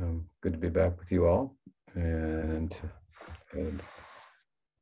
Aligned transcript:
Um, 0.00 0.26
good 0.40 0.54
to 0.54 0.58
be 0.58 0.70
back 0.70 0.98
with 0.98 1.12
you 1.12 1.26
all 1.26 1.56
and, 1.94 2.74
and 3.52 3.80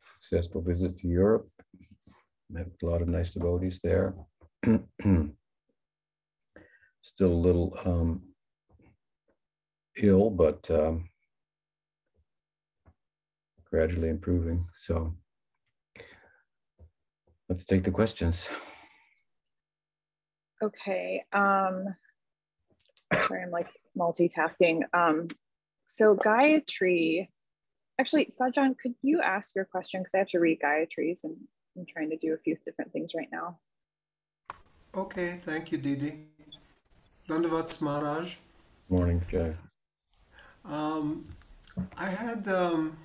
successful 0.01 0.63
visit 0.63 0.99
to 0.99 1.07
Europe. 1.07 1.51
Met 2.49 2.69
a 2.83 2.87
lot 2.87 3.03
of 3.03 3.09
nice 3.09 3.31
devotees 3.31 3.81
there. 3.85 4.15
Still 7.03 7.33
a 7.33 7.45
little 7.45 7.79
um, 7.85 8.23
ill, 9.99 10.31
but 10.31 10.71
um, 10.71 11.11
gradually 13.71 14.09
improving. 14.09 14.67
So 14.75 15.15
let's 17.51 17.65
take 17.65 17.83
the 17.85 17.91
questions. 17.91 18.49
Okay. 20.63 21.23
Um, 21.35 21.95
sorry, 23.27 23.43
I'm 23.43 23.51
like 23.51 23.69
multitasking. 23.97 24.83
Um, 24.93 25.29
so 25.87 26.17
Gayatri, 26.17 27.29
actually, 27.99 28.27
Sajan, 28.27 28.77
could 28.79 28.95
you 29.03 29.21
ask 29.21 29.55
your 29.55 29.65
question? 29.65 30.01
Because 30.01 30.15
I 30.15 30.19
have 30.19 30.29
to 30.29 30.41
read 30.41 30.59
Gayatri's 30.61 31.25
and 31.25 31.37
I'm 31.77 31.87
trying 31.87 32.11
to 32.11 32.17
do 32.17 32.35
a 32.35 32.39
few 32.39 32.57
different 32.65 32.93
things 32.93 33.13
right 33.15 33.29
now. 33.33 33.59
Okay, 34.95 35.39
thank 35.41 35.73
you, 35.73 35.79
Didi. 35.79 36.27
Dandavat 37.29 37.81
Maharaj. 37.81 38.37
Morning, 38.89 39.23
Jay. 39.31 39.55
Um, 40.65 41.25
I 41.97 42.11
had 42.11 42.47
um, 42.49 42.99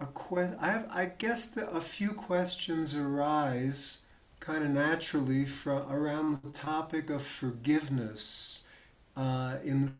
a 0.00 0.06
que- 0.06 0.56
I 0.60 0.66
have, 0.68 0.86
I 0.90 1.06
guess, 1.06 1.46
the, 1.46 1.68
a 1.68 1.80
few 1.80 2.10
questions 2.12 2.96
arise 2.96 4.06
kind 4.40 4.62
of 4.62 4.70
naturally 4.70 5.44
from 5.44 5.90
around 5.90 6.42
the 6.42 6.50
topic 6.50 7.10
of 7.10 7.22
forgiveness 7.22 8.68
uh, 9.16 9.56
in 9.64 9.86
the 9.86 9.92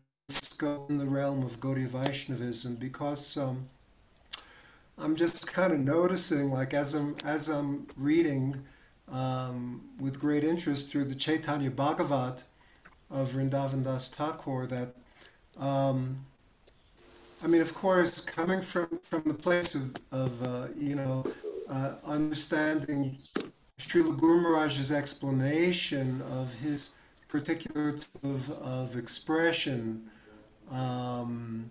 in 0.89 0.97
the 0.97 1.05
realm 1.05 1.43
of 1.43 1.59
Gaudiya 1.59 1.87
Vaishnavism 1.87 2.75
because 2.75 3.37
um, 3.37 3.65
I'm 4.97 5.15
just 5.15 5.51
kind 5.51 5.73
of 5.73 5.79
noticing, 5.79 6.51
like 6.51 6.73
as 6.73 6.95
I'm 6.95 7.15
as 7.25 7.49
I'm 7.49 7.87
reading 7.97 8.63
um, 9.11 9.81
with 9.99 10.19
great 10.19 10.43
interest 10.43 10.91
through 10.91 11.05
the 11.05 11.15
Chaitanya 11.15 11.69
Bhagavat 11.69 12.43
of 13.11 13.31
Vrindavan 13.31 13.83
Das 13.83 14.09
Thakur, 14.09 14.65
that 14.67 14.95
um, 15.59 16.25
I 17.43 17.47
mean, 17.47 17.61
of 17.61 17.73
course, 17.73 18.21
coming 18.21 18.61
from 18.61 18.99
from 19.03 19.23
the 19.25 19.33
place 19.33 19.75
of 19.75 19.95
of 20.11 20.43
uh, 20.43 20.67
you 20.77 20.95
know 20.95 21.25
uh, 21.69 21.95
understanding 22.05 23.17
Srila 23.77 24.17
Guru 24.17 24.41
Maharaj's 24.41 24.91
explanation 24.91 26.21
of 26.31 26.53
his 26.55 26.95
particular 27.39 27.91
type 27.93 28.23
of, 28.23 28.49
of 28.61 28.95
expression. 28.95 30.03
Um, 30.71 31.69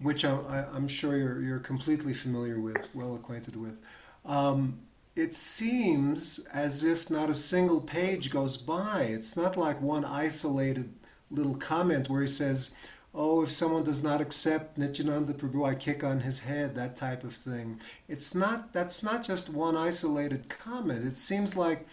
which 0.00 0.24
I, 0.24 0.66
am 0.74 0.88
sure 0.88 1.16
you're, 1.16 1.40
you're 1.40 1.58
completely 1.60 2.12
familiar 2.12 2.60
with, 2.60 2.88
well 2.94 3.14
acquainted 3.14 3.56
with. 3.56 3.80
Um, 4.24 4.80
it 5.16 5.32
seems 5.32 6.48
as 6.52 6.84
if 6.84 7.08
not 7.08 7.30
a 7.30 7.34
single 7.34 7.80
page 7.80 8.30
goes 8.30 8.56
by. 8.56 9.02
It's 9.08 9.36
not 9.36 9.56
like 9.56 9.80
one 9.80 10.04
isolated 10.04 10.92
little 11.30 11.54
comment 11.54 12.10
where 12.10 12.22
he 12.22 12.26
says, 12.26 12.76
Oh, 13.16 13.44
if 13.44 13.50
someone 13.52 13.84
does 13.84 14.02
not 14.02 14.20
accept 14.20 14.76
Nityananda 14.76 15.34
Prabhu, 15.34 15.64
I 15.68 15.76
kick 15.76 16.02
on 16.02 16.20
his 16.20 16.42
head, 16.42 16.74
that 16.74 16.96
type 16.96 17.22
of 17.22 17.32
thing. 17.32 17.80
It's 18.08 18.34
not, 18.34 18.72
that's 18.72 19.04
not 19.04 19.22
just 19.24 19.54
one 19.54 19.76
isolated 19.76 20.48
comment. 20.48 21.06
It 21.06 21.14
seems 21.14 21.56
like 21.56 21.86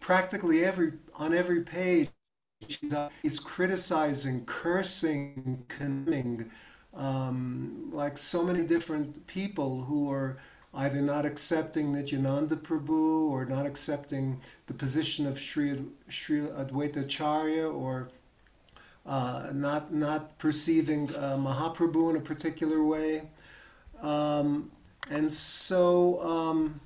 practically 0.00 0.62
every, 0.62 0.92
on 1.14 1.32
every 1.32 1.62
page, 1.62 2.10
he's 3.22 3.38
criticizing, 3.38 4.44
cursing, 4.46 5.64
condemning, 5.68 6.50
um, 6.94 7.90
like 7.92 8.16
so 8.16 8.44
many 8.44 8.64
different 8.64 9.26
people 9.26 9.82
who 9.82 10.10
are 10.10 10.38
either 10.74 11.00
not 11.00 11.24
accepting 11.24 11.92
Nityananda 11.92 12.56
Prabhu 12.56 13.30
or 13.30 13.46
not 13.46 13.66
accepting 13.66 14.40
the 14.66 14.74
position 14.74 15.26
of 15.26 15.38
Sri, 15.38 15.82
Sri 16.08 16.40
Advaita 16.40 17.04
Acharya 17.04 17.66
or 17.68 18.10
uh, 19.06 19.50
not, 19.54 19.92
not 19.92 20.38
perceiving 20.38 21.08
uh, 21.16 21.36
Mahaprabhu 21.36 22.10
in 22.10 22.16
a 22.16 22.20
particular 22.20 22.84
way. 22.84 23.22
Um, 24.02 24.70
and 25.10 25.30
so, 25.30 26.20
um, 26.20 26.80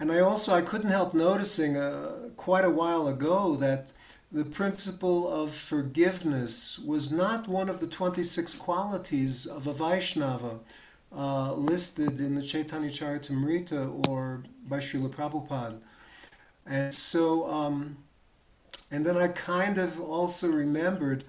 and 0.00 0.10
I 0.10 0.18
also, 0.18 0.52
I 0.54 0.62
couldn't 0.62 0.90
help 0.90 1.14
noticing 1.14 1.76
uh, 1.76 2.30
quite 2.36 2.64
a 2.64 2.70
while 2.70 3.06
ago 3.06 3.54
that 3.56 3.92
the 4.32 4.44
principle 4.46 5.28
of 5.28 5.54
forgiveness 5.54 6.78
was 6.78 7.12
not 7.12 7.46
one 7.46 7.68
of 7.68 7.80
the 7.80 7.86
26 7.86 8.54
qualities 8.54 9.46
of 9.46 9.66
a 9.66 9.72
Vaishnava 9.74 10.58
uh, 11.14 11.52
listed 11.52 12.18
in 12.18 12.34
the 12.34 12.40
Chaitanya 12.40 12.88
Charitamrita 12.88 14.08
or 14.08 14.42
by 14.66 14.78
Srila 14.78 15.10
Prabhupada. 15.10 15.78
And 16.66 16.94
so, 16.94 17.46
um, 17.50 17.98
and 18.90 19.04
then 19.04 19.18
I 19.18 19.28
kind 19.28 19.76
of 19.76 20.00
also 20.00 20.50
remembered, 20.50 21.24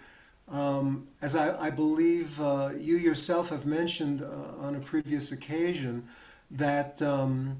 um, 0.48 1.06
as 1.22 1.36
I, 1.36 1.60
I 1.66 1.70
believe 1.72 2.40
uh, 2.40 2.70
you 2.78 2.96
yourself 2.96 3.50
have 3.50 3.66
mentioned 3.66 4.22
uh, 4.22 4.66
on 4.66 4.76
a 4.76 4.80
previous 4.80 5.34
occasion, 5.34 6.08
that 6.52 7.02
um, 7.02 7.58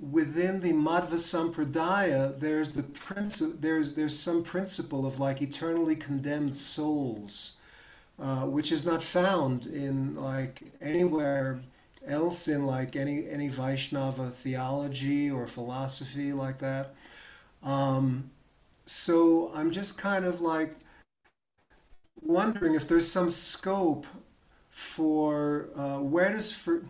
within 0.00 0.60
the 0.60 0.72
Madhva 0.72 1.18
Sampradaya, 1.18 2.38
there's 2.38 2.72
the 2.72 2.82
princi- 2.82 3.60
there's 3.60 3.94
there's 3.94 4.18
some 4.18 4.42
principle 4.42 5.06
of 5.06 5.18
like 5.18 5.42
eternally 5.42 5.96
condemned 5.96 6.56
souls, 6.56 7.60
uh, 8.18 8.46
which 8.46 8.72
is 8.72 8.86
not 8.86 9.02
found 9.02 9.66
in 9.66 10.16
like 10.16 10.62
anywhere 10.80 11.60
else 12.06 12.48
in 12.48 12.64
like 12.64 12.96
any 12.96 13.28
any 13.28 13.48
Vaishnava 13.48 14.30
theology 14.30 15.30
or 15.30 15.46
philosophy 15.46 16.32
like 16.32 16.58
that. 16.58 16.94
Um, 17.62 18.30
so 18.86 19.50
I'm 19.54 19.70
just 19.70 19.98
kind 19.98 20.24
of 20.24 20.40
like 20.40 20.72
wondering 22.22 22.74
if 22.74 22.88
there's 22.88 23.10
some 23.10 23.28
scope 23.28 24.06
for 24.68 25.68
uh, 25.76 25.98
where 25.98 26.32
does 26.32 26.52
for 26.52 26.84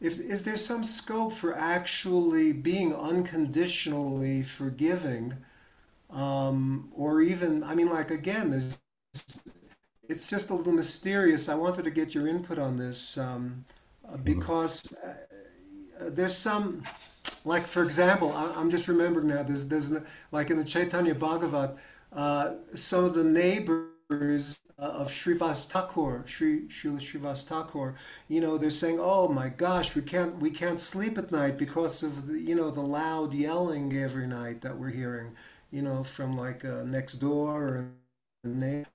if, 0.00 0.18
is 0.18 0.44
there 0.44 0.56
some 0.56 0.84
scope 0.84 1.32
for 1.32 1.56
actually 1.56 2.52
being 2.52 2.94
unconditionally 2.94 4.42
forgiving 4.42 5.34
um, 6.10 6.90
or 6.94 7.20
even 7.20 7.62
i 7.64 7.74
mean 7.74 7.88
like 7.88 8.10
again 8.10 8.50
there's 8.50 8.78
it's 10.08 10.28
just 10.28 10.50
a 10.50 10.54
little 10.54 10.72
mysterious. 10.72 11.48
I 11.48 11.54
wanted 11.54 11.84
to 11.84 11.90
get 11.90 12.14
your 12.14 12.26
input 12.28 12.58
on 12.58 12.76
this 12.76 13.18
um, 13.18 13.64
uh, 14.08 14.16
because 14.18 14.96
uh, 15.04 16.10
there's 16.10 16.36
some 16.36 16.82
like 17.44 17.64
for 17.64 17.82
example 17.82 18.32
I, 18.32 18.60
am 18.60 18.70
just 18.70 18.88
remembering 18.88 19.28
now 19.28 19.42
there's 19.42 19.68
there's 19.68 19.94
like 20.32 20.50
in 20.50 20.58
the 20.58 20.64
chaitanya 20.64 21.14
bhagavat 21.14 21.76
uh, 22.12 22.54
some 22.72 23.04
of 23.04 23.14
the 23.14 23.24
neighbors 23.24 24.60
uh, 24.65 24.65
of 24.78 25.08
Srivas 25.08 25.70
Thakur, 25.70 26.22
Sri 26.26 26.66
Srila 26.68 27.00
Srivas 27.00 27.48
Thakur, 27.48 27.94
you 28.28 28.40
know, 28.40 28.58
they're 28.58 28.70
saying, 28.70 28.98
"Oh 29.00 29.28
my 29.28 29.48
gosh, 29.48 29.96
we 29.96 30.02
can't 30.02 30.38
we 30.38 30.50
can't 30.50 30.78
sleep 30.78 31.16
at 31.16 31.32
night 31.32 31.56
because 31.56 32.02
of 32.02 32.26
the 32.26 32.38
you 32.38 32.54
know 32.54 32.70
the 32.70 32.82
loud 32.82 33.32
yelling 33.32 33.96
every 33.96 34.26
night 34.26 34.60
that 34.60 34.76
we're 34.78 34.90
hearing, 34.90 35.34
you 35.70 35.82
know, 35.82 36.04
from 36.04 36.36
like 36.36 36.64
uh, 36.64 36.84
next 36.84 37.16
door 37.16 37.52
or 37.62 37.90
neighbor." 38.44 38.88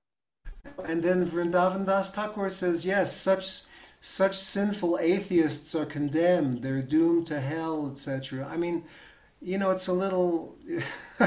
And 0.85 1.01
then 1.01 1.25
Vrindavan 1.25 1.85
Das 1.85 2.11
Thakur 2.11 2.49
says, 2.49 2.85
"Yes, 2.85 3.15
such." 3.15 3.69
Such 4.03 4.35
sinful 4.35 4.97
atheists 4.99 5.75
are 5.75 5.85
condemned; 5.85 6.63
they're 6.63 6.81
doomed 6.81 7.27
to 7.27 7.39
hell, 7.39 7.87
etc. 7.91 8.47
I 8.51 8.57
mean, 8.57 8.83
you 9.39 9.59
know, 9.59 9.69
it's 9.69 9.87
a 9.87 9.93
little. 9.93 10.55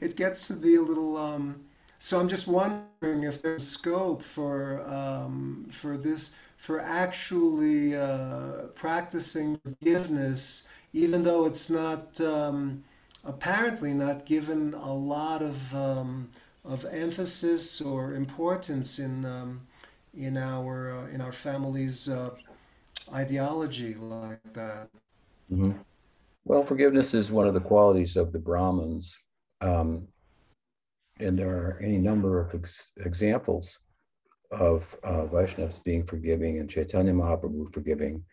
it 0.00 0.16
gets 0.16 0.48
to 0.48 0.54
be 0.54 0.74
a 0.74 0.82
little 0.82 1.16
um, 1.16 1.54
so 2.02 2.18
I'm 2.18 2.28
just 2.28 2.48
wondering 2.48 3.24
if 3.24 3.42
there's 3.42 3.68
scope 3.68 4.22
for 4.22 4.82
um, 4.88 5.66
for 5.70 5.98
this 5.98 6.34
for 6.56 6.80
actually 6.80 7.94
uh, 7.94 8.68
practicing 8.74 9.58
forgiveness, 9.58 10.72
even 10.94 11.24
though 11.24 11.44
it's 11.44 11.68
not 11.68 12.18
um, 12.22 12.84
apparently 13.22 13.92
not 13.92 14.24
given 14.24 14.72
a 14.72 14.94
lot 14.94 15.42
of 15.42 15.74
um, 15.74 16.30
of 16.64 16.86
emphasis 16.86 17.82
or 17.82 18.14
importance 18.14 18.98
in 18.98 19.26
um, 19.26 19.60
in 20.14 20.38
our 20.38 20.92
uh, 20.92 21.06
in 21.08 21.20
our 21.20 21.32
family's 21.32 22.08
uh, 22.08 22.30
ideology 23.12 23.92
like 23.94 24.52
that. 24.54 24.88
Mm-hmm. 25.52 25.72
Well, 26.46 26.64
forgiveness 26.64 27.12
is 27.12 27.30
one 27.30 27.46
of 27.46 27.52
the 27.52 27.60
qualities 27.60 28.16
of 28.16 28.32
the 28.32 28.38
Brahmins. 28.38 29.18
Um, 29.60 30.08
and 31.20 31.38
there 31.38 31.50
are 31.50 31.80
any 31.82 31.98
number 31.98 32.40
of 32.40 32.54
ex- 32.54 32.92
examples 32.98 33.78
of 34.50 34.96
uh, 35.04 35.24
Vaishnavas 35.26 35.82
being 35.84 36.04
forgiving 36.04 36.58
and 36.58 36.68
Chaitanya 36.68 37.12
Mahaprabhu 37.12 37.72
forgiving. 37.72 38.24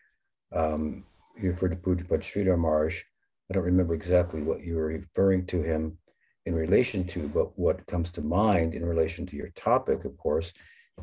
Um, 0.54 1.06
you 1.39 1.51
referred 1.51 1.72
to 1.72 1.75
Pujapad 1.75 2.22
Sridhar 2.22 2.57
Maharaj. 2.57 3.01
I 3.50 3.54
don't 3.54 3.63
remember 3.63 3.94
exactly 3.94 4.42
what 4.42 4.63
you 4.63 4.75
were 4.75 4.88
referring 4.88 5.45
to 5.48 5.62
him 5.62 5.98
in 6.45 6.56
relation 6.56 7.06
to, 7.07 7.28
but 7.28 7.57
what 7.60 7.86
comes 7.88 8.10
to 8.12 8.22
mind 8.22 8.74
in 8.74 8.86
relation 8.86 9.25
to 9.28 9.36
your 9.36 9.50
topic, 9.50 10.06
of 10.06 10.18
course, 10.18 10.54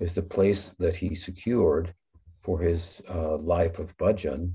is 0.00 0.14
the 0.14 0.22
place 0.22 0.74
that 0.78 0.96
he 0.96 1.14
secured 1.14 1.94
for 2.42 2.58
his 2.58 3.00
uh, 3.08 3.36
life 3.36 3.78
of 3.78 3.96
bhajan 3.96 4.52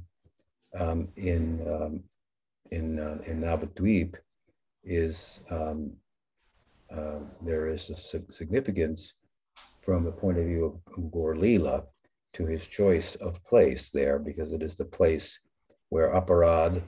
um, 0.78 1.08
in 1.16 1.66
um, 1.68 2.04
in 2.72 3.00
uh, 3.00 3.18
in 3.26 3.42
Navadvip 3.42 4.16
is 4.84 5.40
um, 5.50 5.94
uh, 6.96 7.20
there 7.42 7.68
is 7.68 7.90
a 7.90 7.98
significance 8.32 9.14
from 9.82 10.04
the 10.04 10.12
point 10.12 10.38
of 10.38 10.46
view 10.46 10.66
of 10.66 11.12
Gaur 11.12 11.36
Leela 11.36 11.86
to 12.34 12.46
his 12.46 12.68
choice 12.68 13.16
of 13.16 13.44
place 13.46 13.90
there 13.90 14.20
because 14.20 14.54
it 14.54 14.62
is 14.62 14.76
the 14.76 14.86
place 14.86 15.40
where 15.90 16.14
aparad 16.14 16.82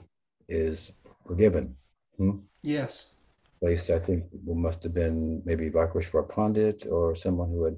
is 0.48 0.92
forgiven. 1.26 1.74
Hmm? 2.16 2.38
Yes. 2.62 3.14
Place 3.60 3.90
I 3.90 3.98
think 3.98 4.24
must 4.44 4.82
have 4.82 4.94
been 4.94 5.42
maybe 5.44 5.70
Vakreshwar 5.70 6.28
Pandit 6.28 6.86
or 6.90 7.14
someone 7.14 7.50
who 7.50 7.64
had 7.64 7.76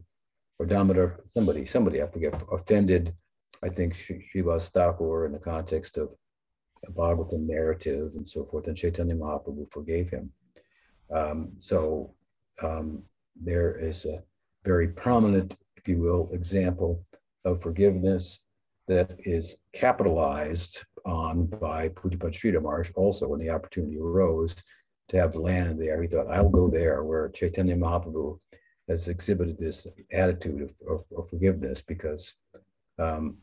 or 0.58 0.66
Damodar, 0.66 1.20
somebody, 1.26 1.64
somebody 1.64 2.02
I 2.02 2.06
forget, 2.06 2.40
offended, 2.52 3.14
I 3.62 3.68
think 3.68 3.96
Srivas 3.96 4.70
Thakur 4.70 5.26
in 5.26 5.32
the 5.32 5.38
context 5.38 5.96
of 5.96 6.10
a 6.86 6.92
Bhagavatam 6.92 7.46
narrative 7.46 8.12
and 8.14 8.28
so 8.28 8.44
forth, 8.44 8.68
and 8.68 8.76
Chaitanya 8.76 9.14
Mahaprabhu 9.14 9.70
forgave 9.72 10.10
him. 10.10 10.30
Um, 11.12 11.52
so 11.58 12.14
um, 12.62 13.02
there 13.40 13.76
is 13.76 14.04
a 14.04 14.22
very 14.64 14.88
prominent, 14.88 15.56
if 15.76 15.88
you 15.88 16.00
will, 16.00 16.28
example 16.32 17.02
of 17.44 17.62
forgiveness 17.62 18.40
that 18.88 19.14
is 19.20 19.56
capitalized 19.72 20.84
on 21.06 21.46
by 21.46 21.88
Sridhar 21.88 22.62
Maharaj 22.62 22.90
also 22.94 23.28
when 23.28 23.40
the 23.40 23.50
opportunity 23.50 23.98
arose 23.98 24.54
to 25.08 25.16
have 25.18 25.34
land 25.36 25.80
there. 25.80 26.00
He 26.00 26.08
thought, 26.08 26.30
I'll 26.30 26.48
go 26.48 26.68
there 26.68 27.02
where 27.04 27.28
Chaitanya 27.28 27.76
Mahaprabhu 27.76 28.38
has 28.88 29.08
exhibited 29.08 29.58
this 29.58 29.86
attitude 30.12 30.62
of, 30.62 30.72
of, 30.88 31.04
of 31.16 31.28
forgiveness 31.28 31.82
because 31.82 32.34
um, 32.98 33.38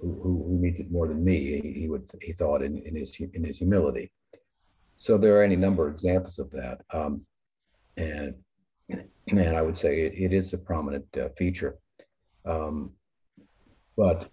who, 0.00 0.20
who, 0.22 0.58
needs 0.60 0.80
it 0.80 0.90
more 0.90 1.08
than 1.08 1.24
me? 1.24 1.60
He, 1.60 1.72
he, 1.80 1.88
would 1.88 2.08
he 2.22 2.32
thought 2.32 2.62
in, 2.62 2.78
in 2.78 2.94
his 2.94 3.18
in 3.34 3.44
his 3.44 3.58
humility. 3.58 4.12
So 4.96 5.18
there 5.18 5.38
are 5.38 5.42
any 5.42 5.56
number 5.56 5.86
of 5.86 5.94
examples 5.94 6.38
of 6.38 6.50
that, 6.52 6.80
um, 6.92 7.26
and 7.96 8.34
and 9.28 9.56
I 9.56 9.62
would 9.62 9.76
say 9.76 10.02
it, 10.02 10.14
it 10.14 10.32
is 10.32 10.52
a 10.52 10.58
prominent 10.58 11.04
uh, 11.16 11.28
feature. 11.36 11.78
Um, 12.44 12.92
but 13.96 14.30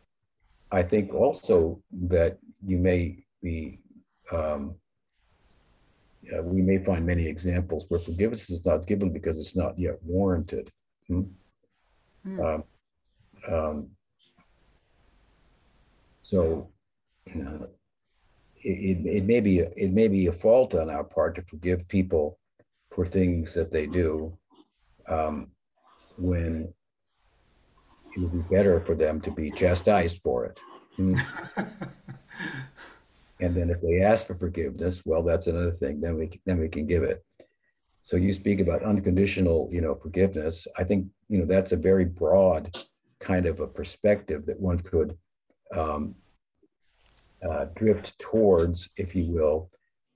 I 0.71 0.83
think 0.83 1.13
also 1.13 1.81
that 2.09 2.37
you 2.65 2.77
may 2.77 3.25
be 3.41 3.79
um, 4.31 4.75
uh, 6.31 6.41
we 6.41 6.61
may 6.61 6.83
find 6.83 7.05
many 7.05 7.27
examples 7.27 7.85
where 7.89 7.99
forgiveness 7.99 8.49
is 8.49 8.65
not 8.65 8.87
given 8.87 9.11
because 9.11 9.37
it's 9.37 9.55
not 9.55 9.77
yet 9.77 10.01
warranted. 10.03 10.71
Hmm? 11.07 11.23
Um, 12.25 12.63
um, 13.51 13.87
so 16.21 16.69
uh, 17.35 17.65
it, 18.63 19.05
it 19.05 19.23
may 19.25 19.39
be 19.39 19.59
it 19.59 19.91
may 19.91 20.07
be 20.07 20.27
a 20.27 20.31
fault 20.31 20.75
on 20.75 20.89
our 20.89 21.03
part 21.03 21.35
to 21.35 21.41
forgive 21.41 21.87
people 21.87 22.39
for 22.91 23.05
things 23.05 23.53
that 23.53 23.71
they 23.71 23.87
do 23.87 24.37
um, 25.07 25.51
when 26.17 26.73
it 28.15 28.19
would 28.19 28.31
be 28.31 28.55
better 28.55 28.79
for 28.81 28.95
them 28.95 29.19
to 29.21 29.31
be 29.31 29.49
chastised 29.49 30.19
for 30.19 30.45
it. 30.45 30.59
Hmm? 30.95 31.15
And 33.43 33.53
then 33.53 33.69
if 33.69 33.81
they 33.81 34.01
ask 34.01 34.27
for 34.27 34.35
forgiveness, 34.35 35.01
well, 35.05 35.21
that's 35.21 35.47
another 35.47 35.71
thing. 35.71 35.99
Then 35.99 36.15
we 36.15 36.29
then 36.45 36.59
we 36.59 36.69
can 36.69 36.85
give 36.87 37.03
it. 37.03 37.25
So 37.99 38.15
you 38.15 38.33
speak 38.33 38.61
about 38.61 38.83
unconditional, 38.83 39.67
you 39.71 39.81
know, 39.81 39.95
forgiveness. 39.95 40.65
I 40.77 40.85
think 40.85 41.07
you 41.27 41.39
know 41.39 41.45
that's 41.45 41.73
a 41.73 41.77
very 41.77 42.05
broad 42.05 42.73
kind 43.19 43.45
of 43.45 43.59
a 43.59 43.67
perspective 43.67 44.45
that 44.45 44.59
one 44.59 44.79
could 44.79 45.17
um, 45.75 46.15
uh, 47.49 47.65
drift 47.75 48.17
towards, 48.19 48.89
if 48.97 49.15
you 49.15 49.25
will, 49.25 49.69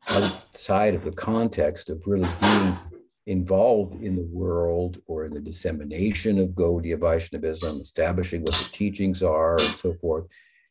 outside 0.09 0.95
of 0.95 1.03
the 1.03 1.11
context 1.11 1.89
of 1.89 2.01
really 2.05 2.29
being 2.41 2.77
involved 3.25 4.01
in 4.01 4.15
the 4.15 4.29
world 4.31 5.01
or 5.07 5.25
in 5.25 5.33
the 5.33 5.41
dissemination 5.41 6.39
of 6.39 6.55
Gaudiya 6.55 6.99
Vaishnavism, 6.99 7.81
establishing 7.81 8.41
what 8.41 8.53
the 8.53 8.69
teachings 8.71 9.21
are, 9.21 9.55
and 9.55 9.75
so 9.75 9.93
forth 9.93 10.27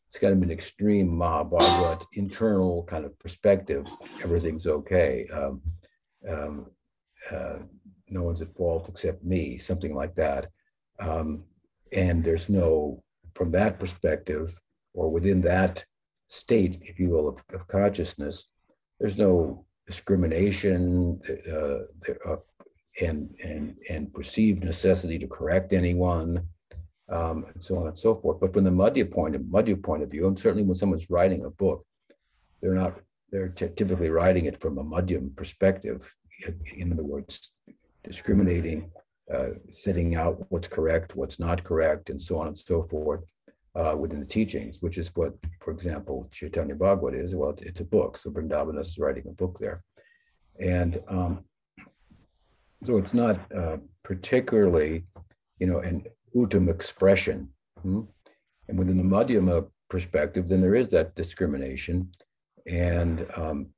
it's 0.09 0.19
kind 0.19 0.33
of 0.33 0.43
an 0.43 0.51
extreme 0.51 1.09
Mahabhagavat 1.09 2.07
internal 2.15 2.85
kind 2.85 3.05
of 3.05 3.19
perspective. 3.19 3.87
Everything's 4.23 4.67
okay. 4.67 5.27
Um, 5.33 5.61
um, 6.29 6.67
uh, 7.31 7.59
no 8.09 8.23
one's 8.23 8.41
at 8.41 8.55
fault 8.57 8.89
except 8.89 9.25
me, 9.25 9.59
something 9.59 9.95
like 9.95 10.15
that. 10.15 10.47
Um, 11.01 11.45
and 11.93 12.25
there's 12.25 12.49
no, 12.49 13.03
from 13.35 13.51
that 13.53 13.79
perspective, 13.79 14.59
or 14.95 15.11
within 15.11 15.41
that 15.43 15.85
state, 16.29 16.79
if 16.83 16.99
you 16.99 17.09
will, 17.11 17.29
of, 17.29 17.43
of 17.53 17.67
consciousness, 17.69 18.47
there's 18.99 19.19
no 19.19 19.65
discrimination 19.87 21.21
uh, 21.51 22.31
uh, 22.31 22.37
and, 23.01 23.35
and, 23.43 23.77
and 23.89 24.13
perceived 24.13 24.65
necessity 24.65 25.19
to 25.19 25.27
correct 25.27 25.73
anyone 25.73 26.47
um, 27.09 27.45
and 27.53 27.63
so 27.63 27.77
on 27.77 27.87
and 27.87 27.99
so 27.99 28.15
forth. 28.15 28.41
But 28.41 28.53
from 28.53 28.65
the 28.65 28.71
Madhya 28.71 29.11
point 29.11 29.35
of 29.37 29.43
Madhya 29.43 29.81
point 29.83 30.03
of 30.03 30.11
view, 30.11 30.27
and 30.27 30.39
certainly 30.39 30.65
when 30.65 30.75
someone's 30.75 31.11
writing 31.11 31.45
a 31.45 31.51
book, 31.51 31.85
they're 32.61 32.75
not 32.75 32.99
they're 33.31 33.49
t- 33.49 33.69
typically 33.77 34.09
writing 34.09 34.47
it 34.47 34.61
from 34.61 34.79
a 34.79 34.85
Madhyam 34.85 35.35
perspective. 35.37 36.13
In 36.77 36.93
other 36.93 37.05
words, 37.05 37.53
discriminating, 38.05 38.91
uh, 39.33 39.51
setting 39.71 40.15
out 40.15 40.45
what's 40.49 40.69
correct, 40.69 41.17
what's 41.17 41.39
not 41.39 41.65
correct, 41.65 42.11
and 42.11 42.21
so 42.21 42.39
on 42.39 42.47
and 42.47 42.57
so 42.57 42.83
forth 42.83 43.25
uh, 43.77 43.95
within 43.97 44.21
the 44.21 44.27
teachings, 44.27 44.79
which 44.81 44.99
is 44.99 45.11
what, 45.15 45.35
for 45.61 45.71
example, 45.71 46.29
Chaitanya 46.33 46.75
Bhagavat 46.75 47.15
is. 47.15 47.35
Well, 47.35 47.51
it's, 47.51 47.63
it's 47.63 47.81
a 47.81 47.85
book, 47.85 48.17
so 48.17 48.31
Vrindavan 48.31 48.81
is 48.81 48.99
writing 48.99 49.25
a 49.29 49.33
book 49.33 49.59
there, 49.59 49.83
and 50.61 51.01
um, 51.09 51.45
so 52.85 52.99
it's 52.99 53.15
not 53.15 53.41
uh, 53.53 53.79
particularly, 54.03 55.07
you 55.59 55.67
know, 55.67 55.81
an 55.81 56.07
uttam 56.35 56.71
expression. 56.71 57.49
Hmm? 57.83 58.03
And 58.69 58.79
within 58.79 58.97
the 58.97 59.03
Madhyama 59.03 59.69
perspective, 59.89 60.49
then 60.49 60.61
there 60.61 60.75
is 60.75 60.89
that 60.89 61.15
discrimination. 61.15 62.11
And 62.67 63.27
um, 63.37 63.69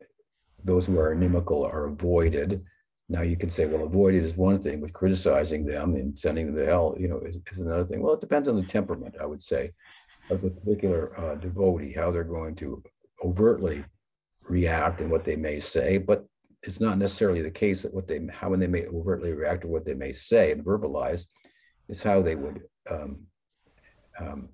those 0.65 0.87
who 0.87 0.99
are 0.99 1.13
inimical 1.13 1.65
are 1.65 1.87
avoided. 1.87 2.65
Now 3.09 3.23
you 3.23 3.37
can 3.37 3.51
say, 3.51 3.67
well, 3.67 3.85
avoided 3.85 4.23
is 4.23 4.37
one 4.37 4.61
thing, 4.61 4.81
but 4.81 4.93
criticizing 4.93 5.65
them 5.65 5.95
and 5.95 6.19
sending 6.19 6.47
them 6.47 6.57
to 6.57 6.67
hell, 6.67 6.95
you 6.99 7.09
know, 7.09 7.21
is, 7.21 7.39
is 7.51 7.59
another 7.59 7.85
thing. 7.85 8.03
Well, 8.03 8.15
it 8.15 8.21
depends 8.21 8.49
on 8.49 8.57
the 8.57 8.63
temperament, 8.63 9.17
I 9.21 9.25
would 9.25 9.43
say, 9.43 9.73
of 10.31 10.43
the 10.43 10.51
particular 10.51 11.19
uh, 11.19 11.37
devotee, 11.37 11.93
how 11.93 12.11
they're 12.11 12.25
going 12.25 12.55
to 12.57 12.83
overtly 13.25 13.83
react 14.43 15.01
and 15.01 15.11
what 15.11 15.25
they 15.25 15.37
may 15.37 15.59
say. 15.59 15.97
But 15.97 16.27
it's 16.63 16.81
not 16.81 16.99
necessarily 16.99 17.41
the 17.41 17.51
case 17.51 17.83
that 17.83 17.95
what 17.95 18.07
they, 18.07 18.21
how 18.31 18.51
when 18.51 18.61
they 18.61 18.67
may 18.67 18.87
overtly 18.87 19.33
react 19.33 19.65
or 19.65 19.69
what 19.69 19.87
they 19.87 19.95
may 19.95 20.13
say 20.13 20.53
and 20.53 20.65
verbalize 20.65 21.25
is 21.89 22.03
how 22.03 22.21
they 22.21 22.35
would 22.35 22.61
um, 22.91 23.21
um, 24.21 24.49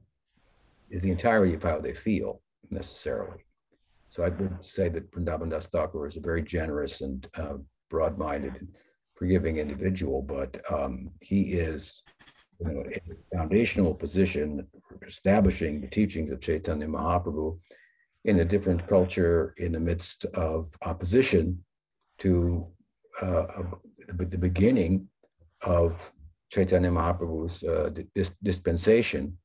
is 0.90 1.02
the 1.02 1.11
entirety 1.11 1.54
of 1.54 1.62
how 1.62 1.80
they 1.80 1.94
feel 1.94 2.40
necessarily. 2.70 3.44
So 4.08 4.23
I 4.23 4.28
would 4.28 4.64
say 4.64 4.88
that 4.90 5.11
Vrindavan 5.11 5.50
Das 5.50 5.66
Thakur 5.66 6.06
is 6.06 6.16
a 6.16 6.20
very 6.20 6.42
generous 6.42 7.00
and 7.00 7.26
uh, 7.94 8.10
broad-minded 8.10 8.56
and 8.56 8.68
forgiving 9.14 9.58
individual, 9.58 10.22
but 10.22 10.60
um, 10.72 11.10
he 11.20 11.52
is 11.52 12.02
you 12.60 12.66
know, 12.66 12.80
in 12.82 13.00
a 13.12 13.36
foundational 13.36 13.94
position 13.94 14.66
establishing 15.06 15.80
the 15.80 15.86
teachings 15.88 16.32
of 16.32 16.40
Chaitanya 16.40 16.86
Mahaprabhu 16.86 17.58
in 18.24 18.40
a 18.40 18.44
different 18.44 18.86
culture 18.88 19.54
in 19.58 19.72
the 19.72 19.80
midst 19.80 20.24
of 20.34 20.76
opposition 20.82 21.64
to 22.18 22.66
uh, 23.22 23.46
the 24.08 24.38
beginning 24.38 25.08
of 25.62 26.12
Chaitanya 26.50 26.90
Mahaprabhu's 26.90 27.62
uh, 27.64 27.90
dis- 28.14 28.36
dispensation, 28.42 29.36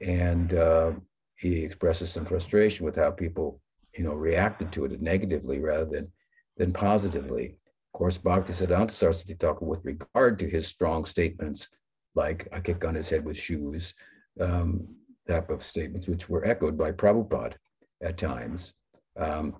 and 0.00 0.54
uh, 0.54 0.92
he 1.36 1.64
expresses 1.64 2.10
some 2.10 2.24
frustration 2.24 2.86
with 2.86 2.96
how 2.96 3.10
people, 3.10 3.60
you 3.96 4.04
know, 4.04 4.14
reacted 4.14 4.72
to 4.72 4.84
it 4.84 5.00
negatively 5.00 5.60
rather 5.60 5.84
than 5.84 6.12
than 6.56 6.72
positively. 6.72 7.56
Of 7.96 7.98
course, 8.00 8.18
Bhaktisiddhanta 8.18 8.90
Saraswati 8.90 9.32
Thakur, 9.32 9.64
with 9.64 9.82
regard 9.82 10.38
to 10.40 10.46
his 10.46 10.66
strong 10.66 11.06
statements, 11.06 11.70
like 12.14 12.46
"I 12.52 12.60
kick 12.60 12.84
on 12.84 12.94
his 12.94 13.08
head 13.08 13.24
with 13.24 13.38
shoes," 13.38 13.94
um, 14.38 14.86
type 15.26 15.48
of 15.48 15.64
statements, 15.64 16.06
which 16.06 16.28
were 16.28 16.44
echoed 16.44 16.76
by 16.76 16.92
Prabhupada 16.92 17.54
at 18.02 18.18
times. 18.18 18.74
Um, 19.16 19.56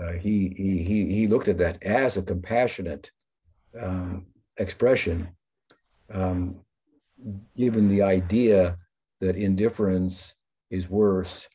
uh, 0.00 0.12
he, 0.12 0.54
he, 0.56 0.84
he, 0.84 1.12
he 1.12 1.26
looked 1.26 1.48
at 1.48 1.58
that 1.58 1.82
as 1.82 2.16
a 2.16 2.22
compassionate 2.22 3.10
um, 3.76 4.26
expression 4.58 5.28
um, 6.14 6.54
given 7.56 7.88
the 7.88 8.02
idea 8.02 8.78
that 9.20 9.34
indifference 9.34 10.36
is 10.70 10.88
worse 10.88 11.48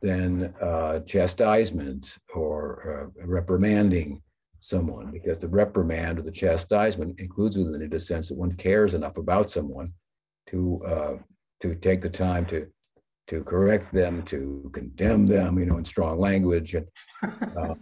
than 0.00 0.54
uh, 0.62 1.00
chastisement 1.00 2.18
or 2.32 3.10
uh, 3.18 3.26
reprimanding 3.26 4.22
someone, 4.60 5.10
because 5.10 5.38
the 5.38 5.48
reprimand 5.48 6.18
or 6.18 6.22
the 6.22 6.30
chastisement 6.30 7.18
includes 7.18 7.56
within 7.56 7.82
it 7.82 7.94
a 7.94 8.00
sense 8.00 8.28
that 8.28 8.38
one 8.38 8.52
cares 8.52 8.94
enough 8.94 9.16
about 9.16 9.50
someone 9.50 9.92
to 10.48 10.82
uh, 10.84 11.16
to 11.60 11.74
take 11.74 12.00
the 12.00 12.08
time 12.08 12.46
to 12.46 12.66
to 13.28 13.44
correct 13.44 13.92
them, 13.94 14.22
to 14.24 14.68
condemn 14.72 15.24
them, 15.24 15.58
you 15.58 15.64
know, 15.66 15.78
in 15.78 15.84
strong 15.84 16.18
language, 16.18 16.74
and 16.74 16.86
uh, 17.56 17.74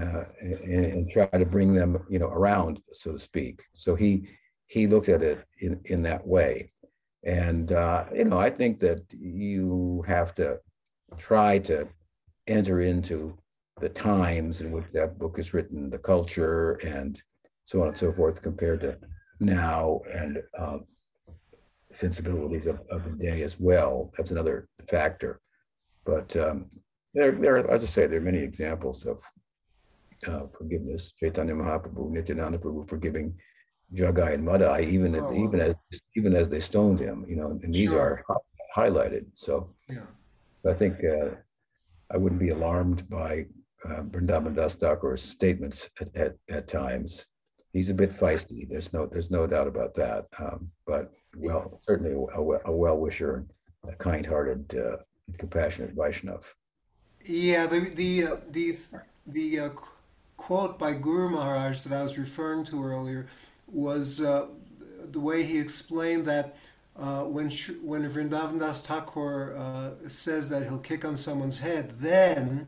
uh, 0.00 0.24
and, 0.40 0.84
and, 0.84 1.10
try 1.10 1.26
to 1.26 1.44
bring 1.44 1.74
them, 1.74 1.98
you 2.08 2.18
know, 2.18 2.28
around, 2.28 2.80
so 2.92 3.12
to 3.12 3.18
speak. 3.18 3.62
So 3.74 3.94
he 3.94 4.28
he 4.68 4.86
looked 4.86 5.08
at 5.08 5.22
it 5.22 5.44
in 5.60 5.80
in 5.86 6.02
that 6.02 6.26
way, 6.26 6.72
and 7.24 7.72
uh, 7.72 8.04
you 8.14 8.24
know, 8.24 8.38
I 8.38 8.50
think 8.50 8.78
that 8.78 9.02
you 9.10 10.04
have 10.06 10.34
to 10.34 10.58
try 11.18 11.58
to 11.58 11.88
enter 12.46 12.80
into 12.80 13.36
the 13.80 13.88
times 13.88 14.60
in 14.60 14.72
which 14.72 14.84
that 14.92 15.18
book 15.18 15.38
is 15.38 15.54
written, 15.54 15.90
the 15.90 15.98
culture, 15.98 16.72
and 16.84 17.20
so 17.64 17.82
on 17.82 17.88
and 17.88 17.96
so 17.96 18.12
forth, 18.12 18.42
compared 18.42 18.80
to 18.80 18.96
now, 19.40 20.00
and 20.12 20.42
um, 20.58 20.84
sensibilities 21.92 22.66
of, 22.66 22.80
of 22.90 23.04
the 23.04 23.10
day 23.10 23.42
as 23.42 23.58
well. 23.58 24.12
That's 24.16 24.30
another 24.30 24.68
factor. 24.88 25.40
But 26.04 26.34
um, 26.36 26.66
there, 27.14 27.32
there, 27.32 27.70
as 27.70 27.82
I 27.82 27.86
say, 27.86 28.06
there 28.06 28.18
are 28.18 28.22
many 28.22 28.38
examples 28.38 29.06
of 29.06 29.22
uh, 30.26 30.46
forgiveness. 30.56 31.12
Chaitanya 31.18 31.54
Mahaprabhu, 31.54 32.10
Nityananda 32.10 32.58
Prabhu 32.58 32.88
forgiving 32.88 33.34
Jagai 33.94 34.34
and 34.34 34.44
Madai, 34.44 34.82
even 34.82 35.16
oh, 35.16 35.32
even 35.34 35.60
as 35.60 35.74
even 36.16 36.36
as 36.36 36.48
they 36.48 36.60
stoned 36.60 37.00
him. 37.00 37.24
You 37.28 37.36
know, 37.36 37.50
and 37.50 37.74
these 37.74 37.90
sure. 37.90 38.24
are 38.26 38.40
highlighted. 38.76 39.26
So, 39.34 39.74
yeah. 39.88 40.06
I 40.68 40.74
think 40.74 41.02
uh, 41.04 41.30
I 42.12 42.16
wouldn't 42.16 42.40
be 42.40 42.50
alarmed 42.50 43.08
by 43.08 43.46
uh, 43.84 44.02
Vrindavan 44.02 44.54
Das 44.54 44.74
Thakur's 44.74 45.22
statements 45.22 45.90
at, 46.00 46.14
at, 46.16 46.36
at 46.48 46.68
times 46.68 47.26
he's 47.72 47.90
a 47.90 47.94
bit 47.94 48.10
feisty. 48.10 48.68
There's 48.68 48.92
no 48.92 49.06
there's 49.06 49.30
no 49.30 49.46
doubt 49.46 49.66
about 49.66 49.94
that. 49.94 50.26
Um, 50.38 50.70
but 50.86 51.12
well, 51.36 51.80
certainly 51.86 52.12
a, 52.12 52.40
a 52.68 52.72
well 52.72 52.98
wisher, 52.98 53.46
a 53.86 53.92
kind 53.92 54.26
hearted, 54.26 54.74
uh, 54.76 54.96
compassionate 55.38 55.96
Vaishnav. 55.96 56.44
Yeah, 57.24 57.66
the 57.66 57.80
the 57.80 58.24
uh, 58.24 58.36
the 58.50 58.78
the 59.26 59.60
uh, 59.60 59.68
quote 60.36 60.78
by 60.78 60.94
Guru 60.94 61.30
Maharaj 61.30 61.82
that 61.82 61.98
I 61.98 62.02
was 62.02 62.18
referring 62.18 62.64
to 62.64 62.84
earlier 62.84 63.28
was 63.66 64.22
uh, 64.22 64.46
the 65.10 65.20
way 65.20 65.44
he 65.44 65.58
explained 65.58 66.26
that. 66.26 66.56
Uh, 66.96 67.22
when 67.22 67.48
when 67.82 68.02
Vrindavan 68.10 68.58
Das 68.58 68.84
Thakur 68.84 69.54
uh, 69.56 70.08
says 70.08 70.50
that 70.50 70.64
he'll 70.64 70.76
kick 70.78 71.04
on 71.04 71.16
someone's 71.16 71.60
head, 71.60 71.92
then 72.00 72.66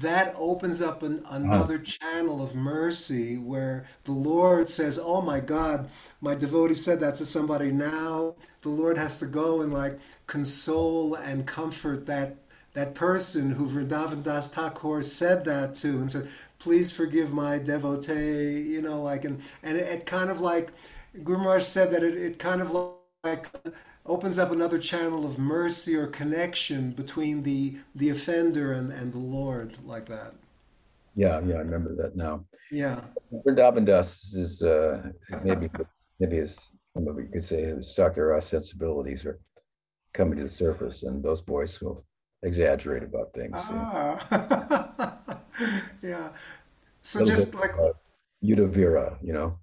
that 0.00 0.34
opens 0.36 0.82
up 0.82 1.02
an, 1.02 1.24
another 1.30 1.78
channel 1.78 2.42
of 2.42 2.54
mercy 2.54 3.38
where 3.38 3.86
the 4.04 4.12
Lord 4.12 4.66
says, 4.66 4.98
Oh 5.02 5.22
my 5.22 5.40
God, 5.40 5.88
my 6.20 6.34
devotee 6.34 6.74
said 6.74 7.00
that 7.00 7.14
to 7.16 7.24
somebody. 7.24 7.70
Now 7.70 8.34
the 8.62 8.70
Lord 8.70 8.98
has 8.98 9.18
to 9.20 9.26
go 9.26 9.60
and 9.60 9.72
like 9.72 10.00
console 10.26 11.14
and 11.14 11.46
comfort 11.46 12.06
that 12.06 12.36
that 12.74 12.94
person 12.96 13.52
who 13.52 13.68
Vrindavan 13.68 14.24
Das 14.24 14.52
Thakur 14.52 15.00
said 15.02 15.44
that 15.44 15.74
to 15.76 15.90
and 15.90 16.10
said, 16.10 16.28
Please 16.58 16.90
forgive 16.90 17.32
my 17.32 17.58
devotee, 17.58 18.62
you 18.62 18.82
know, 18.82 19.00
like, 19.02 19.24
and, 19.24 19.40
and 19.62 19.76
it, 19.78 19.86
it 19.86 20.06
kind 20.06 20.30
of 20.30 20.40
like, 20.40 20.72
Guru 21.22 21.38
Maharaj 21.38 21.62
said 21.62 21.92
that 21.92 22.02
it, 22.02 22.16
it 22.16 22.38
kind 22.38 22.60
of 22.60 22.72
like 23.22 23.46
opens 24.06 24.38
up 24.38 24.50
another 24.50 24.78
channel 24.78 25.24
of 25.24 25.38
mercy 25.38 25.96
or 25.96 26.06
connection 26.06 26.90
between 26.90 27.42
the 27.42 27.76
the 27.94 28.10
offender 28.10 28.72
and, 28.72 28.92
and 28.92 29.12
the 29.12 29.18
Lord 29.18 29.78
like 29.84 30.06
that. 30.06 30.34
Yeah, 31.14 31.40
yeah, 31.40 31.56
I 31.56 31.58
remember 31.58 31.94
that 31.96 32.16
now. 32.16 32.44
Yeah. 32.70 33.00
Vrindavan 33.32 33.86
Das 33.86 34.34
is 34.34 34.62
uh, 34.62 35.10
maybe 35.42 35.70
maybe 36.18 36.36
his 36.36 36.72
maybe 36.94 37.22
you 37.22 37.28
could 37.32 37.44
say 37.44 37.62
his 37.62 37.86
Sakhya 37.86 38.42
sensibilities 38.42 39.24
are 39.26 39.38
coming 40.12 40.38
to 40.38 40.44
the 40.44 40.48
surface, 40.48 41.02
and 41.02 41.22
those 41.22 41.40
boys 41.40 41.80
will 41.80 42.04
exaggerate 42.42 43.02
about 43.02 43.32
things. 43.32 43.56
Ah. 43.56 45.40
yeah. 46.02 46.30
So 47.02 47.24
just 47.24 47.54
like 47.54 47.72
uh, 47.78 47.92
Yudhavira, 48.42 49.16
you 49.22 49.32
know. 49.32 49.58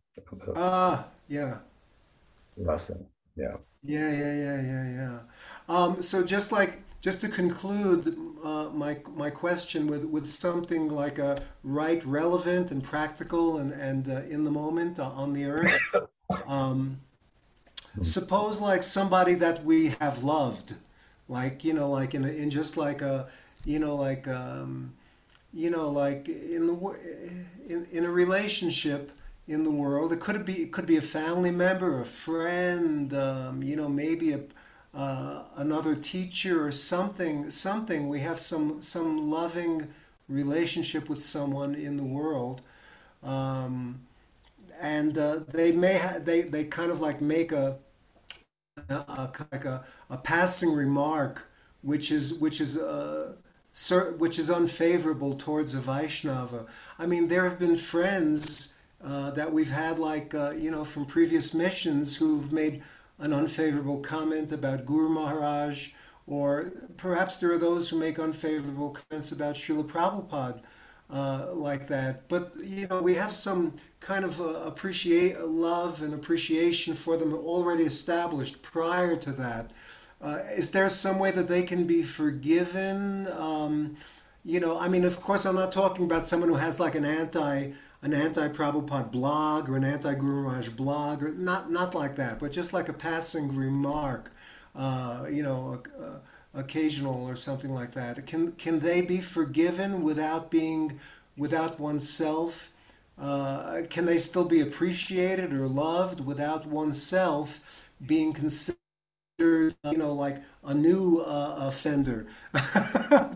Ah, 0.55 0.59
uh, 0.59 1.03
yeah. 1.27 1.57
Rasa, 2.57 2.97
yeah. 3.35 3.57
Yeah, 3.83 4.11
yeah, 4.11 4.33
yeah, 4.33 4.61
yeah, 4.61 4.89
yeah. 4.91 5.19
Um, 5.67 6.01
so 6.01 6.23
just 6.25 6.51
like 6.51 6.83
just 7.01 7.21
to 7.21 7.29
conclude 7.29 8.15
uh, 8.43 8.69
my 8.73 8.97
my 9.15 9.29
question 9.31 9.87
with 9.87 10.05
with 10.05 10.29
something 10.29 10.87
like 10.89 11.17
a 11.17 11.41
right, 11.63 12.03
relevant, 12.05 12.69
and 12.71 12.83
practical, 12.83 13.57
and 13.57 13.71
and 13.73 14.07
uh, 14.07 14.21
in 14.29 14.43
the 14.43 14.51
moment 14.51 14.99
uh, 14.99 15.05
on 15.09 15.33
the 15.33 15.45
earth. 15.45 15.81
Um, 16.47 17.01
suppose 18.01 18.61
like 18.61 18.83
somebody 18.83 19.33
that 19.35 19.63
we 19.63 19.89
have 19.99 20.23
loved, 20.23 20.75
like 21.27 21.63
you 21.63 21.73
know, 21.73 21.89
like 21.89 22.13
in 22.13 22.25
a, 22.25 22.29
in 22.29 22.49
just 22.49 22.77
like 22.77 23.01
a 23.01 23.27
you 23.65 23.79
know 23.79 23.95
like 23.95 24.27
um, 24.27 24.93
you 25.53 25.69
know 25.69 25.89
like 25.89 26.29
in 26.29 26.67
the 26.67 26.75
in, 27.67 27.87
in 27.91 28.05
a 28.05 28.11
relationship 28.11 29.11
in 29.51 29.63
the 29.63 29.71
world. 29.71 30.13
It 30.13 30.19
could 30.19 30.45
be 30.45 30.63
it 30.63 30.71
could 30.71 30.85
be 30.87 30.97
a 30.97 31.01
family 31.01 31.51
member, 31.51 32.01
a 32.01 32.05
friend, 32.05 33.13
um, 33.13 33.63
you 33.63 33.75
know, 33.75 33.89
maybe 33.89 34.33
a 34.33 34.41
uh, 34.93 35.43
another 35.57 35.95
teacher 35.95 36.65
or 36.65 36.71
something. 36.71 37.49
Something 37.49 38.09
we 38.09 38.19
have 38.21 38.39
some 38.39 38.81
some 38.81 39.29
loving 39.29 39.89
relationship 40.29 41.09
with 41.09 41.21
someone 41.21 41.75
in 41.75 41.97
the 41.97 42.03
world, 42.05 42.61
um, 43.23 44.01
and 44.81 45.17
uh, 45.17 45.39
they 45.47 45.71
may 45.71 45.97
ha- 45.97 46.19
they 46.19 46.41
they 46.41 46.65
kind 46.65 46.91
of 46.91 47.01
like 47.01 47.21
make 47.21 47.51
a, 47.51 47.77
a, 48.89 49.29
like 49.51 49.65
a, 49.65 49.83
a 50.09 50.17
passing 50.17 50.73
remark, 50.73 51.49
which 51.81 52.11
is 52.11 52.39
which 52.39 52.61
is. 52.61 52.77
Uh, 52.77 53.35
which 54.17 54.37
is 54.37 54.51
unfavorable 54.51 55.33
towards 55.33 55.73
a 55.73 55.79
Vaishnava. 55.79 56.65
I 56.99 57.05
mean, 57.05 57.29
there 57.29 57.45
have 57.45 57.57
been 57.57 57.77
friends 57.77 58.80
uh, 59.03 59.31
that 59.31 59.51
we've 59.51 59.71
had, 59.71 59.99
like, 59.99 60.33
uh, 60.33 60.51
you 60.51 60.71
know, 60.71 60.83
from 60.83 61.05
previous 61.05 61.53
missions 61.53 62.17
who've 62.17 62.51
made 62.51 62.83
an 63.19 63.33
unfavorable 63.33 63.99
comment 63.99 64.51
about 64.51 64.85
Guru 64.85 65.09
Maharaj, 65.09 65.89
or 66.27 66.71
perhaps 66.97 67.37
there 67.37 67.51
are 67.51 67.57
those 67.57 67.89
who 67.89 67.99
make 67.99 68.19
unfavorable 68.19 68.91
comments 68.91 69.31
about 69.31 69.55
Srila 69.55 69.87
Prabhupada. 69.87 70.61
Uh, 71.13 71.53
like 71.53 71.89
that, 71.89 72.29
but 72.29 72.55
you 72.61 72.87
know 72.87 73.01
we 73.01 73.15
have 73.15 73.33
some 73.33 73.73
kind 73.99 74.23
of 74.23 74.39
uh, 74.39 74.61
appreciate 74.65 75.37
love 75.41 76.01
and 76.01 76.13
appreciation 76.13 76.93
for 76.93 77.17
them 77.17 77.33
already 77.33 77.83
established 77.83 78.63
prior 78.63 79.17
to 79.17 79.33
that. 79.33 79.71
Uh, 80.21 80.39
is 80.55 80.71
there 80.71 80.87
some 80.87 81.19
way 81.19 81.31
that 81.31 81.49
they 81.49 81.63
can 81.63 81.85
be 81.85 82.01
forgiven? 82.01 83.27
Um, 83.35 83.95
you 84.45 84.59
know, 84.59 84.79
I 84.79 84.87
mean, 84.87 85.03
of 85.03 85.19
course, 85.19 85.45
I'm 85.45 85.55
not 85.55 85.71
talking 85.71 86.05
about 86.05 86.25
someone 86.25 86.49
who 86.49 86.55
has 86.55 86.79
like 86.79 86.95
an 86.95 87.05
anti 87.05 87.71
an 88.03 88.13
anti-Prabhupada 88.13 89.11
blog 89.11 89.69
or 89.69 89.77
an 89.77 89.83
anti-Guru 89.83 90.43
Maharaj 90.43 90.69
blog, 90.69 91.23
or 91.23 91.31
not 91.33 91.71
not 91.71 91.93
like 91.95 92.15
that, 92.15 92.39
but 92.39 92.51
just 92.51 92.73
like 92.73 92.89
a 92.89 92.93
passing 92.93 93.55
remark, 93.55 94.31
uh, 94.75 95.25
you 95.31 95.43
know, 95.43 95.81
uh, 95.99 96.19
occasional 96.53 97.25
or 97.27 97.35
something 97.35 97.71
like 97.73 97.91
that. 97.93 98.25
Can 98.27 98.53
can 98.53 98.79
they 98.79 99.01
be 99.01 99.21
forgiven 99.21 100.03
without 100.03 100.49
being 100.51 100.99
without 101.37 101.79
oneself? 101.79 102.71
Uh, 103.19 103.81
can 103.89 104.05
they 104.05 104.17
still 104.17 104.45
be 104.45 104.61
appreciated 104.61 105.53
or 105.53 105.67
loved 105.67 106.25
without 106.25 106.65
oneself 106.65 107.87
being 108.05 108.33
considered, 108.33 108.77
you 109.39 109.97
know, 109.97 110.13
like 110.13 110.41
a 110.63 110.73
new 110.73 111.19
uh, 111.19 111.55
offender 111.59 112.27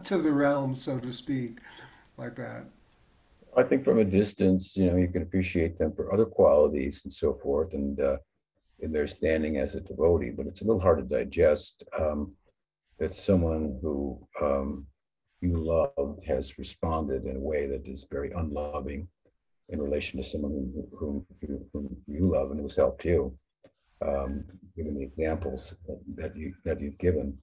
to 0.03 0.17
the 0.17 0.31
realm, 0.31 0.75
so 0.75 0.99
to 0.99 1.11
speak, 1.11 1.59
like 2.17 2.35
that? 2.35 2.65
I 3.57 3.63
think 3.63 3.85
from 3.85 3.99
a 3.99 4.05
distance, 4.05 4.75
you 4.75 4.91
know, 4.91 4.97
you 4.97 5.07
can 5.07 5.21
appreciate 5.21 5.77
them 5.77 5.93
for 5.95 6.13
other 6.13 6.25
qualities 6.25 7.01
and 7.05 7.13
so 7.13 7.33
forth, 7.33 7.73
and 7.73 7.99
uh, 7.99 8.17
in 8.79 8.91
their 8.91 9.07
standing 9.07 9.57
as 9.57 9.75
a 9.75 9.81
devotee. 9.81 10.31
But 10.31 10.47
it's 10.47 10.61
a 10.61 10.65
little 10.65 10.81
hard 10.81 10.97
to 10.97 11.15
digest 11.17 11.83
um, 11.97 12.33
that 12.99 13.13
someone 13.13 13.79
who 13.81 14.19
um, 14.41 14.85
you 15.41 15.57
love 15.57 16.19
has 16.27 16.57
responded 16.57 17.25
in 17.25 17.37
a 17.37 17.39
way 17.39 17.67
that 17.67 17.87
is 17.87 18.07
very 18.11 18.31
unloving 18.31 19.07
in 19.69 19.81
relation 19.81 20.21
to 20.21 20.27
someone 20.27 20.51
whom, 20.51 20.87
whom, 20.97 21.25
you, 21.41 21.65
whom 21.71 21.97
you 22.07 22.27
love 22.27 22.51
and 22.51 22.59
who's 22.59 22.75
helped 22.75 23.05
you. 23.05 23.37
Um, 24.05 24.43
given 24.75 24.95
the 24.95 25.03
examples 25.03 25.73
that 26.15 26.35
you 26.35 26.53
that 26.65 26.81
you've 26.81 26.97
given, 26.97 27.37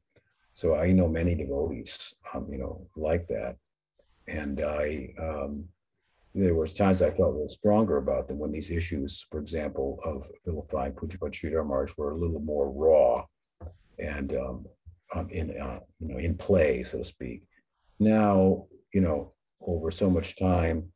so 0.53 0.77
I 0.77 0.93
know 0.93 1.09
many 1.09 1.35
devotees, 1.35 2.13
um, 2.35 2.47
you 2.53 2.59
know, 2.59 2.87
like 2.95 3.27
that, 3.29 3.57
and 4.29 4.61
I 4.61 5.15
um, 5.19 5.65
there 6.35 6.55
was 6.55 6.73
times 6.73 7.03
I 7.03 7.11
felt 7.11 7.31
a 7.31 7.33
little 7.33 7.49
stronger 7.49 7.99
about 7.99 8.27
them 8.27 8.39
when 8.39 8.53
these 8.53 8.71
issues, 8.71 9.27
for 9.31 9.39
example, 9.39 10.01
of 10.05 10.29
vilifying 10.47 10.93
Pujyapat 10.93 11.33
Sridhar 11.33 11.67
Maharaj 11.67 11.93
were 11.97 12.13
a 12.13 12.17
little 12.17 12.41
more 12.41 12.71
raw 12.71 13.25
and 13.99 14.35
um, 14.35 14.67
um, 15.15 15.29
in 15.31 15.51
uh, 15.59 15.81
you 16.01 16.09
know 16.09 16.19
in 16.19 16.37
play, 16.37 16.83
so 16.85 16.99
to 16.99 17.05
speak. 17.05 17.43
Now, 18.01 18.67
you 18.95 19.03
know, 19.03 19.35
over 19.61 19.91
so 19.91 20.09
much 20.09 20.37
time, 20.37 20.91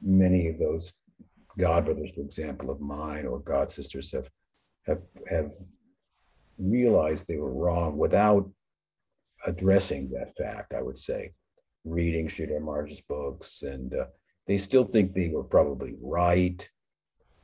many 0.00 0.48
of 0.48 0.58
those 0.58 0.92
god 1.58 1.84
brothers, 1.84 2.12
for 2.12 2.22
example, 2.22 2.70
of 2.70 2.80
mine 2.80 3.26
or 3.26 3.40
god 3.40 3.70
sisters 3.70 4.10
have 4.12 4.28
have 4.86 5.02
have 5.28 5.52
realized 6.58 7.28
they 7.28 7.36
were 7.36 7.52
wrong 7.52 7.98
without 7.98 8.50
addressing 9.46 10.08
that 10.10 10.34
fact, 10.36 10.72
I 10.72 10.80
would 10.80 10.98
say, 10.98 11.32
reading 11.84 12.28
Sridhar 12.28 12.62
Maharaj's 12.62 13.02
books, 13.02 13.62
and 13.62 13.92
uh, 13.94 14.06
they 14.46 14.58
still 14.58 14.84
think 14.84 15.12
they 15.12 15.28
were 15.28 15.44
probably 15.44 15.94
right 16.00 16.68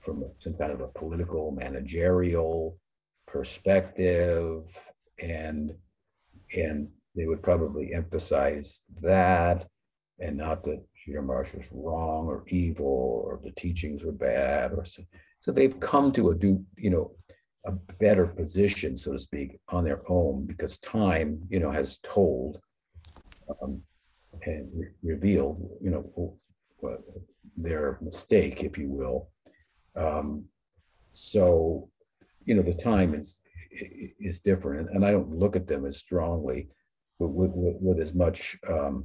from 0.01 0.25
some 0.39 0.55
kind 0.55 0.73
of 0.73 0.81
a 0.81 0.89
political, 0.89 1.51
managerial 1.51 2.79
perspective, 3.27 4.65
and 5.23 5.75
and 6.57 6.89
they 7.15 7.27
would 7.27 7.43
probably 7.43 7.93
emphasize 7.93 8.83
that 9.03 9.67
and 10.21 10.37
not 10.37 10.65
that 10.65 10.83
Sridhar 10.97 11.25
Maharaj 11.25 11.55
was 11.55 11.69
wrong 11.73 12.27
or 12.27 12.45
evil 12.49 13.23
or 13.25 13.41
the 13.43 13.53
teachings 13.53 14.05
were 14.05 14.13
bad 14.13 14.73
or 14.73 14.85
so. 14.85 15.03
So 15.41 15.53
they've 15.53 15.79
come 15.79 16.13
to 16.13 16.31
a 16.31 16.35
do, 16.35 16.65
you 16.77 16.91
know, 16.91 17.13
a 17.65 17.73
better 17.73 18.27
position, 18.27 18.97
so 18.97 19.13
to 19.13 19.19
speak, 19.19 19.61
on 19.69 19.85
their 19.85 20.01
own 20.11 20.47
because 20.47 20.79
time, 20.79 21.41
you 21.49 21.61
know, 21.61 21.71
has 21.71 21.99
told 21.99 22.61
um, 23.63 23.83
and 24.45 24.69
re- 24.75 24.89
revealed, 25.03 25.71
you 25.81 25.91
know, 25.91 26.39
their 27.57 27.99
mistake, 28.01 28.63
if 28.63 28.79
you 28.79 28.89
will. 28.89 29.31
Um, 29.97 30.45
so, 31.13 31.89
you 32.45 32.55
know, 32.55 32.63
the 32.63 32.75
time 32.75 33.15
is 33.15 33.41
is 34.21 34.39
different, 34.39 34.91
and 34.91 35.05
I 35.05 35.11
don't 35.11 35.37
look 35.37 35.55
at 35.55 35.67
them 35.67 35.85
as 35.85 35.99
strongly, 35.99 36.69
with 37.19 37.31
with, 37.31 37.51
with, 37.51 37.77
with 37.81 38.01
as 38.01 38.15
much. 38.15 38.59
Um, 38.69 39.05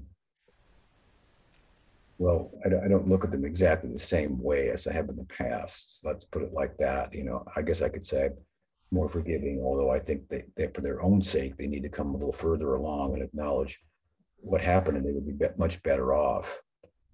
well, 2.19 2.51
I 2.63 2.69
don't, 2.69 2.83
I 2.85 2.87
don't 2.87 3.09
look 3.09 3.25
at 3.25 3.31
them 3.31 3.43
exactly 3.43 3.91
the 3.91 3.99
same 3.99 4.41
way 4.41 4.69
as 4.69 4.87
I 4.87 4.93
have 4.93 5.09
in 5.09 5.17
the 5.17 5.25
past. 5.25 6.01
Let's 6.03 6.23
put 6.23 6.43
it 6.43 6.53
like 6.53 6.77
that. 6.77 7.13
You 7.13 7.23
know, 7.23 7.43
I 7.55 7.61
guess 7.61 7.81
I 7.81 7.89
could 7.89 8.05
say 8.05 8.29
more 8.91 9.09
forgiving, 9.09 9.59
although 9.61 9.89
I 9.89 9.99
think 9.99 10.29
that 10.29 10.75
for 10.75 10.81
their 10.81 11.01
own 11.01 11.21
sake, 11.21 11.57
they 11.57 11.67
need 11.67 11.83
to 11.83 11.89
come 11.89 12.09
a 12.09 12.17
little 12.17 12.31
further 12.31 12.75
along 12.75 13.13
and 13.13 13.23
acknowledge 13.23 13.81
what 14.37 14.61
happened 14.61 14.97
and 14.97 15.05
they 15.05 15.11
would 15.11 15.27
be 15.27 15.45
much 15.57 15.81
better 15.83 16.13
off. 16.13 16.61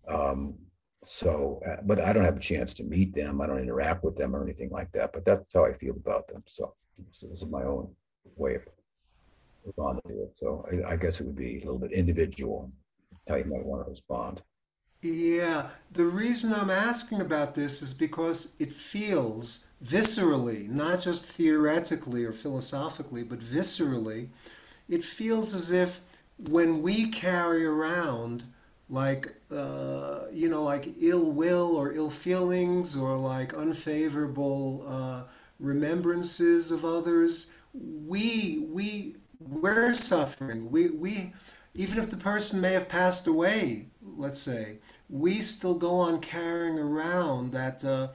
Um, 0.10 0.56
so, 1.04 1.62
uh, 1.66 1.82
but 1.84 2.02
I 2.02 2.12
don't 2.12 2.26
have 2.26 2.38
a 2.38 2.42
chance 2.42 2.74
to 2.76 2.84
meet 2.84 3.14
them. 3.14 3.40
I 3.40 3.48
don't 3.48 3.60
interact 3.60 4.04
with 4.04 4.18
them 4.18 4.36
or 4.36 4.44
anything 4.44 4.70
like 4.70 4.92
that, 4.92 5.14
but 5.14 5.24
that's 5.24 5.54
how 5.54 5.66
I 5.66 5.74
feel 5.74 5.96
about 5.96 6.28
them. 6.28 6.44
So, 6.46 6.74
so 7.12 7.28
this 7.28 7.42
is 7.42 7.46
my 7.46 7.64
own 7.64 7.90
way 8.36 8.56
of 8.56 8.64
responding 9.64 10.02
to 10.08 10.24
it. 10.24 10.34
So 10.38 10.66
I, 10.72 10.94
I 10.94 10.96
guess 10.98 11.20
it 11.20 11.26
would 11.26 11.38
be 11.38 11.58
a 11.58 11.66
little 11.66 11.80
bit 11.80 11.94
individual 11.94 12.72
how 13.28 13.36
you 13.36 13.46
might 13.46 13.66
want 13.66 13.86
to 13.86 13.90
respond. 13.90 14.42
Yeah, 15.02 15.70
the 15.92 16.06
reason 16.06 16.52
I'm 16.52 16.70
asking 16.70 17.22
about 17.22 17.56
this 17.56 17.82
is 17.82 17.94
because 17.94 18.58
it 18.60 18.74
feels 18.74 19.72
viscerally, 19.82 20.68
not 20.68 21.00
just 21.00 21.26
theoretically 21.26 22.26
or 22.26 22.34
philosophically, 22.34 23.24
but 23.24 23.40
viscerally, 23.40 24.28
it 24.90 25.04
feels 25.04 25.56
as 25.56 25.72
if 25.72 26.02
when 26.50 26.82
we 26.82 27.08
carry 27.08 27.66
around 27.66 28.44
like 28.90 29.36
uh, 29.52 30.26
you 30.32 30.50
know 30.50 30.64
like 30.64 30.88
ill 31.00 31.26
will 31.32 31.76
or 31.78 31.94
ill 31.94 32.10
feelings 32.10 32.98
or 32.98 33.16
like 33.16 33.54
unfavorable 33.54 34.84
uh, 34.88 35.24
remembrances 35.60 36.72
of 36.72 36.84
others 36.84 37.54
we 37.74 38.66
we 38.70 39.16
we're 39.40 39.94
suffering. 39.94 40.70
We 40.72 40.90
we 40.90 41.34
even 41.76 42.00
if 42.00 42.10
the 42.10 42.18
person 42.18 42.62
may 42.62 42.74
have 42.74 42.90
passed 42.90 43.28
away 43.28 43.88
let's 44.02 44.42
say 44.42 44.78
we 45.10 45.36
still 45.36 45.76
go 45.76 45.96
on 45.96 46.20
carrying 46.20 46.78
around 46.78 47.52
that 47.54 47.84
uh, 47.84 48.10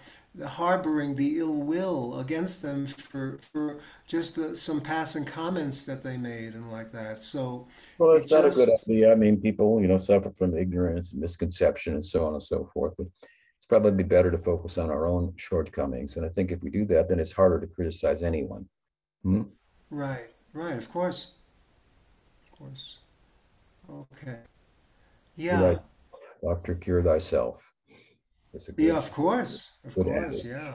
harboring 0.46 1.14
the 1.14 1.38
ill 1.38 1.54
will 1.54 2.18
against 2.18 2.62
them 2.62 2.86
for 2.86 3.38
for 3.38 3.78
just 4.06 4.38
uh, 4.38 4.54
some 4.54 4.80
passing 4.80 5.24
comments 5.24 5.84
that 5.86 6.02
they 6.02 6.16
made 6.16 6.54
and 6.54 6.72
like 6.72 6.90
that 6.90 7.18
so 7.18 7.66
Well, 7.98 8.12
it 8.12 8.24
it's 8.24 8.32
not 8.32 8.44
a 8.44 8.50
good 8.50 8.68
idea. 8.82 9.12
I 9.12 9.14
mean, 9.14 9.40
people, 9.40 9.80
you 9.80 9.86
know, 9.86 9.98
suffer 9.98 10.30
from 10.30 10.56
ignorance 10.56 11.12
and 11.12 11.20
misconception 11.20 11.94
and 11.94 12.04
so 12.04 12.26
on 12.26 12.34
and 12.34 12.42
so 12.42 12.68
forth. 12.74 12.94
But 12.98 13.06
it's 13.58 13.66
probably 13.66 14.04
better 14.04 14.30
to 14.30 14.38
focus 14.38 14.76
on 14.78 14.90
our 14.90 15.06
own 15.06 15.32
shortcomings. 15.36 16.16
And 16.16 16.26
I 16.26 16.28
think 16.28 16.50
if 16.50 16.62
we 16.62 16.70
do 16.70 16.84
that, 16.86 17.08
then 17.08 17.20
it's 17.20 17.32
harder 17.32 17.60
to 17.60 17.66
criticize 17.66 18.22
anyone. 18.22 18.66
Hmm? 19.22 19.42
right 19.90 20.28
right 20.52 20.76
of 20.76 20.90
course 20.90 21.36
of 22.44 22.58
course 22.58 22.98
okay 23.88 24.40
yeah. 25.36 25.76
Doctor, 26.42 26.74
cure 26.74 27.02
thyself. 27.02 27.72
It's 28.54 28.68
a 28.68 28.72
Yeah, 28.78 28.96
of 28.98 29.10
course. 29.12 29.78
Of 29.84 29.94
course, 29.94 30.44
adage. 30.46 30.52
yeah. 30.54 30.74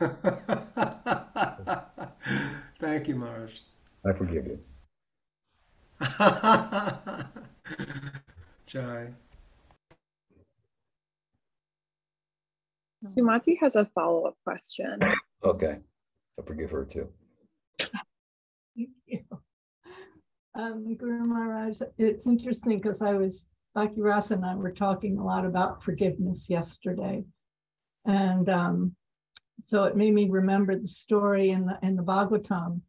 Thank 2.80 3.08
you, 3.08 3.16
Marge. 3.16 3.62
I 4.06 4.12
forgive 4.12 4.46
you. 4.46 4.58
Jai. 8.66 9.12
Sumati 13.04 13.56
has 13.60 13.76
a 13.76 13.84
follow-up 13.94 14.36
question. 14.44 14.98
Okay. 15.44 15.78
I 16.38 16.42
forgive 16.44 16.70
her 16.70 16.84
too. 16.84 17.08
Thank 17.78 18.90
you. 19.06 19.20
Um, 20.54 20.96
Guru 20.96 21.24
Maharaj, 21.24 21.80
it's 21.98 22.26
interesting 22.26 22.78
because 22.80 23.02
I 23.02 23.12
was, 23.14 23.44
Bhakti 23.78 24.00
Rasa 24.00 24.34
and 24.34 24.44
I 24.44 24.56
were 24.56 24.72
talking 24.72 25.18
a 25.18 25.24
lot 25.24 25.46
about 25.46 25.84
forgiveness 25.84 26.50
yesterday. 26.50 27.22
And 28.04 28.48
um, 28.48 28.96
so 29.68 29.84
it 29.84 29.96
made 29.96 30.14
me 30.14 30.28
remember 30.28 30.76
the 30.76 30.88
story 30.88 31.50
in 31.50 31.66
the 31.66 31.78
in 31.80 31.94
the 31.94 32.02
Bhagavatam, 32.02 32.80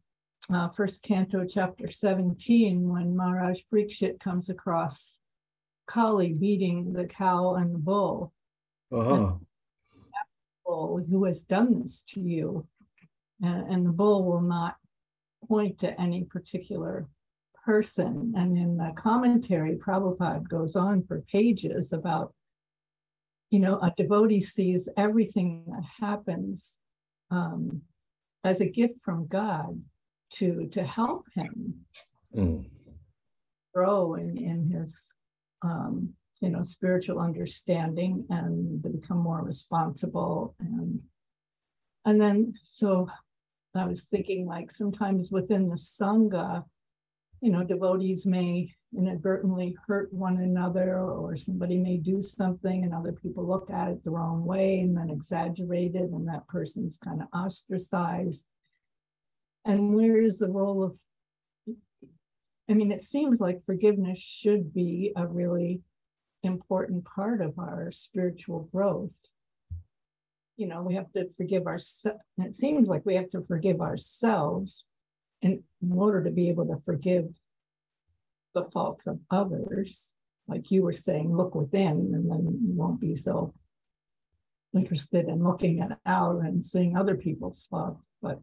uh, 0.52 0.70
first 0.70 1.04
canto, 1.04 1.46
chapter 1.48 1.92
17, 1.92 2.88
when 2.88 3.14
Maharaj 3.14 3.60
Parikshit 3.72 4.18
comes 4.18 4.50
across 4.50 5.18
Kali 5.86 6.34
beating 6.34 6.92
the 6.92 7.04
cow 7.04 7.54
and 7.54 7.72
the 7.72 7.78
bull. 7.78 8.32
Uh-huh. 8.90 9.34
bull 10.66 11.06
who 11.08 11.24
has 11.24 11.44
done 11.44 11.82
this 11.84 12.02
to 12.08 12.20
you. 12.20 12.66
And, 13.40 13.72
and 13.72 13.86
the 13.86 13.92
bull 13.92 14.24
will 14.24 14.40
not 14.40 14.74
point 15.46 15.78
to 15.78 16.00
any 16.00 16.24
particular 16.24 17.06
person. 17.64 18.34
And 18.36 18.56
in 18.56 18.76
the 18.76 18.92
commentary, 18.96 19.76
Prabhupada 19.76 20.48
goes 20.48 20.76
on 20.76 21.04
for 21.04 21.22
pages 21.22 21.92
about, 21.92 22.34
you 23.50 23.58
know, 23.58 23.78
a 23.80 23.92
devotee 23.96 24.40
sees 24.40 24.88
everything 24.96 25.64
that 25.68 25.84
happens 26.00 26.76
um, 27.30 27.82
as 28.44 28.60
a 28.60 28.66
gift 28.66 28.94
from 29.04 29.26
God 29.26 29.82
to 30.34 30.68
to 30.72 30.84
help 30.84 31.26
him 31.34 31.86
Mm. 32.36 32.70
grow 33.74 34.14
in, 34.14 34.36
in 34.38 34.70
his 34.70 35.12
um, 35.62 36.14
you 36.40 36.48
know 36.48 36.62
spiritual 36.62 37.18
understanding 37.18 38.24
and 38.30 38.80
to 38.84 38.88
become 38.88 39.18
more 39.18 39.42
responsible 39.42 40.54
and 40.60 41.00
and 42.04 42.20
then 42.20 42.54
so 42.64 43.08
I 43.74 43.84
was 43.86 44.02
thinking 44.04 44.46
like 44.46 44.70
sometimes 44.70 45.30
within 45.30 45.68
the 45.68 45.76
sangha, 45.76 46.64
you 47.40 47.50
know, 47.50 47.64
devotees 47.64 48.26
may 48.26 48.74
inadvertently 48.96 49.76
hurt 49.86 50.12
one 50.12 50.38
another 50.38 50.98
or 51.00 51.36
somebody 51.36 51.76
may 51.76 51.96
do 51.96 52.20
something 52.20 52.84
and 52.84 52.92
other 52.92 53.12
people 53.12 53.46
look 53.46 53.70
at 53.70 53.88
it 53.88 54.04
the 54.04 54.10
wrong 54.10 54.44
way 54.44 54.80
and 54.80 54.96
then 54.96 55.10
exaggerate 55.10 55.94
it 55.94 56.10
and 56.10 56.28
that 56.28 56.46
person's 56.48 56.98
kind 57.02 57.22
of 57.22 57.28
ostracized. 57.32 58.44
And 59.64 59.94
where 59.94 60.20
is 60.20 60.38
the 60.38 60.48
role 60.48 60.82
of 60.82 60.98
I 62.68 62.72
mean, 62.72 62.92
it 62.92 63.02
seems 63.02 63.40
like 63.40 63.64
forgiveness 63.64 64.20
should 64.20 64.72
be 64.72 65.12
a 65.16 65.26
really 65.26 65.80
important 66.44 67.04
part 67.04 67.40
of 67.40 67.58
our 67.58 67.90
spiritual 67.90 68.68
growth. 68.72 69.16
You 70.56 70.68
know, 70.68 70.82
we 70.82 70.94
have 70.94 71.10
to 71.14 71.28
forgive 71.36 71.66
ourselves. 71.66 72.20
It 72.38 72.54
seems 72.54 72.86
like 72.86 73.04
we 73.04 73.16
have 73.16 73.28
to 73.30 73.44
forgive 73.48 73.80
ourselves 73.80 74.84
in, 75.42 75.62
in 75.82 75.92
order 75.92 76.24
to 76.24 76.30
be 76.30 76.48
able 76.48 76.66
to 76.66 76.82
forgive 76.84 77.28
the 78.54 78.64
faults 78.72 79.06
of 79.06 79.20
others. 79.30 80.08
Like 80.48 80.70
you 80.70 80.82
were 80.82 80.92
saying, 80.92 81.34
look 81.34 81.54
within, 81.54 82.12
and 82.14 82.30
then 82.30 82.58
you 82.66 82.74
won't 82.74 83.00
be 83.00 83.14
so 83.14 83.54
interested 84.74 85.28
in 85.28 85.42
looking 85.42 85.80
at 85.80 85.98
out 86.06 86.40
and 86.40 86.64
seeing 86.64 86.96
other 86.96 87.16
people's 87.16 87.66
faults. 87.70 88.06
But, 88.20 88.40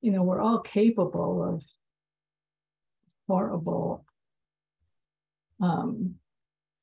you 0.00 0.12
know, 0.12 0.22
we're 0.22 0.40
all 0.40 0.60
capable 0.60 1.42
of 1.42 1.62
horrible, 3.28 4.04
um, 5.60 6.14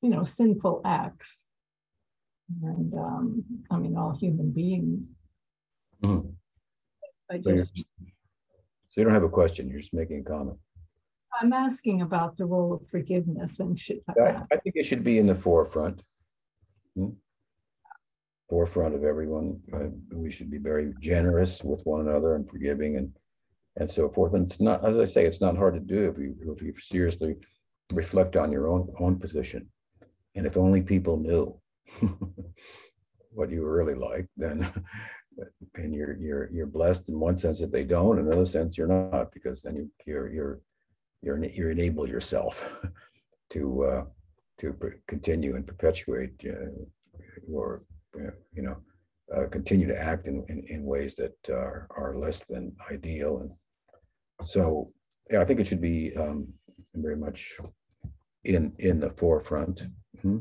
you 0.02 0.10
know, 0.10 0.24
sinful 0.24 0.82
acts. 0.84 1.44
And 2.62 2.94
um, 2.94 3.44
I 3.70 3.76
mean, 3.76 3.96
all 3.96 4.16
human 4.16 4.50
beings. 4.50 5.02
Mhm. 6.02 6.34
I 7.30 7.38
just, 7.38 7.84
so 8.90 9.00
you 9.00 9.04
don't 9.04 9.14
have 9.14 9.22
a 9.22 9.28
question, 9.28 9.68
you're 9.68 9.80
just 9.80 9.94
making 9.94 10.20
a 10.20 10.24
comment. 10.24 10.58
I'm 11.40 11.52
asking 11.52 12.02
about 12.02 12.36
the 12.36 12.44
role 12.44 12.74
of 12.74 12.88
forgiveness 12.88 13.60
and 13.60 13.78
should, 13.78 14.00
I, 14.08 14.42
I 14.52 14.56
think 14.56 14.74
it 14.74 14.84
should 14.84 15.04
be 15.04 15.18
in 15.18 15.26
the 15.26 15.34
forefront. 15.34 16.02
Hmm? 16.96 17.10
Forefront 18.48 18.96
of 18.96 19.04
everyone. 19.04 19.60
Uh, 19.72 19.90
we 20.12 20.28
should 20.28 20.50
be 20.50 20.58
very 20.58 20.92
generous 21.00 21.62
with 21.62 21.82
one 21.84 22.00
another 22.00 22.34
and 22.34 22.50
forgiving 22.50 22.96
and 22.96 23.12
and 23.76 23.90
so 23.90 24.08
forth. 24.08 24.34
And 24.34 24.46
it's 24.46 24.60
not, 24.60 24.84
as 24.84 24.98
I 24.98 25.04
say, 25.04 25.24
it's 25.24 25.40
not 25.40 25.56
hard 25.56 25.74
to 25.74 25.80
do 25.80 26.10
if 26.10 26.18
you, 26.18 26.36
if 26.54 26.62
you 26.62 26.74
seriously 26.78 27.36
reflect 27.92 28.36
on 28.36 28.52
your 28.52 28.68
own, 28.68 28.92
own 28.98 29.18
position. 29.18 29.68
And 30.34 30.46
if 30.46 30.56
only 30.56 30.82
people 30.82 31.16
knew 31.16 31.58
what 33.30 33.50
you 33.50 33.62
were 33.62 33.76
really 33.76 33.94
like, 33.94 34.26
then 34.36 34.68
and 35.76 35.94
you're 35.94 36.16
you're 36.16 36.50
you're 36.52 36.66
blessed 36.66 37.08
in 37.08 37.18
one 37.18 37.38
sense 37.38 37.60
that 37.60 37.72
they 37.72 37.84
don't, 37.84 38.18
in 38.18 38.26
another 38.26 38.44
sense 38.44 38.76
you're 38.76 38.86
not, 38.86 39.32
because 39.32 39.62
then 39.62 39.76
you 39.76 39.90
you're 40.06 40.30
you're 40.30 40.60
you're 41.22 41.44
you 41.44 41.68
enable 41.68 42.08
yourself 42.08 42.84
to 43.50 43.84
uh, 43.84 44.04
to 44.58 44.76
continue 45.06 45.56
and 45.56 45.66
perpetuate 45.66 46.34
uh, 46.46 47.52
or 47.52 47.82
you 48.54 48.62
know 48.62 48.76
uh, 49.34 49.46
continue 49.46 49.86
to 49.86 49.98
act 49.98 50.26
in, 50.26 50.44
in, 50.48 50.64
in 50.68 50.84
ways 50.84 51.14
that 51.14 51.36
are, 51.50 51.86
are 51.96 52.16
less 52.16 52.44
than 52.44 52.72
ideal 52.90 53.38
and 53.38 53.50
so 54.42 54.92
yeah 55.30 55.40
i 55.40 55.44
think 55.44 55.60
it 55.60 55.66
should 55.66 55.80
be 55.80 56.14
um, 56.16 56.46
very 56.94 57.16
much 57.16 57.58
in 58.44 58.72
in 58.78 58.98
the 58.98 59.10
forefront 59.10 59.82
mm-hmm. 60.18 60.38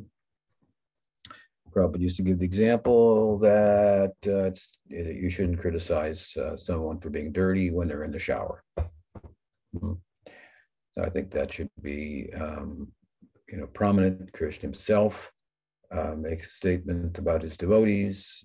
Prabhupada 1.72 2.00
used 2.00 2.18
to 2.18 2.24
give 2.24 2.40
the 2.40 2.46
example 2.46 3.38
that 3.40 4.14
uh, 4.28 4.52
it, 4.90 5.16
you 5.16 5.30
shouldn't 5.30 5.60
criticize 5.60 6.36
uh, 6.38 6.56
someone 6.56 7.00
for 7.00 7.10
being 7.10 7.32
dirty 7.32 7.72
when 7.72 7.88
they're 7.88 8.04
in 8.04 8.12
the 8.12 8.20
shower. 8.20 8.64
Mm-hmm. 8.78 9.94
So 10.92 11.04
I 11.04 11.10
think 11.10 11.32
that 11.32 11.54
should 11.54 11.70
be, 11.82 12.30
um, 12.34 12.88
you 13.48 13.58
know, 13.58 13.68
prominent. 13.68 14.34
Krishna 14.34 14.64
himself 14.64 15.32
uh, 15.92 16.16
makes 16.18 16.48
a 16.48 16.52
statement 16.52 17.18
about 17.18 17.42
his 17.42 17.58
devotees 17.58 18.44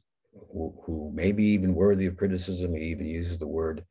who, 0.52 0.74
who, 0.84 1.10
may 1.14 1.32
be 1.32 1.44
even 1.44 1.74
worthy 1.74 2.06
of 2.06 2.16
criticism. 2.16 2.74
He 2.74 2.84
even 2.86 3.06
uses 3.06 3.38
the 3.38 3.46
word 3.46 3.84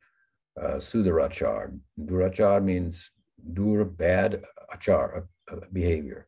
uh, 0.61 0.75
sudurachar. 0.75 1.77
Durachar 1.99 2.63
means 2.63 3.11
dur, 3.53 3.85
bad, 3.85 4.43
achar, 4.73 5.27
uh, 5.51 5.55
behavior. 5.71 6.27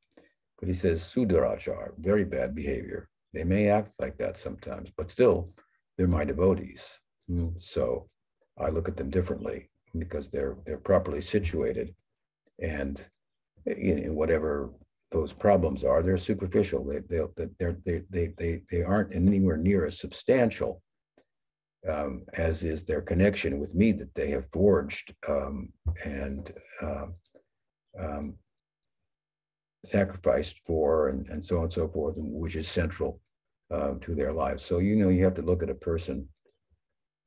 But 0.60 0.68
he 0.68 0.74
says 0.74 1.02
sudurachar, 1.02 1.92
very 1.98 2.24
bad 2.24 2.56
behavior. 2.56 3.10
They 3.34 3.44
may 3.44 3.70
act 3.70 3.94
like 4.00 4.18
that 4.18 4.38
sometimes, 4.38 4.92
but 4.96 5.12
still, 5.12 5.52
they're 5.98 6.08
my 6.08 6.24
devotees. 6.24 6.98
Mm, 7.30 7.62
so 7.62 8.08
I 8.58 8.70
look 8.70 8.88
at 8.88 8.96
them 8.96 9.10
differently 9.10 9.70
because 9.98 10.30
they're 10.30 10.58
they're 10.66 10.78
properly 10.78 11.22
situated, 11.22 11.94
and 12.62 13.06
in, 13.66 14.00
in 14.00 14.16
whatever 14.16 14.72
those 15.12 15.34
problems 15.34 15.84
are, 15.84 16.02
they're 16.02 16.18
superficial. 16.18 16.86
They 16.86 17.00
they 17.00 17.26
they're, 17.60 17.78
they 17.86 18.02
they 18.10 18.28
they 18.38 18.62
they 18.70 18.84
aren't 18.84 19.14
anywhere 19.14 19.58
near 19.58 19.86
as 19.86 20.00
substantial 20.00 20.82
um, 21.88 22.24
as 22.34 22.64
is 22.64 22.84
their 22.84 23.02
connection 23.02 23.60
with 23.60 23.76
me 23.76 23.92
that 23.92 24.14
they 24.16 24.30
have 24.32 24.50
forged 24.52 25.14
um, 25.28 25.70
and 26.04 26.52
uh, 26.82 27.08
um, 28.00 28.36
sacrificed 29.86 30.60
for 30.66 31.10
and, 31.10 31.28
and 31.28 31.44
so 31.44 31.58
on 31.58 31.64
and 31.64 31.74
so 31.74 31.88
forth, 31.88 32.18
and 32.18 32.32
which 32.34 32.56
is 32.56 32.68
central 32.68 33.20
uh, 33.72 33.94
to 34.02 34.16
their 34.16 34.34
lives. 34.34 34.64
So, 34.64 34.80
you 34.80 34.96
know, 34.96 35.10
you 35.10 35.24
have 35.24 35.34
to 35.36 35.42
look 35.42 35.64
at 35.64 35.70
a 35.70 35.76
person 35.76 36.28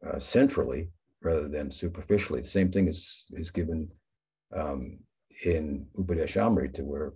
uh, 0.07 0.19
centrally 0.19 0.91
rather 1.23 1.49
than 1.49 1.71
superficially. 1.71 2.41
The 2.41 2.47
same 2.47 2.71
thing 2.71 2.89
is, 2.89 3.27
is 3.33 3.51
given 3.51 3.89
um, 4.55 4.99
in 5.45 5.87
Upadeshamrita, 5.97 6.83
where 6.83 7.15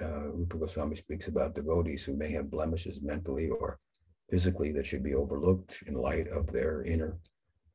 uh, 0.00 0.04
Rupa 0.32 0.56
Goswami 0.56 0.96
speaks 0.96 1.28
about 1.28 1.54
devotees 1.54 2.04
who 2.04 2.14
may 2.14 2.30
have 2.32 2.50
blemishes 2.50 3.00
mentally 3.02 3.48
or 3.48 3.78
physically 4.30 4.72
that 4.72 4.86
should 4.86 5.02
be 5.02 5.14
overlooked 5.14 5.82
in 5.86 5.94
light 5.94 6.28
of 6.28 6.46
their 6.52 6.82
inner 6.84 7.18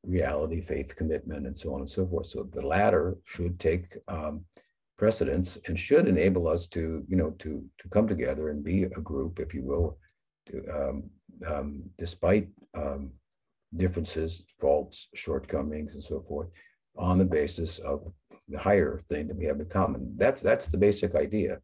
reality, 0.04 0.62
faith, 0.62 0.96
commitment, 0.96 1.46
and 1.46 1.58
so 1.58 1.74
on 1.74 1.82
and 1.82 1.90
so 1.90 2.08
forth. 2.08 2.28
So 2.28 2.50
the 2.54 2.66
latter 2.66 3.18
should 3.26 3.60
take 3.60 3.98
um, 4.08 4.46
precedence 4.98 5.58
and 5.68 5.78
should 5.78 6.08
enable 6.08 6.48
us 6.48 6.68
to, 6.68 7.04
you 7.08 7.16
know, 7.16 7.32
to 7.40 7.64
to 7.80 7.90
come 7.90 8.08
together 8.08 8.50
and 8.50 8.64
be 8.64 8.84
a 8.84 9.02
group, 9.02 9.40
if 9.40 9.54
you 9.54 9.64
will, 9.64 9.98
to, 10.48 10.66
um, 10.70 11.10
um, 11.46 11.84
despite 11.98 12.50
um, 12.76 13.12
differences, 13.76 14.46
faults, 14.60 15.08
shortcomings, 15.14 15.94
and 15.94 16.04
so 16.04 16.22
forth, 16.22 16.50
on 16.98 17.18
the 17.18 17.26
basis 17.26 17.80
of 17.80 18.12
the 18.48 18.58
higher 18.58 19.02
thing 19.10 19.28
that 19.28 19.38
we 19.38 19.46
have 19.46 19.60
in 19.60 19.68
common. 19.68 20.14
That's 20.18 20.42
that's 20.42 20.68
the 20.68 20.78
basic 20.78 21.16
idea. 21.16 21.60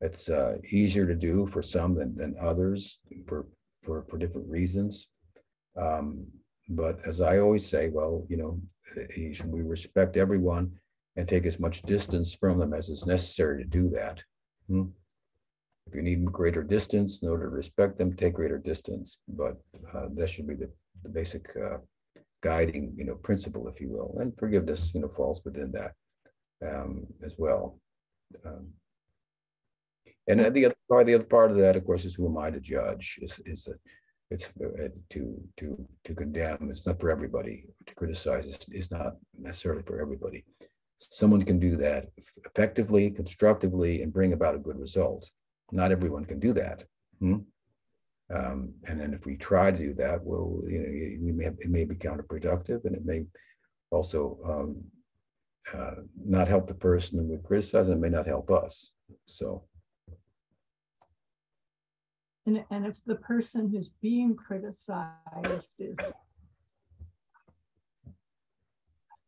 It's 0.00 0.28
uh, 0.28 0.56
easier 0.70 1.06
to 1.06 1.14
do 1.14 1.46
for 1.46 1.62
some 1.62 1.94
than, 1.94 2.16
than 2.16 2.34
others 2.40 3.00
for 3.26 3.46
for 3.82 4.04
for 4.08 4.18
different 4.18 4.48
reasons. 4.48 5.08
Um, 5.76 6.26
but 6.68 7.00
as 7.06 7.20
I 7.20 7.38
always 7.38 7.66
say, 7.66 7.90
well, 7.90 8.26
you 8.28 8.38
know, 8.38 8.60
eh, 8.96 9.34
we 9.44 9.60
respect 9.60 10.16
everyone 10.16 10.72
and 11.16 11.28
take 11.28 11.46
as 11.46 11.60
much 11.60 11.82
distance 11.82 12.34
from 12.34 12.58
them 12.58 12.74
as 12.74 12.88
is 12.88 13.06
necessary 13.06 13.62
to 13.62 13.68
do 13.68 13.88
that. 13.90 14.22
Hmm? 14.68 14.84
If 15.86 15.94
you 15.94 16.02
need 16.02 16.24
greater 16.24 16.62
distance 16.62 17.22
in 17.22 17.28
order 17.28 17.44
to 17.44 17.54
respect 17.54 17.98
them, 17.98 18.14
take 18.14 18.34
greater 18.34 18.58
distance. 18.58 19.18
But 19.28 19.56
uh, 19.94 20.06
that 20.14 20.30
should 20.30 20.48
be 20.48 20.54
the, 20.54 20.70
the 21.02 21.10
basic 21.10 21.48
uh, 21.56 21.78
guiding, 22.42 22.94
you 22.96 23.04
know, 23.04 23.16
principle, 23.16 23.68
if 23.68 23.80
you 23.80 23.90
will. 23.90 24.16
And 24.20 24.36
forgiveness, 24.38 24.92
you 24.94 25.00
know, 25.00 25.08
falls 25.08 25.42
within 25.44 25.72
that 25.72 25.92
um, 26.66 27.06
as 27.22 27.34
well. 27.38 27.78
Um, 28.44 28.68
and 30.26 30.40
the 30.54 30.64
other 30.64 30.74
part, 30.88 31.06
the 31.06 31.14
other 31.14 31.24
part 31.24 31.50
of 31.50 31.58
that, 31.58 31.76
of 31.76 31.84
course, 31.84 32.06
is 32.06 32.14
who 32.14 32.26
am 32.26 32.38
I 32.38 32.50
to 32.50 32.58
judge? 32.58 33.18
Is 33.20 33.38
is 33.44 33.66
a, 33.66 33.74
it's 34.30 34.46
uh, 34.64 34.88
to 35.10 35.38
to 35.58 35.88
to 36.04 36.14
condemn. 36.14 36.70
It's 36.70 36.86
not 36.86 36.98
for 36.98 37.10
everybody. 37.10 37.66
To 37.84 37.94
criticize 37.94 38.46
is, 38.46 38.58
is 38.70 38.90
not 38.90 39.16
necessarily 39.38 39.82
for 39.82 40.00
everybody 40.00 40.46
someone 41.10 41.42
can 41.42 41.58
do 41.58 41.76
that 41.76 42.08
effectively, 42.44 43.10
constructively, 43.10 44.02
and 44.02 44.12
bring 44.12 44.32
about 44.32 44.54
a 44.54 44.58
good 44.58 44.78
result. 44.78 45.30
Not 45.72 45.92
everyone 45.92 46.24
can 46.24 46.38
do 46.38 46.52
that. 46.52 46.84
Hmm? 47.20 47.38
Um, 48.34 48.74
and 48.86 49.00
then 49.00 49.12
if 49.12 49.26
we 49.26 49.36
try 49.36 49.70
to 49.70 49.76
do 49.76 49.94
that, 49.94 50.22
well, 50.22 50.62
you 50.66 50.78
know, 50.78 51.24
we 51.24 51.32
may 51.32 51.46
it 51.46 51.70
may 51.70 51.84
be 51.84 51.94
counterproductive, 51.94 52.84
and 52.84 52.96
it 52.96 53.04
may 53.04 53.24
also 53.90 54.38
um, 54.44 54.82
uh, 55.72 56.02
not 56.24 56.48
help 56.48 56.66
the 56.66 56.74
person 56.74 57.18
who 57.18 57.24
we 57.26 57.38
criticize, 57.38 57.88
and 57.88 58.00
may 58.00 58.08
not 58.08 58.26
help 58.26 58.50
us. 58.50 58.92
So. 59.26 59.64
And, 62.46 62.64
and 62.70 62.86
if 62.86 63.02
the 63.06 63.14
person 63.14 63.70
who's 63.70 63.90
being 64.02 64.36
criticized 64.36 65.76
is 65.78 65.96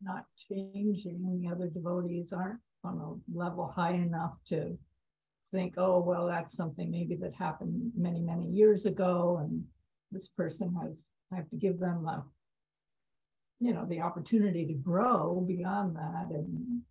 not 0.03 0.25
changing. 0.49 1.41
The 1.43 1.51
other 1.51 1.69
devotees 1.69 2.33
aren't 2.33 2.61
on 2.85 2.99
a 2.99 3.39
level 3.39 3.73
high 3.75 3.95
enough 3.95 4.35
to 4.49 4.79
think, 5.53 5.75
oh, 5.77 6.01
well, 6.01 6.27
that's 6.27 6.57
something 6.57 6.91
maybe 6.91 7.17
that 7.17 7.35
happened 7.35 7.93
many, 7.97 8.21
many 8.21 8.47
years 8.47 8.87
ago. 8.87 9.39
And 9.43 9.65
this 10.11 10.29
person 10.29 10.75
has, 10.83 11.03
I 11.33 11.37
have 11.37 11.49
to 11.51 11.57
give 11.57 11.79
them 11.79 12.07
a, 12.07 12.25
you 13.61 13.73
know, 13.73 13.87
the 13.87 14.01
opportunity 14.03 14.67
to 14.67 14.75
grow 14.75 15.45
beyond 15.47 15.97
that. 15.97 16.27
And, 16.31 16.83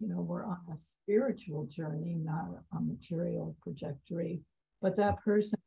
you 0.00 0.08
know, 0.08 0.20
we're 0.20 0.44
on 0.44 0.58
a 0.72 0.76
spiritual 0.78 1.66
journey, 1.66 2.16
not 2.18 2.46
a 2.76 2.80
material 2.80 3.56
trajectory. 3.62 4.40
But 4.80 4.96
that 4.96 5.22
person 5.24 5.58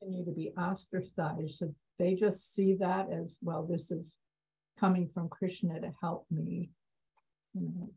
continue 0.00 0.24
to 0.24 0.32
be 0.32 0.52
ostracized. 0.56 1.56
So 1.56 1.74
they 1.98 2.14
just 2.14 2.54
see 2.54 2.74
that 2.80 3.08
as, 3.10 3.36
well, 3.42 3.66
this 3.68 3.90
is 3.90 4.16
coming 4.78 5.08
from 5.12 5.28
Krishna 5.28 5.80
to 5.80 5.92
help 6.00 6.26
me, 6.30 6.70
you 7.54 7.62
know, 7.62 7.90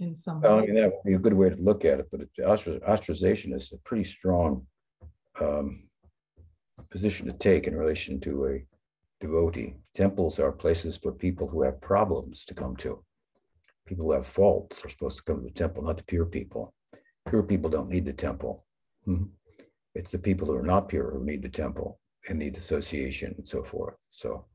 in 0.00 0.18
some 0.18 0.40
Well, 0.40 0.58
I 0.58 0.60
way. 0.60 0.66
mean, 0.66 0.74
that 0.76 0.92
would 0.92 1.04
be 1.04 1.14
a 1.14 1.18
good 1.18 1.34
way 1.34 1.50
to 1.50 1.56
look 1.62 1.84
at 1.84 2.00
it, 2.00 2.08
but 2.10 2.20
it- 2.20 2.30
ostracization 2.38 3.54
is 3.54 3.72
a 3.72 3.78
pretty 3.78 4.04
strong 4.04 4.66
um, 5.40 5.88
position 6.90 7.26
to 7.26 7.32
take 7.32 7.66
in 7.66 7.76
relation 7.76 8.20
to 8.20 8.46
a 8.46 8.66
devotee. 9.20 9.74
Temples 9.94 10.38
are 10.38 10.52
places 10.52 10.96
for 10.96 11.12
people 11.12 11.48
who 11.48 11.62
have 11.62 11.80
problems 11.80 12.44
to 12.44 12.54
come 12.54 12.76
to. 12.76 13.04
People 13.86 14.04
who 14.06 14.12
have 14.12 14.26
faults 14.26 14.84
are 14.84 14.88
supposed 14.88 15.16
to 15.18 15.22
come 15.24 15.38
to 15.38 15.44
the 15.48 15.50
temple, 15.50 15.82
not 15.82 15.96
the 15.96 16.04
pure 16.04 16.26
people. 16.26 16.74
Pure 17.28 17.44
people 17.44 17.70
don't 17.70 17.88
need 17.88 18.04
the 18.04 18.12
temple. 18.12 18.64
Mhm. 19.06 19.30
It's 19.94 20.10
the 20.10 20.18
people 20.18 20.46
who 20.46 20.54
are 20.54 20.62
not 20.74 20.88
pure 20.88 21.10
who 21.10 21.24
need 21.24 21.42
the 21.42 21.48
temple 21.48 22.00
and 22.28 22.38
need 22.38 22.56
association 22.56 23.34
and 23.38 23.48
so 23.48 23.62
forth. 23.64 23.96
So 24.08 24.46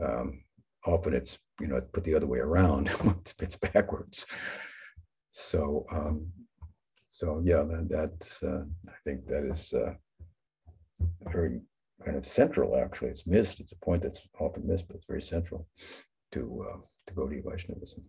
um, 0.00 0.43
often 0.86 1.14
it's 1.14 1.38
you 1.60 1.66
know 1.66 1.80
put 1.92 2.04
the 2.04 2.14
other 2.14 2.26
way 2.26 2.38
around 2.38 2.90
it's 3.40 3.56
backwards. 3.56 4.26
So 5.30 5.86
um 5.90 6.26
so 7.08 7.40
yeah 7.44 7.62
that, 7.62 7.88
that's 7.88 8.42
uh, 8.42 8.64
i 8.88 8.92
think 9.04 9.26
that 9.28 9.44
is 9.44 9.72
uh, 9.72 9.94
very 11.30 11.60
kind 12.04 12.16
of 12.16 12.24
central 12.24 12.76
actually. 12.76 13.10
It's 13.10 13.26
missed. 13.26 13.60
It's 13.60 13.72
a 13.72 13.78
point 13.78 14.02
that's 14.02 14.26
often 14.38 14.66
missed 14.66 14.88
but 14.88 14.96
it's 14.96 15.06
very 15.06 15.22
central 15.22 15.68
to 16.32 16.66
uh, 16.68 16.78
devotee 17.06 17.40
vaishnavism 17.44 18.04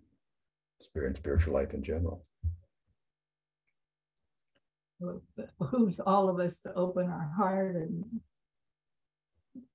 spirit 0.79 1.07
and 1.07 1.17
spiritual 1.17 1.53
life 1.53 1.73
in 1.73 1.83
general. 1.83 2.25
Behooves 5.59 5.99
all 5.99 6.29
of 6.29 6.39
us 6.39 6.59
to 6.59 6.73
open 6.73 7.07
our 7.07 7.31
heart 7.35 7.75
and 7.75 8.03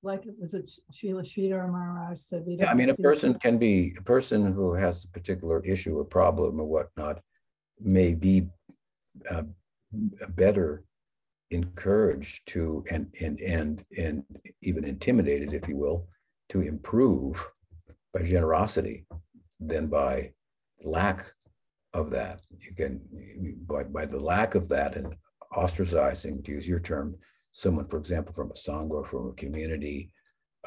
like 0.03 0.25
it 0.25 0.35
was 0.39 0.53
it 0.53 0.71
Srila 0.93 1.23
Sridhar 1.23 1.69
Maharaj 1.71 2.19
said. 2.19 2.43
we 2.45 2.55
Yeah, 2.55 2.65
I 2.65 2.69
don't 2.69 2.77
mean, 2.77 2.89
a 2.89 2.95
person 2.95 3.33
can 3.35 3.57
be, 3.57 3.93
a 3.97 4.01
person 4.01 4.51
who 4.53 4.73
has 4.73 5.03
a 5.03 5.07
particular 5.09 5.63
issue 5.63 5.97
or 5.97 6.05
problem 6.05 6.59
or 6.59 6.65
whatnot 6.65 7.21
may 7.79 8.13
be 8.13 8.47
uh, 9.29 9.43
better 10.29 10.83
encouraged 11.51 12.47
to 12.47 12.83
and 12.89 13.07
and 13.21 13.39
and 13.39 13.85
and 13.97 14.23
even 14.61 14.85
intimidated, 14.85 15.53
if 15.53 15.67
you 15.67 15.77
will, 15.77 16.07
to 16.49 16.61
improve 16.61 17.45
by 18.13 18.23
generosity 18.23 19.05
than 19.59 19.87
by 19.87 20.31
lack 20.83 21.25
of 21.93 22.09
that. 22.11 22.41
You 22.59 22.73
can 22.73 23.01
by 23.67 23.83
by 23.83 24.05
the 24.05 24.19
lack 24.19 24.55
of 24.55 24.67
that 24.69 24.95
and 24.95 25.15
ostracizing, 25.53 26.43
to 26.45 26.51
use 26.51 26.67
your 26.67 26.79
term, 26.79 27.15
someone, 27.51 27.87
for 27.87 27.97
example, 27.97 28.33
from 28.33 28.51
a 28.51 28.53
sangha 28.53 28.91
or 28.91 29.05
from 29.05 29.29
a 29.29 29.33
community, 29.33 30.11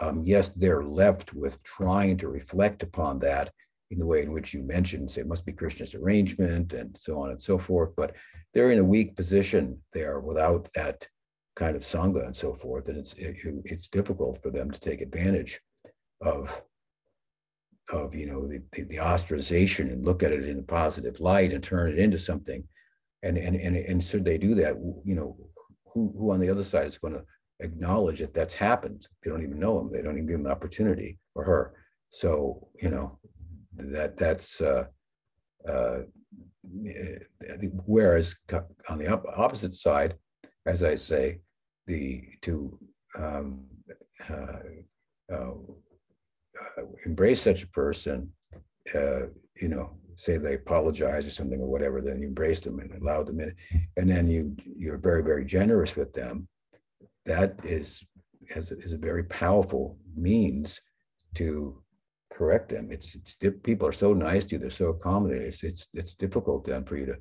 um, 0.01 0.23
yes, 0.25 0.49
they're 0.51 0.85
left 0.85 1.33
with 1.35 1.63
trying 1.63 2.17
to 2.19 2.29
reflect 2.29 2.83
upon 2.83 3.19
that 3.21 3.53
in 3.91 3.99
the 3.99 4.07
way 4.07 4.23
in 4.23 4.33
which 4.33 4.53
you 4.53 4.63
mentioned, 4.63 5.11
say, 5.11 5.21
it 5.21 5.27
must 5.27 5.47
be 5.47 5.53
Krishna's 5.53 5.95
arrangement 5.95 6.73
and 6.73 6.97
so 6.99 7.21
on 7.21 7.31
and 7.31 7.41
so 7.41 7.59
forth. 7.59 7.91
But 7.97 8.17
they're 8.53 8.73
in 8.73 8.79
a 8.79 8.85
weak 8.85 9.15
position 9.15 9.79
there 9.93 10.21
without 10.21 10.69
that 10.75 11.07
kind 11.55 11.77
of 11.77 11.83
sangha 11.83 12.27
and 12.27 12.37
so 12.37 12.55
forth. 12.55 12.89
And 12.89 12.99
it's 12.99 13.13
it, 13.15 13.37
it's 13.65 13.89
difficult 13.89 14.43
for 14.43 14.51
them 14.51 14.71
to 14.71 14.81
take 14.81 15.01
advantage 15.01 15.61
of 16.21 16.63
of 17.93 18.15
you 18.15 18.27
know 18.27 18.49
the, 18.49 18.63
the, 18.73 18.83
the 18.85 18.97
ostracization 18.97 19.93
and 19.93 20.05
look 20.05 20.23
at 20.23 20.33
it 20.33 20.49
in 20.49 20.59
a 20.59 20.63
positive 20.63 21.21
light 21.21 21.53
and 21.53 21.63
turn 21.63 21.93
it 21.93 21.99
into 21.99 22.19
something. 22.19 22.65
And 23.23 23.37
and 23.39 23.55
and 23.55 23.77
and 23.77 24.03
should 24.03 24.25
they 24.25 24.39
do 24.39 24.55
that, 24.57 24.75
you 25.05 25.15
know, 25.15 25.37
who 25.95 26.13
who 26.19 26.33
on 26.33 26.41
the 26.41 26.51
other 26.51 26.65
side 26.65 26.87
is 26.87 26.99
going 26.99 27.15
to 27.15 27.25
acknowledge 27.61 28.19
that 28.19 28.35
that's 28.35 28.55
happened? 28.55 29.07
They 29.23 29.31
don't 29.31 29.43
even 29.43 29.59
know 29.59 29.79
him. 29.79 29.91
They 29.91 30.03
don't 30.03 30.15
even 30.15 30.27
give 30.27 30.41
him 30.41 30.47
an 30.47 30.53
opportunity 30.53 31.19
or 31.35 31.45
her. 31.45 31.75
So 32.11 32.69
you 32.83 32.91
know 32.91 33.19
that 33.77 34.17
that's 34.17 34.61
uh, 34.61 34.85
uh, 35.69 36.01
eh, 36.87 37.19
whereas 37.87 38.37
on 38.89 38.99
the 38.99 39.09
opposite 39.37 39.75
side, 39.75 40.17
as 40.67 40.83
I 40.83 40.97
say, 40.97 41.41
the 41.87 42.23
to 42.43 42.79
um, 43.19 43.65
uh, 44.29 45.33
uh, 45.33 45.53
uh, 46.77 46.83
embrace 47.07 47.41
such 47.41 47.63
a 47.63 47.69
person, 47.69 48.33
uh, 48.95 49.27
you 49.61 49.69
know, 49.69 49.97
say 50.17 50.37
they 50.37 50.55
apologize 50.55 51.27
or 51.27 51.31
something 51.31 51.61
or 51.61 51.69
whatever, 51.69 52.01
then 52.01 52.21
you 52.21 52.29
embrace 52.29 52.61
them 52.61 52.79
and 52.79 52.93
allow 52.95 53.23
them 53.23 53.41
in, 53.41 53.55
and 53.97 54.09
then 54.09 54.27
you 54.29 54.57
you're 54.77 54.99
very 54.99 55.23
very 55.23 55.45
generous 55.45 55.97
with 55.97 56.13
them. 56.13 56.49
That 57.27 57.65
is 57.65 58.05
is, 58.55 58.73
is 58.73 58.93
a 58.93 58.99
very 58.99 59.25
powerful 59.25 59.99
means 60.17 60.81
to 61.35 61.83
correct 62.33 62.69
them. 62.69 62.91
It's 62.91 63.15
it's 63.15 63.37
people 63.63 63.89
are 63.89 63.93
so 63.93 64.13
nice 64.13 64.45
to 64.47 64.55
you, 64.55 64.59
they're 64.59 64.71
so 64.71 64.89
accommodating. 64.89 65.47
It's 65.47 65.63
it's 65.63 65.89
it's 65.95 66.15
difficult 66.15 66.65
then 66.65 66.85
for 66.85 66.97
you 66.97 67.07
to, 67.07 67.17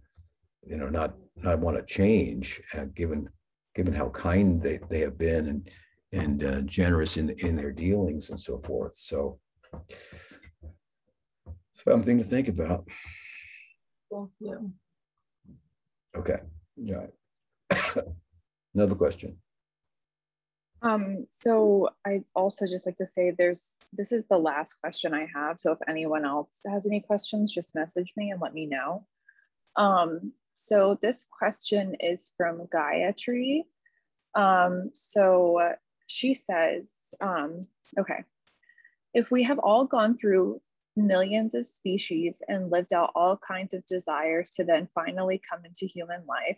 you 0.65 0.77
know, 0.77 0.89
not 0.89 1.13
not 1.35 1.59
want 1.59 1.77
to 1.77 1.93
change, 1.93 2.61
uh, 2.73 2.85
given 2.95 3.29
given 3.75 3.93
how 3.93 4.09
kind 4.09 4.61
they 4.61 4.79
they 4.89 4.99
have 4.99 5.17
been 5.17 5.47
and 5.47 5.69
and 6.11 6.43
uh, 6.43 6.61
generous 6.61 7.17
in 7.17 7.29
in 7.39 7.55
their 7.55 7.71
dealings 7.71 8.29
and 8.29 8.39
so 8.39 8.59
forth. 8.59 8.95
So 8.95 9.39
something 11.73 12.17
to 12.19 12.23
think 12.23 12.47
about. 12.47 12.87
Thank 14.11 14.29
you. 14.39 14.71
Okay, 16.15 16.39
yeah. 16.77 17.07
Another 18.73 18.95
question. 18.95 19.37
Um, 20.81 21.27
so 21.31 21.89
I 22.05 22.23
also 22.35 22.67
just 22.67 22.85
like 22.85 22.97
to 22.97 23.05
say 23.05 23.31
there's 23.31 23.77
this 23.93 24.11
is 24.11 24.25
the 24.25 24.37
last 24.37 24.75
question 24.81 25.13
I 25.13 25.27
have. 25.33 25.59
So 25.59 25.71
if 25.71 25.79
anyone 25.87 26.25
else 26.25 26.61
has 26.69 26.85
any 26.85 26.99
questions, 26.99 27.53
just 27.53 27.73
message 27.73 28.11
me 28.17 28.31
and 28.31 28.41
let 28.41 28.53
me 28.53 28.65
know. 28.65 29.05
Um, 29.75 30.33
so 30.55 30.99
this 31.01 31.25
question 31.31 31.95
is 31.99 32.31
from 32.37 32.67
Gayatri. 32.73 33.63
Um, 34.35 34.91
so 34.93 35.73
she 36.07 36.33
says, 36.33 37.13
um, 37.21 37.61
okay, 37.97 38.23
if 39.13 39.31
we 39.31 39.43
have 39.43 39.59
all 39.59 39.85
gone 39.85 40.17
through 40.17 40.61
millions 40.95 41.55
of 41.55 41.65
species 41.65 42.41
and 42.47 42.71
lived 42.71 42.93
out 42.93 43.11
all 43.15 43.37
kinds 43.37 43.73
of 43.73 43.85
desires 43.85 44.51
to 44.51 44.63
then 44.63 44.87
finally 44.93 45.41
come 45.49 45.65
into 45.65 45.85
human 45.85 46.23
life, 46.27 46.57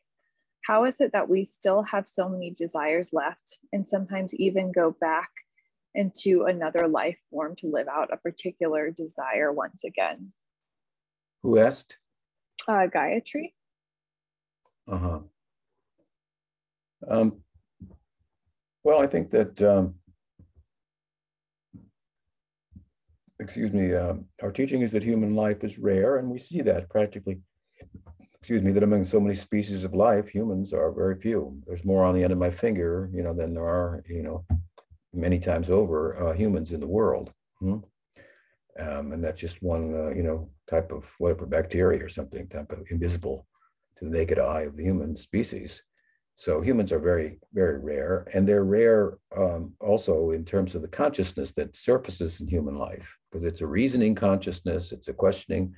how 0.65 0.85
is 0.85 0.99
it 0.99 1.11
that 1.13 1.29
we 1.29 1.45
still 1.45 1.83
have 1.83 2.07
so 2.07 2.27
many 2.27 2.51
desires 2.51 3.13
left 3.13 3.59
and 3.71 3.87
sometimes 3.87 4.33
even 4.35 4.71
go 4.71 4.95
back 4.99 5.29
into 5.93 6.45
another 6.45 6.87
life 6.87 7.17
form 7.29 7.55
to 7.55 7.67
live 7.67 7.87
out 7.87 8.11
a 8.11 8.17
particular 8.17 8.89
desire 8.91 9.51
once 9.51 9.83
again? 9.83 10.31
Who 11.43 11.59
asked? 11.59 11.97
Uh, 12.67 12.87
Gayatri? 12.87 13.53
Uh-huh. 14.87 15.19
Um, 17.07 17.41
well, 18.83 19.01
I 19.01 19.07
think 19.07 19.29
that, 19.29 19.61
um, 19.61 19.95
excuse 23.39 23.71
me, 23.73 23.93
uh, 23.93 24.13
our 24.41 24.51
teaching 24.51 24.81
is 24.81 24.91
that 24.91 25.03
human 25.03 25.35
life 25.35 25.63
is 25.63 25.77
rare, 25.77 26.17
and 26.17 26.29
we 26.29 26.37
see 26.37 26.61
that 26.61 26.89
practically, 26.89 27.39
excuse 28.39 28.61
me, 28.61 28.71
that 28.71 28.83
among 28.83 29.03
so 29.03 29.19
many 29.19 29.35
species 29.35 29.83
of 29.83 29.93
life, 29.93 30.29
humans 30.29 30.73
are 30.73 30.91
very 30.91 31.19
few. 31.19 31.61
There's 31.65 31.85
more 31.85 32.05
on 32.05 32.15
the 32.15 32.23
end 32.23 32.33
of 32.33 32.39
my 32.39 32.51
finger, 32.51 33.09
you 33.13 33.23
know, 33.23 33.33
than 33.33 33.53
there 33.53 33.67
are, 33.67 34.03
you 34.07 34.23
know, 34.23 34.45
many 35.13 35.39
times 35.39 35.69
over 35.69 36.17
uh, 36.17 36.33
humans 36.33 36.71
in 36.71 36.79
the 36.79 36.87
world. 36.87 37.31
Hmm? 37.59 37.77
Um, 38.77 39.13
and 39.13 39.23
that's 39.23 39.39
just 39.39 39.61
one, 39.61 39.93
uh, 39.93 40.09
you 40.09 40.23
know, 40.23 40.49
type 40.69 40.91
of 40.91 41.13
whatever 41.17 41.45
bacteria 41.45 42.03
or 42.03 42.09
something, 42.09 42.47
type 42.47 42.71
of 42.71 42.85
invisible 42.89 43.47
to 43.97 44.05
the 44.05 44.11
naked 44.11 44.39
eye 44.39 44.61
of 44.61 44.75
the 44.75 44.83
human 44.83 45.15
species. 45.15 45.81
So 46.37 46.59
humans 46.59 46.91
are 46.91 46.99
very, 46.99 47.39
very 47.53 47.79
rare, 47.79 48.27
and 48.33 48.45
they're 48.45 48.65
rare 48.65 49.17
um, 49.37 49.73
also 49.79 50.31
in 50.31 50.43
terms 50.43 50.75
of 50.75 50.81
the 50.81 50.87
consciousness 50.87 51.53
that 51.53 51.75
surfaces 51.75 52.41
in 52.41 52.47
human 52.47 52.75
life, 52.75 53.17
because 53.31 53.45
it's 53.45 53.61
a 53.61 53.67
reasoning 53.67 54.15
consciousness, 54.15 54.91
it's 54.91 55.07
a 55.07 55.13
questioning. 55.13 55.73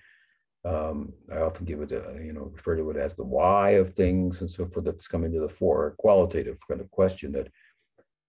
Um, 0.65 1.13
I 1.31 1.41
often 1.41 1.65
give 1.65 1.81
it, 1.81 1.91
a, 1.91 2.19
you 2.23 2.33
know, 2.33 2.51
refer 2.53 2.75
to 2.75 2.89
it 2.89 2.97
as 2.97 3.13
the 3.13 3.23
why 3.23 3.71
of 3.71 3.93
things 3.93 4.41
and 4.41 4.49
so 4.49 4.65
forth. 4.65 4.85
That's 4.85 5.07
coming 5.07 5.31
to 5.33 5.39
the 5.39 5.47
fore, 5.47 5.87
a 5.87 5.95
qualitative 5.95 6.57
kind 6.67 6.81
of 6.81 6.89
question 6.91 7.31
that 7.33 7.49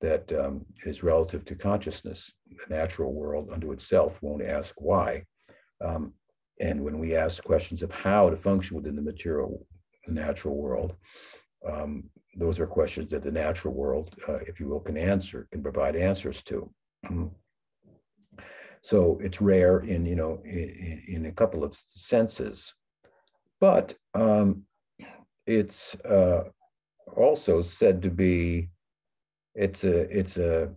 that 0.00 0.30
um, 0.32 0.64
is 0.84 1.02
relative 1.02 1.44
to 1.46 1.56
consciousness. 1.56 2.32
The 2.68 2.76
natural 2.76 3.12
world 3.12 3.50
unto 3.52 3.72
itself 3.72 4.22
won't 4.22 4.44
ask 4.44 4.74
why, 4.78 5.24
um, 5.84 6.12
and 6.60 6.84
when 6.84 6.98
we 6.98 7.16
ask 7.16 7.42
questions 7.42 7.82
of 7.82 7.90
how 7.90 8.30
to 8.30 8.36
function 8.36 8.76
within 8.76 8.94
the 8.94 9.02
material, 9.02 9.66
the 10.06 10.12
natural 10.12 10.56
world, 10.56 10.94
um, 11.66 12.04
those 12.36 12.60
are 12.60 12.66
questions 12.66 13.10
that 13.10 13.22
the 13.22 13.32
natural 13.32 13.74
world, 13.74 14.14
uh, 14.28 14.38
if 14.46 14.60
you 14.60 14.68
will, 14.68 14.80
can 14.80 14.96
answer, 14.96 15.48
can 15.50 15.62
provide 15.62 15.96
answers 15.96 16.42
to. 16.44 16.70
so 18.82 19.18
it's 19.20 19.40
rare 19.40 19.80
in, 19.80 20.06
you 20.06 20.16
know, 20.16 20.40
in, 20.44 21.02
in 21.08 21.26
a 21.26 21.32
couple 21.32 21.64
of 21.64 21.74
senses, 21.74 22.74
but 23.60 23.94
um, 24.14 24.62
it's 25.46 25.94
uh, 26.04 26.44
also 27.16 27.62
said 27.62 28.02
to 28.02 28.10
be, 28.10 28.68
it's 29.54 29.82
a, 29.82 30.00
it's 30.16 30.36
a, 30.36 30.70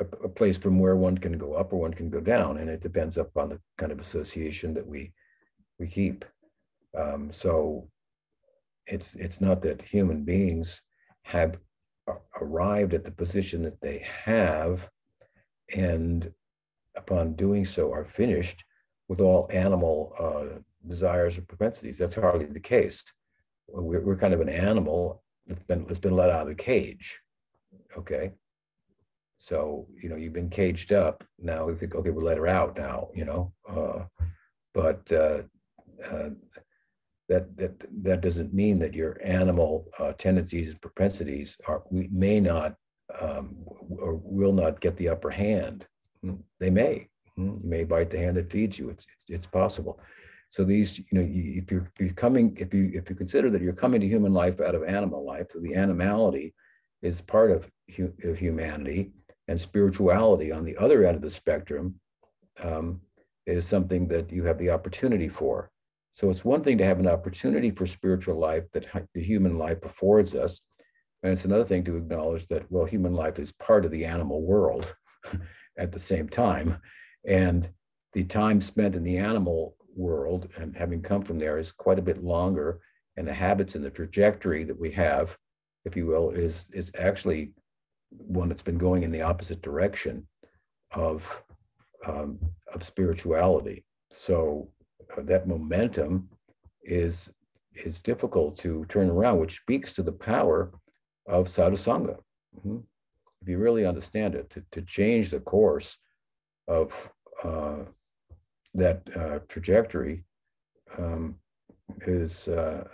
a, 0.00 0.28
place 0.28 0.58
from 0.58 0.78
where 0.78 0.96
one 0.96 1.16
can 1.16 1.38
go 1.38 1.54
up 1.54 1.72
or 1.72 1.80
one 1.80 1.94
can 1.94 2.10
go 2.10 2.20
down, 2.20 2.58
and 2.58 2.68
it 2.68 2.80
depends 2.80 3.16
upon 3.16 3.48
the 3.48 3.60
kind 3.78 3.92
of 3.92 4.00
association 4.00 4.74
that 4.74 4.86
we 4.86 5.12
we 5.78 5.86
keep. 5.86 6.24
Um, 6.98 7.32
so 7.32 7.88
it's 8.86 9.14
it's 9.14 9.40
not 9.40 9.62
that 9.62 9.82
human 9.82 10.24
beings 10.24 10.82
have 11.24 11.58
arrived 12.40 12.94
at 12.94 13.04
the 13.04 13.10
position 13.10 13.62
that 13.62 13.80
they 13.80 14.04
have, 14.24 14.88
and 15.74 16.32
upon 16.96 17.34
doing 17.34 17.64
so 17.64 17.92
are 17.92 18.04
finished 18.04 18.64
with 19.08 19.20
all 19.20 19.48
animal 19.52 20.14
uh, 20.18 20.58
desires 20.88 21.38
or 21.38 21.42
propensities. 21.42 21.98
That's 21.98 22.14
hardly 22.14 22.46
the 22.46 22.60
case. 22.60 23.04
We're, 23.68 24.00
we're 24.00 24.16
kind 24.16 24.34
of 24.34 24.40
an 24.40 24.48
animal 24.48 25.22
that's 25.46 25.62
been 25.62 25.84
that's 25.84 26.00
been 26.00 26.16
let 26.16 26.30
out 26.30 26.42
of 26.42 26.48
the 26.48 26.54
cage. 26.54 27.20
Okay. 27.96 28.32
So 29.36 29.86
you 30.00 30.08
know 30.08 30.16
you've 30.16 30.32
been 30.32 30.50
caged 30.50 30.92
up. 30.92 31.24
Now 31.38 31.64
we 31.66 31.74
think, 31.74 31.94
okay, 31.94 32.10
we'll 32.10 32.24
let 32.24 32.38
her 32.38 32.46
out 32.46 32.76
now. 32.76 33.08
You 33.14 33.24
know, 33.24 33.52
uh, 33.68 34.04
but 34.74 35.10
uh, 35.10 35.42
uh, 36.10 36.30
that 37.28 37.56
that 37.56 37.84
that 38.02 38.20
doesn't 38.20 38.52
mean 38.52 38.78
that 38.80 38.94
your 38.94 39.18
animal 39.24 39.86
uh, 39.98 40.12
tendencies 40.12 40.70
and 40.70 40.80
propensities 40.80 41.60
are 41.66 41.82
we 41.90 42.08
may 42.12 42.40
not 42.40 42.74
um, 43.20 43.56
or 43.88 44.20
will 44.22 44.52
not 44.52 44.80
get 44.80 44.96
the 44.96 45.08
upper 45.08 45.30
hand. 45.30 45.86
They 46.60 46.70
may. 46.70 47.08
You 47.36 47.58
may 47.64 47.84
bite 47.84 48.10
the 48.10 48.18
hand 48.18 48.36
that 48.36 48.50
feeds 48.50 48.78
you. 48.78 48.90
It's 48.90 49.06
it's, 49.14 49.30
it's 49.30 49.46
possible. 49.46 50.00
So 50.50 50.64
these, 50.64 50.98
you 50.98 51.04
know, 51.12 51.26
if 51.26 51.72
you're, 51.72 51.90
if 51.94 51.98
you're 51.98 52.12
coming, 52.12 52.54
if 52.60 52.74
you 52.74 52.90
if 52.92 53.08
you 53.08 53.16
consider 53.16 53.48
that 53.50 53.62
you're 53.62 53.72
coming 53.72 54.02
to 54.02 54.06
human 54.06 54.34
life 54.34 54.60
out 54.60 54.74
of 54.74 54.84
animal 54.84 55.24
life, 55.24 55.46
so 55.50 55.60
the 55.60 55.74
animality 55.74 56.54
is 57.00 57.22
part 57.22 57.50
of, 57.50 57.70
hu- 57.96 58.12
of 58.24 58.38
humanity, 58.38 59.12
and 59.48 59.58
spirituality 59.58 60.52
on 60.52 60.64
the 60.64 60.76
other 60.76 61.06
end 61.06 61.16
of 61.16 61.22
the 61.22 61.30
spectrum 61.30 61.94
um, 62.62 63.00
is 63.46 63.66
something 63.66 64.06
that 64.08 64.30
you 64.30 64.44
have 64.44 64.58
the 64.58 64.68
opportunity 64.68 65.28
for. 65.28 65.70
So 66.12 66.28
it's 66.28 66.44
one 66.44 66.62
thing 66.62 66.76
to 66.78 66.84
have 66.84 67.00
an 67.00 67.08
opportunity 67.08 67.70
for 67.70 67.86
spiritual 67.86 68.38
life 68.38 68.64
that 68.72 68.86
the 69.14 69.22
human 69.22 69.56
life 69.56 69.82
affords 69.84 70.34
us. 70.34 70.60
And 71.22 71.32
it's 71.32 71.46
another 71.46 71.64
thing 71.64 71.84
to 71.84 71.96
acknowledge 71.96 72.46
that, 72.48 72.70
well, 72.70 72.84
human 72.84 73.14
life 73.14 73.38
is 73.38 73.52
part 73.52 73.86
of 73.86 73.90
the 73.90 74.04
animal 74.04 74.42
world 74.42 74.94
at 75.78 75.90
the 75.90 75.98
same 75.98 76.28
time. 76.28 76.76
And 77.26 77.68
the 78.12 78.24
time 78.24 78.60
spent 78.60 78.94
in 78.94 79.04
the 79.04 79.16
animal 79.16 79.76
world 79.96 80.48
and 80.56 80.76
having 80.76 81.00
come 81.00 81.22
from 81.22 81.38
there 81.38 81.56
is 81.56 81.72
quite 81.72 81.98
a 81.98 82.02
bit 82.02 82.22
longer. 82.22 82.80
And 83.16 83.26
the 83.26 83.32
habits 83.32 83.74
and 83.74 83.84
the 83.84 83.90
trajectory 83.90 84.64
that 84.64 84.78
we 84.78 84.90
have, 84.90 85.36
if 85.86 85.96
you 85.96 86.06
will, 86.06 86.30
is, 86.30 86.68
is 86.74 86.92
actually 86.98 87.54
one 88.10 88.50
that's 88.50 88.62
been 88.62 88.78
going 88.78 89.02
in 89.02 89.12
the 89.12 89.22
opposite 89.22 89.62
direction 89.62 90.26
of, 90.90 91.42
um, 92.06 92.38
of 92.74 92.82
spirituality. 92.82 93.86
So 94.10 94.68
that 95.16 95.48
momentum 95.48 96.28
is 96.82 97.30
is 97.74 98.02
difficult 98.02 98.56
to 98.56 98.84
turn 98.86 99.08
around, 99.08 99.38
which 99.38 99.56
speaks 99.56 99.94
to 99.94 100.02
the 100.02 100.12
power 100.12 100.72
of 101.26 101.46
sadhusanga. 101.46 102.16
Mm-hmm. 102.58 102.78
If 103.40 103.48
you 103.48 103.58
really 103.58 103.86
understand 103.86 104.34
it, 104.34 104.50
to, 104.50 104.62
to 104.72 104.82
change 104.82 105.30
the 105.30 105.40
course 105.40 105.96
of 106.68 107.10
uh, 107.42 107.84
that 108.74 109.02
uh, 109.16 109.38
trajectory 109.48 110.24
um, 110.98 111.36
is, 112.06 112.48
uh, 112.48 112.84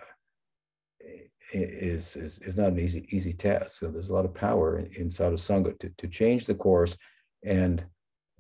is, 1.53 2.17
is 2.17 2.39
is 2.39 2.59
not 2.59 2.69
an 2.69 2.79
easy 2.79 3.07
easy 3.11 3.33
task. 3.33 3.79
So 3.79 3.89
there's 3.89 4.11
a 4.11 4.15
lot 4.15 4.25
of 4.25 4.35
power 4.35 4.79
in, 4.79 4.87
in 4.95 5.09
sadhusanga 5.09 5.79
to, 5.79 5.91
to 5.97 6.09
change 6.09 6.47
the 6.47 6.55
course 6.55 6.97
and 7.45 7.85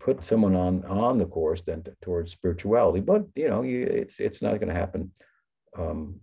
put 0.00 0.24
someone 0.24 0.54
on 0.54 0.84
on 0.84 1.18
the 1.18 1.26
course 1.26 1.60
then 1.62 1.84
towards 2.02 2.32
spirituality. 2.32 3.00
But 3.00 3.26
you 3.34 3.48
know, 3.48 3.62
you, 3.62 3.82
it's 3.84 4.20
it's 4.20 4.42
not 4.42 4.58
going 4.60 4.68
to 4.68 4.74
happen, 4.74 5.12
um, 5.76 6.20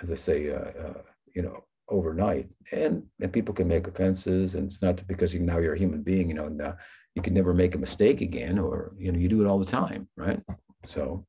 as 0.00 0.10
I 0.10 0.14
say, 0.14 0.50
uh, 0.50 0.70
uh, 0.84 1.02
you 1.34 1.42
know, 1.42 1.64
overnight. 1.88 2.48
And 2.72 3.04
and 3.20 3.32
people 3.32 3.54
can 3.54 3.68
make 3.68 3.86
offenses, 3.86 4.54
and 4.54 4.66
it's 4.66 4.82
not 4.82 5.06
because 5.06 5.34
you 5.34 5.40
now 5.40 5.58
you're 5.58 5.74
a 5.74 5.78
human 5.78 6.02
being. 6.02 6.28
You 6.28 6.34
know, 6.34 6.46
and, 6.46 6.62
uh, 6.62 6.74
you 7.14 7.22
can 7.22 7.34
never 7.34 7.54
make 7.54 7.74
a 7.74 7.78
mistake 7.78 8.20
again, 8.20 8.58
or 8.58 8.92
you 8.98 9.10
know, 9.10 9.18
you 9.18 9.28
do 9.28 9.42
it 9.42 9.48
all 9.48 9.58
the 9.58 9.64
time, 9.64 10.08
right? 10.16 10.40
So 10.84 11.26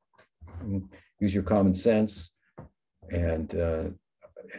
mm, 0.64 0.84
use 1.20 1.34
your 1.34 1.44
common 1.44 1.74
sense 1.74 2.30
and 3.12 3.56
uh, 3.56 3.86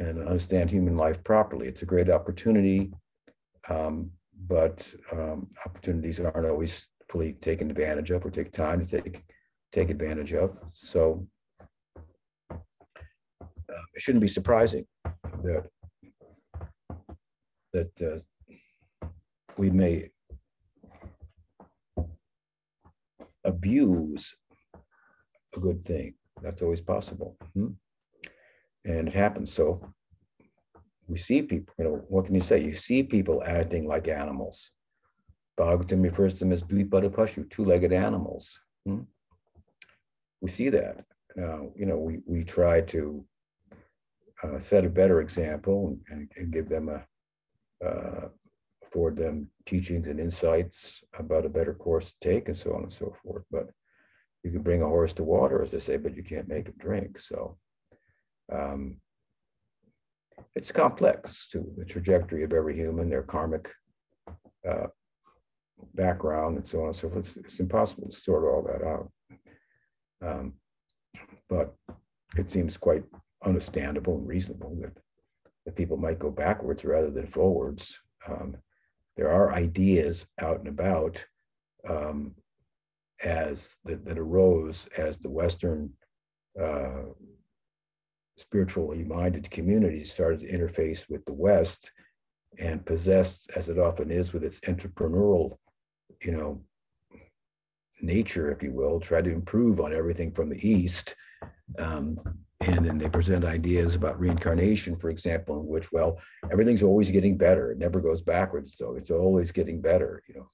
and 0.01 0.27
understand 0.27 0.71
human 0.71 0.97
life 0.97 1.23
properly. 1.25 1.69
It's 1.69 1.83
a 1.83 1.87
great 1.87 2.11
opportunity. 2.11 2.93
Um, 3.69 4.11
but 4.47 4.95
um, 5.13 5.49
opportunities 5.67 6.21
aren't 6.21 6.47
always 6.47 6.87
fully 7.09 7.33
taken 7.35 7.71
advantage 7.71 8.11
of 8.11 8.25
or 8.25 8.31
take 8.31 8.53
time 8.53 8.85
to 8.85 8.87
take 8.87 9.25
take 9.73 9.91
advantage 9.91 10.33
of. 10.33 10.59
So 10.73 11.27
uh, 12.51 13.87
it 13.95 14.03
shouldn't 14.03 14.23
be 14.23 14.29
surprising 14.29 14.87
that 15.43 15.69
that 17.73 18.03
uh, 18.03 19.07
we 19.57 19.71
may 19.71 20.11
abuse 23.45 24.37
a 25.57 25.61
good 25.61 25.85
thing. 25.85 26.15
That's 26.43 26.63
always 26.63 26.81
possible. 26.81 27.37
Hmm? 27.55 27.69
And 28.85 29.09
it 29.09 29.15
happens. 29.15 29.53
So 29.53 29.83
we 31.09 31.17
see 31.17 31.43
people, 31.43 31.75
you 31.79 31.85
know, 31.85 32.05
what 32.09 32.27
can 32.27 32.35
you 32.35 32.41
say? 32.41 32.63
You 32.63 32.75
see 32.75 33.03
people 33.03 33.43
acting 33.45 33.87
like 33.87 34.09
animals. 34.09 34.71
Bhagavatam 35.59 36.03
refers 36.03 36.35
to 36.35 36.41
them 36.41 36.53
as 36.53 36.63
Dvipada 36.63 37.51
two-legged 37.51 37.93
animals. 37.93 38.61
Hmm? 38.87 39.01
We 40.41 40.51
see 40.51 40.69
that. 40.69 41.05
Now, 41.35 41.71
you 41.75 41.87
know, 41.87 41.99
we, 41.99 42.21
we 42.27 42.45
try 42.45 42.81
to 42.83 43.25
uh, 44.43 44.59
set 44.61 44.85
a 44.85 44.91
better 44.91 45.21
example 45.21 45.99
and, 46.11 46.31
and 46.37 46.53
give 46.53 46.69
them 46.69 46.89
a, 46.89 47.87
uh, 47.87 48.29
afford 48.85 49.17
them 49.17 49.49
teachings 49.67 50.07
and 50.07 50.21
insights 50.21 51.03
about 51.19 51.45
a 51.45 51.51
better 51.51 51.75
course 51.75 52.11
to 52.11 52.17
take 52.21 52.49
and 52.49 52.57
so 52.57 52.73
on 52.73 52.85
and 52.85 52.93
so 52.93 53.15
forth. 53.23 53.45
But 53.51 53.69
you 54.45 54.51
can 54.51 54.63
bring 54.63 54.83
a 54.83 54.87
horse 54.87 55.13
to 55.15 55.25
water, 55.25 55.63
as 55.63 55.73
they 55.73 55.81
say, 55.81 55.97
but 55.97 56.17
you 56.17 56.23
can't 56.23 56.49
make 56.49 56.69
it 56.69 56.79
drink. 56.79 57.19
So 57.19 57.59
um, 58.53 59.01
it's 60.55 60.71
complex 60.71 61.49
to 61.49 61.67
the 61.77 61.85
trajectory 61.85 62.45
of 62.45 62.53
every 62.53 62.77
human, 62.77 63.11
their 63.11 63.25
karmic 63.25 63.71
uh, 64.69 64.87
background 65.95 66.57
and 66.57 66.67
so 66.67 66.81
on 66.81 66.89
and 66.89 66.97
so 66.97 67.09
forth. 67.09 67.27
It's, 67.27 67.37
it's 67.37 67.61
impossible 67.61 68.09
to 68.09 68.17
sort 68.17 68.45
all 68.45 68.63
that 68.63 68.87
out. 68.87 69.11
Um, 70.21 70.55
but 71.49 71.75
it 72.37 72.51
seems 72.51 72.77
quite 72.77 73.05
understandable 73.45 74.19
and 74.19 74.27
reasonable 74.27 74.77
that, 74.83 74.97
that 75.65 75.77
people 75.77 75.97
might 75.97 76.19
go 76.19 76.31
backwards 76.31 76.85
rather 76.85 77.11
than 77.11 77.27
forwards. 77.27 77.99
Um, 78.27 78.57
there 79.17 79.31
are 79.31 79.53
ideas 79.53 80.27
out 80.41 80.59
and 80.59 80.69
about 80.69 81.25
um, 81.89 82.35
as 83.25 83.79
that, 83.85 84.05
that, 84.05 84.19
arose 84.19 84.89
as 84.97 85.19
the 85.19 85.31
Western 85.31 85.91
uh, 86.61 87.03
spiritually 88.37 89.03
minded 89.03 89.51
communities 89.51 90.13
started 90.13 90.41
to 90.41 90.53
interface 90.53 91.09
with 91.09 91.25
the 91.25 91.33
West 91.33 91.93
and 92.59 92.85
possessed, 92.85 93.51
as 93.57 93.69
it 93.69 93.79
often 93.79 94.11
is, 94.11 94.33
with 94.33 94.45
its 94.45 94.61
entrepreneurial 94.61 95.57
you 96.23 96.33
know, 96.33 96.63
nature, 98.01 98.51
if 98.51 98.63
you 98.63 98.73
will, 98.73 99.01
try 99.01 99.23
to 99.23 99.31
improve 99.31 99.81
on 99.81 99.93
everything 99.93 100.33
from 100.33 100.49
the 100.49 100.69
East. 100.69 101.15
Um, 101.79 102.19
and 102.61 102.85
then 102.85 102.99
they 102.99 103.09
present 103.09 103.45
ideas 103.45 103.95
about 103.95 104.19
reincarnation, 104.19 104.97
for 104.97 105.11
example, 105.11 105.61
in 105.61 105.67
which, 105.67 105.93
well, 105.93 106.21
everything's 106.51 106.83
always 106.83 107.11
getting 107.11 107.37
better. 107.37 107.71
It 107.71 107.79
never 107.79 108.01
goes 108.01 108.21
backwards. 108.21 108.77
So 108.77 108.97
it's 108.97 109.11
always 109.11 109.53
getting 109.53 109.81
better, 109.81 110.23
you 110.29 110.35
know. 110.35 110.51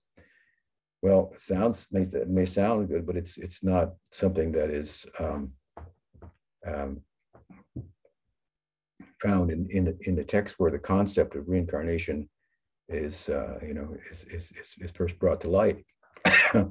Well, 1.03 1.31
it 1.35 1.41
sounds 1.41 1.87
may, 1.91 2.07
may 2.27 2.47
sound 2.47 2.89
good, 2.89 3.07
but 3.07 3.17
it's 3.17 3.37
it's 3.37 3.63
not 3.63 3.93
something 4.11 4.53
that 4.53 4.71
is 4.71 5.05
um, 5.19 5.53
um, 6.67 7.03
found 9.21 9.51
in, 9.51 9.69
in 9.71 9.85
the 9.85 9.99
in 10.03 10.15
the 10.15 10.25
text 10.25 10.59
where 10.59 10.71
the 10.71 10.79
concept 10.79 11.37
of 11.37 11.47
reincarnation 11.47 12.29
is 12.89 13.29
uh, 13.29 13.59
you 13.67 13.75
know 13.75 13.97
is, 14.11 14.25
is, 14.25 14.53
is, 14.61 14.75
is 14.81 14.91
first 14.91 15.19
brought 15.19 15.41
to 15.43 15.49
light. 15.49 15.85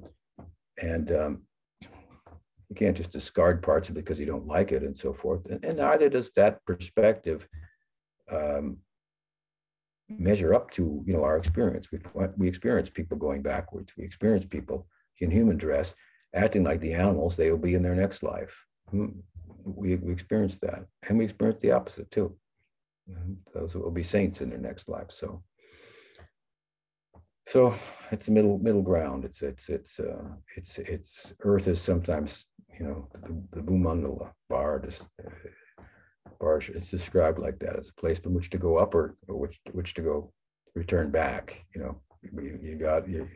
And 0.81 1.11
um, 1.11 1.41
you 1.81 2.75
can't 2.75 2.97
just 2.97 3.11
discard 3.11 3.61
parts 3.61 3.89
of 3.89 3.95
it 3.95 3.99
because 3.99 4.19
you 4.19 4.25
don't 4.25 4.47
like 4.47 4.71
it 4.71 4.81
and 4.81 4.97
so 4.97 5.13
forth. 5.13 5.45
And, 5.45 5.63
and 5.63 5.77
neither 5.77 6.09
does 6.09 6.31
that 6.31 6.65
perspective 6.65 7.47
um, 8.31 8.77
measure 10.09 10.53
up 10.53 10.71
to 10.71 11.03
you 11.05 11.13
know 11.13 11.23
our 11.23 11.37
experience. 11.37 11.91
We, 11.91 11.99
we 12.37 12.47
experience 12.47 12.89
people 12.89 13.17
going 13.17 13.41
backwards. 13.41 13.93
We 13.97 14.03
experience 14.03 14.45
people 14.45 14.87
in 15.19 15.29
human 15.29 15.57
dress 15.57 15.95
acting 16.35 16.63
like 16.63 16.81
the 16.81 16.93
animals 16.93 17.37
they 17.37 17.51
will 17.51 17.59
be 17.59 17.75
in 17.75 17.83
their 17.83 17.95
next 17.95 18.23
life. 18.23 18.65
Hmm. 18.89 19.07
we, 19.63 19.95
we 19.95 20.11
experience 20.11 20.59
that. 20.59 20.85
And 21.07 21.17
we 21.17 21.25
experience 21.25 21.61
the 21.61 21.71
opposite 21.71 22.09
too. 22.11 22.35
Those 23.53 23.75
will 23.75 23.91
be 23.91 24.03
saints 24.03 24.41
in 24.41 24.49
their 24.49 24.59
next 24.59 24.89
life. 24.89 25.11
So 25.11 25.43
so 27.45 27.73
it's 28.11 28.27
a 28.27 28.31
middle 28.31 28.57
middle 28.59 28.81
ground. 28.81 29.25
It's 29.25 29.41
it's 29.41 29.69
it's 29.69 29.99
uh, 29.99 30.29
it's 30.55 30.77
it's 30.79 31.33
Earth 31.41 31.67
is 31.67 31.81
sometimes 31.81 32.45
you 32.79 32.85
know 32.85 33.07
the, 33.13 33.57
the 33.57 33.63
Bhumandala 33.63 34.31
bar 34.49 34.79
just 34.79 35.07
uh, 35.25 35.29
bar 36.39 36.57
it's 36.57 36.89
described 36.89 37.39
like 37.39 37.59
that 37.59 37.77
as 37.77 37.89
a 37.89 38.01
place 38.01 38.19
from 38.19 38.33
which 38.33 38.49
to 38.51 38.57
go 38.57 38.77
up 38.77 38.95
or, 38.95 39.15
or 39.27 39.37
which 39.37 39.59
which 39.71 39.93
to 39.95 40.01
go 40.01 40.31
return 40.75 41.11
back. 41.11 41.65
You 41.75 41.81
know 41.81 42.01
you, 42.21 42.59
you 42.61 42.75
got 42.75 43.07
you, 43.07 43.27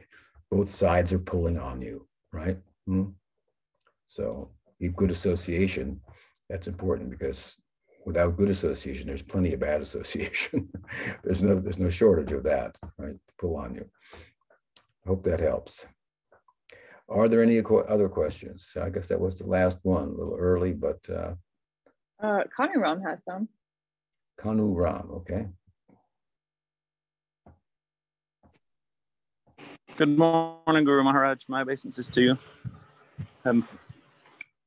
both 0.49 0.69
sides 0.69 1.11
are 1.11 1.19
pulling 1.19 1.57
on 1.57 1.81
you, 1.81 2.07
right? 2.31 2.57
Hmm? 2.85 3.05
So 4.05 4.51
good 4.95 5.11
association. 5.11 5.99
That's 6.49 6.67
important 6.67 7.09
because 7.09 7.55
without 8.07 8.37
good 8.37 8.49
association, 8.49 9.05
there's 9.05 9.21
plenty 9.21 9.53
of 9.53 9.59
bad 9.59 9.81
association. 9.87 10.69
there's 11.23 11.41
no 11.41 11.59
there's 11.59 11.77
no 11.77 11.89
shortage 11.89 12.31
of 12.31 12.43
that, 12.43 12.77
right? 12.97 13.13
To 13.13 13.33
pull 13.37 13.57
on 13.57 13.75
you. 13.75 13.85
I 15.05 15.09
hope 15.09 15.23
that 15.23 15.41
helps. 15.41 15.85
Are 17.09 17.27
there 17.27 17.43
any 17.43 17.59
other 17.59 18.09
questions? 18.09 18.75
I 18.81 18.89
guess 18.89 19.09
that 19.09 19.19
was 19.19 19.37
the 19.37 19.45
last 19.45 19.79
one, 19.83 20.09
a 20.09 20.11
little 20.11 20.37
early, 20.37 20.73
but 20.73 20.99
uh, 21.09 21.33
uh 22.21 22.43
Kanu 22.57 22.77
Ram 22.77 23.01
has 23.01 23.19
some. 23.27 23.49
Kanu 24.39 24.75
Ram, 24.75 25.09
okay. 25.11 25.47
Good 29.97 30.17
morning, 30.17 30.83
Guru 30.83 31.03
Maharaj. 31.03 31.45
My 31.47 31.61
obeisances 31.61 32.07
to 32.09 32.21
you. 32.21 32.37
Um, 33.45 33.67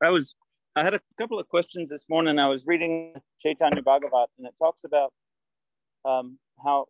I 0.02 0.08
was 0.08 0.34
I 0.76 0.84
had 0.84 0.94
a 0.94 1.00
couple 1.18 1.38
of 1.38 1.48
questions 1.48 1.90
this 1.90 2.06
morning. 2.08 2.38
I 2.38 2.48
was 2.48 2.64
reading 2.66 3.14
Chaitanya 3.40 3.82
Bhagavat, 3.82 4.28
and 4.38 4.46
it 4.46 4.54
talks 4.58 4.84
about 4.84 5.12
um, 6.04 6.38
how 6.64 6.86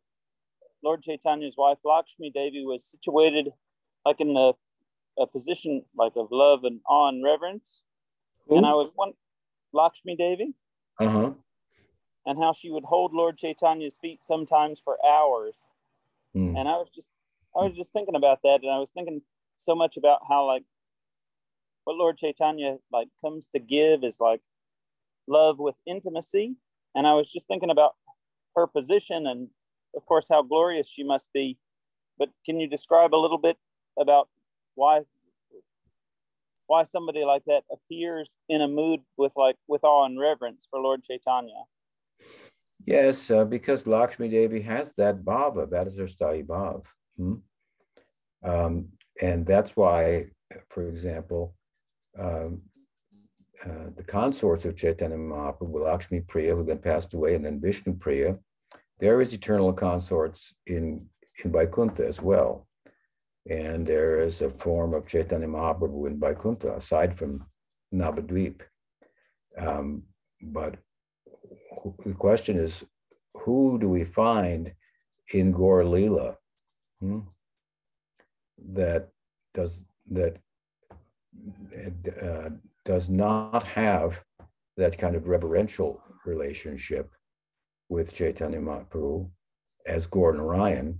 Lord 0.84 1.02
Chaitanya's 1.02 1.54
wife 1.56 1.78
Lakshmi 1.84 2.30
Devi 2.30 2.64
was 2.64 2.84
situated 2.84 3.48
like 4.04 4.20
in 4.20 4.34
the 4.34 4.52
a 5.18 5.26
position 5.26 5.84
like 5.96 6.12
of 6.16 6.28
love 6.30 6.64
and 6.64 6.80
awe 6.88 7.08
and 7.08 7.24
reverence. 7.24 7.82
Who? 8.48 8.56
And 8.56 8.66
I 8.66 8.72
was 8.72 8.90
one 8.94 9.12
Lakshmi 9.72 10.16
Devi, 10.16 10.54
Uh-huh. 10.98 11.32
and 12.26 12.38
how 12.38 12.52
she 12.52 12.70
would 12.70 12.84
hold 12.84 13.12
Lord 13.14 13.36
Chaitanya's 13.38 13.98
feet 14.00 14.22
sometimes 14.22 14.80
for 14.80 14.96
hours. 15.06 15.66
Hmm. 16.34 16.54
And 16.56 16.68
I 16.68 16.76
was 16.76 16.90
just 16.90 17.10
I 17.56 17.64
was 17.64 17.76
just 17.76 17.92
thinking 17.92 18.14
about 18.14 18.40
that, 18.44 18.60
and 18.62 18.70
I 18.70 18.78
was 18.78 18.90
thinking 18.90 19.22
so 19.56 19.74
much 19.74 19.96
about 19.96 20.20
how 20.28 20.46
like 20.46 20.64
what 21.84 21.96
Lord 21.96 22.16
Chaitanya 22.16 22.76
like 22.92 23.08
comes 23.24 23.48
to 23.48 23.58
give 23.58 24.04
is 24.04 24.18
like 24.20 24.40
love 25.26 25.58
with 25.58 25.76
intimacy. 25.86 26.56
And 26.94 27.06
I 27.06 27.14
was 27.14 27.30
just 27.30 27.46
thinking 27.46 27.70
about 27.70 27.94
her 28.56 28.66
position 28.66 29.26
and 29.26 29.48
of 29.96 30.04
course 30.06 30.26
how 30.30 30.42
glorious 30.42 30.88
she 30.88 31.02
must 31.04 31.32
be. 31.32 31.58
But 32.18 32.30
can 32.44 32.60
you 32.60 32.68
describe 32.68 33.14
a 33.14 33.16
little 33.16 33.38
bit 33.38 33.56
about 33.98 34.28
why 34.74 35.02
why 36.66 36.84
somebody 36.84 37.24
like 37.24 37.42
that 37.46 37.64
appears 37.72 38.36
in 38.48 38.60
a 38.60 38.68
mood 38.68 39.00
with 39.16 39.32
like 39.36 39.56
with 39.66 39.82
awe 39.82 40.04
and 40.04 40.20
reverence 40.20 40.68
for 40.70 40.80
Lord 40.80 41.02
Chaitanya? 41.02 41.64
Yes, 42.86 43.30
uh, 43.30 43.44
because 43.44 43.86
Lakshmi 43.86 44.28
Devi 44.28 44.60
has 44.62 44.94
that 44.96 45.24
bhava, 45.24 45.68
that 45.70 45.86
is 45.86 45.98
her 45.98 46.04
sthayi 46.04 46.46
bhav. 46.46 46.84
Hmm? 47.16 47.34
Um, 48.42 48.88
and 49.20 49.46
that's 49.46 49.76
why, 49.76 50.26
for 50.68 50.88
example, 50.88 51.54
uh, 52.18 53.90
the 53.96 54.04
consorts 54.04 54.64
of 54.64 54.76
Chaitanya 54.76 55.16
Mahaprabhu, 55.16 55.84
Lakshmi 55.84 56.20
Priya, 56.20 56.56
who 56.56 56.64
then 56.64 56.78
passed 56.78 57.14
away, 57.14 57.34
and 57.34 57.44
then 57.44 57.60
Vishnu 57.60 57.94
Priya, 57.94 58.38
there 58.98 59.20
is 59.20 59.34
eternal 59.34 59.72
consorts 59.72 60.54
in, 60.66 61.06
in 61.44 61.52
Vaikuntha 61.52 62.06
as 62.06 62.20
well. 62.20 62.66
And 63.48 63.86
there 63.86 64.20
is 64.20 64.42
a 64.42 64.50
form 64.50 64.94
of 64.94 65.06
Chaitanya 65.06 65.46
Mahaprabhu 65.46 66.06
in 66.06 66.20
Vaikuntha, 66.20 66.76
aside 66.76 67.18
from 67.18 67.44
Navadvip. 67.92 68.60
Um, 69.58 70.04
but 70.42 70.76
the 72.04 72.14
question 72.14 72.58
is, 72.58 72.84
who 73.34 73.78
do 73.78 73.88
we 73.88 74.04
find 74.04 74.72
in 75.32 75.52
Gaur 75.52 75.84
Leela 75.84 76.36
hmm, 77.00 77.20
that 78.72 79.08
does 79.54 79.84
that 80.10 80.36
uh, 82.22 82.50
does 82.84 83.10
not 83.10 83.62
have 83.62 84.22
that 84.76 84.98
kind 84.98 85.14
of 85.14 85.28
reverential 85.28 86.02
relationship 86.24 87.10
with 87.88 88.14
Chaitanya 88.14 88.60
Mahaprabhu 88.60 89.28
as 89.86 90.06
Gaur 90.06 90.32
Narayan, 90.32 90.98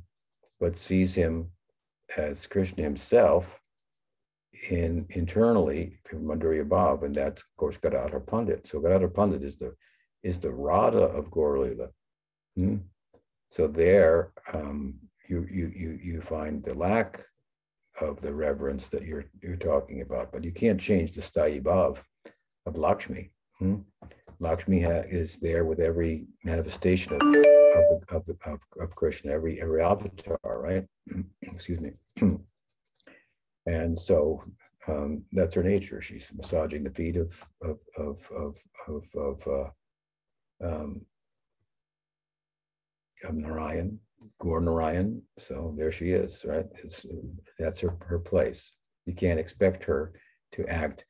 but 0.59 0.77
sees 0.77 1.15
him 1.15 1.51
as 2.17 2.47
Krishna 2.47 2.83
himself 2.83 3.61
in 4.71 5.07
internally 5.11 5.99
from 6.05 6.25
Madhurya 6.25 6.63
above, 6.63 7.03
and 7.03 7.15
that's 7.15 7.43
of 7.43 7.57
course 7.57 7.77
Gadadhar 7.77 8.21
Pandit. 8.21 8.67
So 8.67 8.81
Gadadhar 8.81 9.09
Pandit 9.09 9.43
is 9.43 9.57
the 9.57 9.75
is 10.23 10.39
the 10.39 10.51
Radha 10.51 11.05
of 11.05 11.31
Gaur 11.31 11.57
Leela. 11.57 11.89
Hmm? 12.57 12.77
So 13.49 13.67
there 13.67 14.33
um, 14.53 14.99
you, 15.29 15.47
you 15.51 15.73
you 15.75 15.99
you 16.03 16.21
find 16.21 16.63
the 16.63 16.75
lack 16.75 17.25
of 18.01 18.21
the 18.21 18.33
reverence 18.33 18.89
that 18.89 19.05
you're 19.05 19.25
you're 19.43 19.57
talking 19.57 20.03
about, 20.03 20.33
but 20.33 20.45
you 20.45 20.53
can't 20.53 20.81
change 20.81 21.15
the 21.15 21.21
sthayi 21.21 21.63
bhav 21.63 21.99
of 22.67 22.77
Lakshmi. 22.77 23.31
hmm? 23.59 23.77
Lakshmi 24.39 24.81
ha- 24.81 25.05
is 25.09 25.37
there 25.37 25.65
with 25.65 25.81
every 25.81 26.27
manifestation 26.45 27.15
of, 27.15 27.21
of 27.21 27.31
the 27.33 28.01
of 28.11 28.27
the 28.27 28.37
of, 28.47 28.61
of 28.81 28.95
Krishna, 28.97 29.33
every 29.33 29.61
every 29.61 29.83
avatar, 29.83 30.39
right? 30.45 30.87
Excuse 31.43 31.81
me. 31.81 31.93
and 33.67 33.99
so 33.99 34.43
um, 34.89 35.25
that's 35.33 35.55
her 35.55 35.63
nature. 35.63 36.01
She's 36.01 36.31
massaging 36.35 36.85
the 36.85 36.91
feet 36.91 37.17
of 37.17 37.47
of 37.63 37.79
of 37.99 38.31
of 38.37 38.57
of, 38.89 39.05
of 39.15 39.49
uh, 39.49 40.67
um, 40.67 41.03
of 43.25 43.35
Narayan, 43.35 43.99
Gaur 44.41 44.61
Narayan. 44.61 45.23
So 45.39 45.75
there 45.77 45.93
she 45.93 46.11
is, 46.11 46.45
right? 46.45 46.67
It's, 46.83 47.05
that's 47.59 47.81
her, 47.81 47.97
her 48.07 48.19
place. 48.19 48.73
You 49.07 49.15
can't 49.15 49.41
expect 49.41 49.85
her 49.85 50.13
to 50.53 50.67
act 50.67 51.05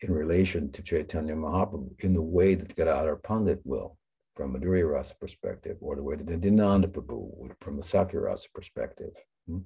in 0.00 0.12
relation 0.12 0.70
to 0.72 0.82
Chaitanya 0.82 1.34
Mahaprabhu 1.34 2.00
in 2.00 2.12
the 2.12 2.22
way 2.22 2.54
that 2.54 2.74
Gadadhar 2.74 3.16
Pandit 3.16 3.60
will, 3.64 3.96
from 4.36 4.54
a 4.54 4.58
Madhurya 4.58 4.90
Rasa 4.90 5.14
perspective, 5.20 5.76
or 5.80 5.96
the 5.96 6.02
way 6.02 6.16
that 6.16 6.28
Nityananda 6.28 6.88
Prabhu 6.88 7.30
would 7.36 7.54
from 7.60 7.78
a 7.78 7.82
Sakhya 7.82 8.22
Rasa 8.22 8.48
perspective. 8.54 9.14
Hmm? 9.48 9.58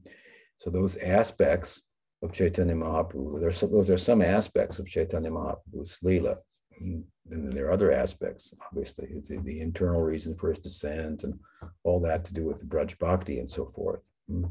So 0.58 0.70
those 0.70 0.96
aspects 0.96 1.82
of 2.22 2.32
Chaitanya 2.32 2.74
Mahaprabhu, 2.74 3.40
there's 3.40 3.58
some, 3.58 3.70
those 3.70 3.90
are 3.90 3.98
some 3.98 4.22
aspects 4.22 4.78
of 4.78 4.86
Chaitanya 4.86 5.30
Mahaprabhu's 5.30 5.98
Leela. 6.04 6.36
And 6.80 7.04
then 7.26 7.50
there 7.50 7.66
are 7.66 7.72
other 7.72 7.92
aspects, 7.92 8.54
obviously, 8.66 9.08
the, 9.28 9.38
the 9.38 9.60
internal 9.60 10.00
reason 10.00 10.34
for 10.36 10.50
his 10.50 10.58
descent 10.58 11.24
and 11.24 11.38
all 11.84 12.00
that 12.00 12.24
to 12.26 12.34
do 12.34 12.44
with 12.44 12.58
the 12.58 12.64
Braj 12.64 12.98
Bhakti 12.98 13.38
and 13.40 13.50
so 13.50 13.66
forth. 13.66 14.02
Hmm. 14.28 14.44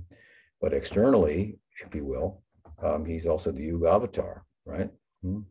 But 0.61 0.73
externally, 0.73 1.59
if 1.85 1.93
you 1.95 2.05
will, 2.05 2.41
um, 2.83 3.05
he's 3.05 3.25
also 3.25 3.51
the 3.51 3.63
Yuga 3.63 3.89
avatar, 3.89 4.43
right? 4.65 4.89
Hmm. 5.21 5.41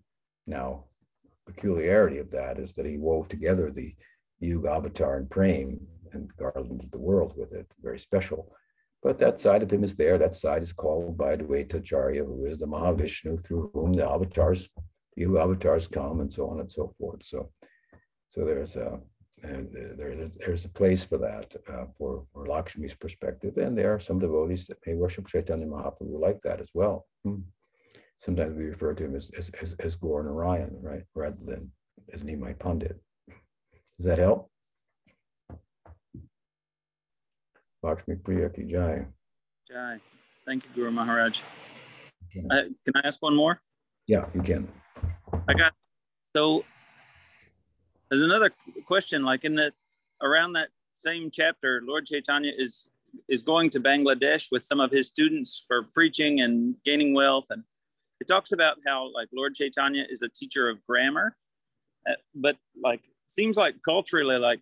Now, 0.46 0.84
peculiarity 1.46 2.18
of 2.18 2.30
that 2.30 2.58
is 2.58 2.74
that 2.74 2.86
he 2.86 2.98
wove 2.98 3.28
together 3.28 3.70
the 3.70 3.94
Yuga 4.40 4.70
avatar 4.70 5.16
and 5.16 5.30
praying 5.30 5.80
and 6.12 6.30
garlanded 6.36 6.90
the 6.92 6.98
world 6.98 7.34
with 7.36 7.52
it, 7.52 7.72
very 7.82 7.98
special. 7.98 8.52
But 9.02 9.18
that 9.18 9.38
side 9.38 9.62
of 9.62 9.72
him 9.72 9.84
is 9.84 9.94
there. 9.94 10.18
That 10.18 10.34
side 10.34 10.62
is 10.62 10.72
called 10.72 11.16
by 11.16 11.36
Advaita 11.36 11.74
Acharya, 11.74 12.24
who 12.24 12.46
is 12.46 12.58
the 12.58 12.66
Mahavishnu, 12.66 13.44
through 13.44 13.70
whom 13.72 13.92
the 13.92 14.08
avatars, 14.08 14.68
Yuga 15.16 15.40
avatars 15.40 15.88
come, 15.88 16.20
and 16.20 16.32
so 16.32 16.48
on 16.48 16.60
and 16.60 16.70
so 16.70 16.88
forth. 16.98 17.24
So, 17.24 17.50
so 18.28 18.44
there's 18.44 18.76
a 18.76 19.00
and 19.42 19.68
there, 19.98 20.28
there's 20.38 20.64
a 20.64 20.70
place 20.70 21.04
for 21.04 21.18
that 21.18 21.54
uh, 21.68 21.84
for, 21.98 22.24
for 22.32 22.46
Lakshmi's 22.46 22.94
perspective. 22.94 23.58
And 23.58 23.76
there 23.76 23.94
are 23.94 24.00
some 24.00 24.18
devotees 24.18 24.66
that 24.66 24.78
may 24.86 24.94
worship 24.94 25.26
Chaitanya 25.26 25.66
Mahaprabhu 25.66 26.18
like 26.18 26.40
that 26.40 26.60
as 26.60 26.70
well. 26.72 27.06
Hmm. 27.24 27.40
Sometimes 28.18 28.56
we 28.56 28.64
refer 28.64 28.94
to 28.94 29.04
him 29.04 29.14
as, 29.14 29.30
as, 29.36 29.50
as, 29.60 29.74
as 29.74 29.94
Gaur 29.94 30.22
Narayan, 30.22 30.74
right? 30.80 31.04
Rather 31.14 31.44
than 31.44 31.70
as 32.12 32.22
Nimai 32.22 32.58
Pandit. 32.58 32.98
Does 33.98 34.06
that 34.06 34.18
help? 34.18 34.50
Lakshmi 37.82 38.16
Priya 38.16 38.48
Ki 38.48 38.64
Jai. 38.64 39.06
Jai. 39.70 39.98
Thank 40.46 40.64
you, 40.64 40.70
Guru 40.74 40.90
Maharaj. 40.92 41.40
Yeah. 42.34 42.42
Uh, 42.50 42.62
can 42.84 42.94
I 42.96 43.06
ask 43.06 43.20
one 43.22 43.36
more? 43.36 43.60
Yeah, 44.06 44.26
you 44.34 44.40
can. 44.40 44.68
I 45.48 45.54
got 45.54 45.72
so 46.34 46.64
there's 48.10 48.22
another 48.22 48.50
question 48.86 49.24
like 49.24 49.44
in 49.44 49.54
that 49.56 49.72
around 50.22 50.52
that 50.54 50.68
same 50.94 51.30
chapter 51.30 51.82
Lord 51.84 52.06
Chaitanya 52.06 52.52
is 52.56 52.86
is 53.28 53.42
going 53.42 53.70
to 53.70 53.80
Bangladesh 53.80 54.48
with 54.50 54.62
some 54.62 54.80
of 54.80 54.90
his 54.90 55.08
students 55.08 55.64
for 55.66 55.82
preaching 55.82 56.40
and 56.40 56.76
gaining 56.84 57.14
wealth 57.14 57.46
and 57.50 57.62
it 58.20 58.28
talks 58.28 58.52
about 58.52 58.78
how 58.86 59.12
like 59.14 59.28
Lord 59.32 59.54
Chaitanya 59.54 60.04
is 60.08 60.22
a 60.22 60.28
teacher 60.28 60.68
of 60.68 60.84
grammar 60.86 61.36
uh, 62.08 62.14
but 62.34 62.56
like 62.80 63.00
seems 63.26 63.56
like 63.56 63.76
culturally 63.84 64.38
like 64.38 64.60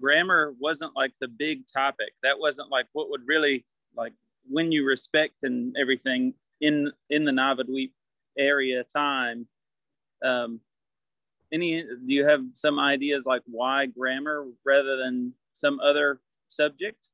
grammar 0.00 0.54
wasn't 0.58 0.94
like 0.96 1.12
the 1.20 1.28
big 1.28 1.64
topic. 1.66 2.12
That 2.22 2.38
wasn't 2.38 2.70
like 2.70 2.86
what 2.92 3.10
would 3.10 3.22
really 3.26 3.64
like 3.96 4.12
win 4.48 4.72
you 4.72 4.84
respect 4.84 5.34
and 5.42 5.76
everything 5.78 6.34
in 6.60 6.90
in 7.10 7.24
the 7.24 7.32
Navadweep 7.32 7.92
area 8.38 8.84
time 8.84 9.46
um, 10.22 10.60
any 11.52 11.82
do 11.82 11.98
you 12.06 12.26
have 12.26 12.42
some 12.54 12.78
ideas 12.78 13.26
like 13.26 13.42
why 13.46 13.86
grammar 13.86 14.46
rather 14.64 14.96
than 14.96 15.32
some 15.52 15.78
other 15.80 16.20
subject 16.48 17.08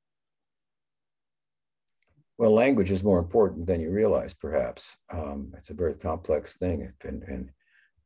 Well, 2.39 2.55
language 2.55 2.93
is 2.93 3.03
more 3.03 3.19
important 3.19 3.67
than 3.67 3.81
you 3.81 3.91
realize, 3.91 4.33
perhaps. 4.33 4.97
Um, 5.13 5.53
it's 5.57 5.71
a 5.71 5.75
very 5.75 5.95
complex 5.95 6.57
thing, 6.57 6.93
and, 7.03 7.25
and 7.25 7.51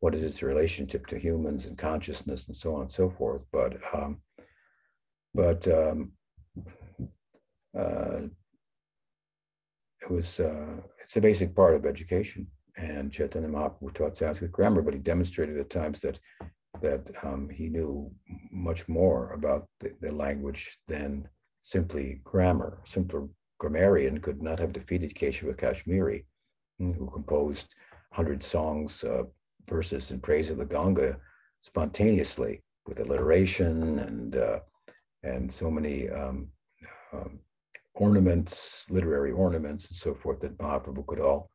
what 0.00 0.14
is 0.14 0.22
its 0.22 0.42
relationship 0.42 1.06
to 1.08 1.18
humans 1.18 1.66
and 1.66 1.76
consciousness 1.76 2.46
and 2.46 2.56
so 2.56 2.74
on 2.74 2.82
and 2.82 2.90
so 2.90 3.10
forth. 3.10 3.42
But 3.52 3.76
um, 3.94 4.22
but 5.34 5.68
um, 5.68 6.12
uh, 7.78 8.22
it 10.00 10.10
was 10.10 10.40
uh, 10.40 10.80
it's 11.02 11.16
a 11.16 11.20
basic 11.20 11.54
part 11.54 11.74
of 11.74 11.84
education. 11.84 12.46
And 12.76 13.12
Chaitanya 13.12 13.48
Mahaprabhu 13.48 13.92
taught 13.92 14.16
Sanskrit 14.16 14.52
grammar, 14.52 14.82
but 14.82 14.94
he 14.94 15.00
demonstrated 15.00 15.58
at 15.58 15.70
times 15.70 16.00
that 16.00 16.18
that 16.80 17.10
um, 17.22 17.48
he 17.48 17.68
knew 17.68 18.10
much 18.50 18.88
more 18.88 19.32
about 19.34 19.68
the, 19.80 19.94
the 20.00 20.10
language 20.10 20.78
than 20.88 21.28
simply 21.62 22.20
grammar. 22.24 22.80
Simpler 22.84 23.28
grammarian 23.58 24.18
could 24.18 24.42
not 24.42 24.58
have 24.58 24.72
defeated 24.72 25.14
Keshava 25.14 25.56
Kashmiri, 25.56 26.26
who 26.78 27.08
composed 27.12 27.74
100 28.10 28.42
songs, 28.42 29.04
uh, 29.04 29.22
verses 29.68 30.10
in 30.10 30.20
praise 30.20 30.50
of 30.50 30.58
the 30.58 30.64
Ganga 30.64 31.16
spontaneously 31.60 32.60
with 32.86 33.00
alliteration 33.00 34.00
and 34.00 34.36
uh, 34.36 34.58
and 35.22 35.52
so 35.52 35.70
many 35.70 36.10
um, 36.10 36.48
um, 37.12 37.38
ornaments, 37.94 38.84
literary 38.90 39.30
ornaments, 39.30 39.88
and 39.88 39.96
so 39.96 40.14
forth 40.14 40.40
that 40.40 40.58
Mahaprabhu 40.58 41.06
could 41.06 41.20
all, 41.20 41.51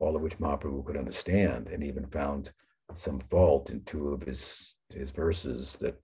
all 0.00 0.16
of 0.16 0.22
which 0.22 0.38
Mahaprabhu 0.38 0.84
could 0.84 0.96
understand, 0.96 1.68
and 1.68 1.84
even 1.84 2.06
found 2.06 2.52
some 2.94 3.20
fault 3.20 3.70
in 3.70 3.82
two 3.84 4.12
of 4.12 4.22
his 4.22 4.74
his 4.90 5.10
verses 5.10 5.76
that 5.80 5.96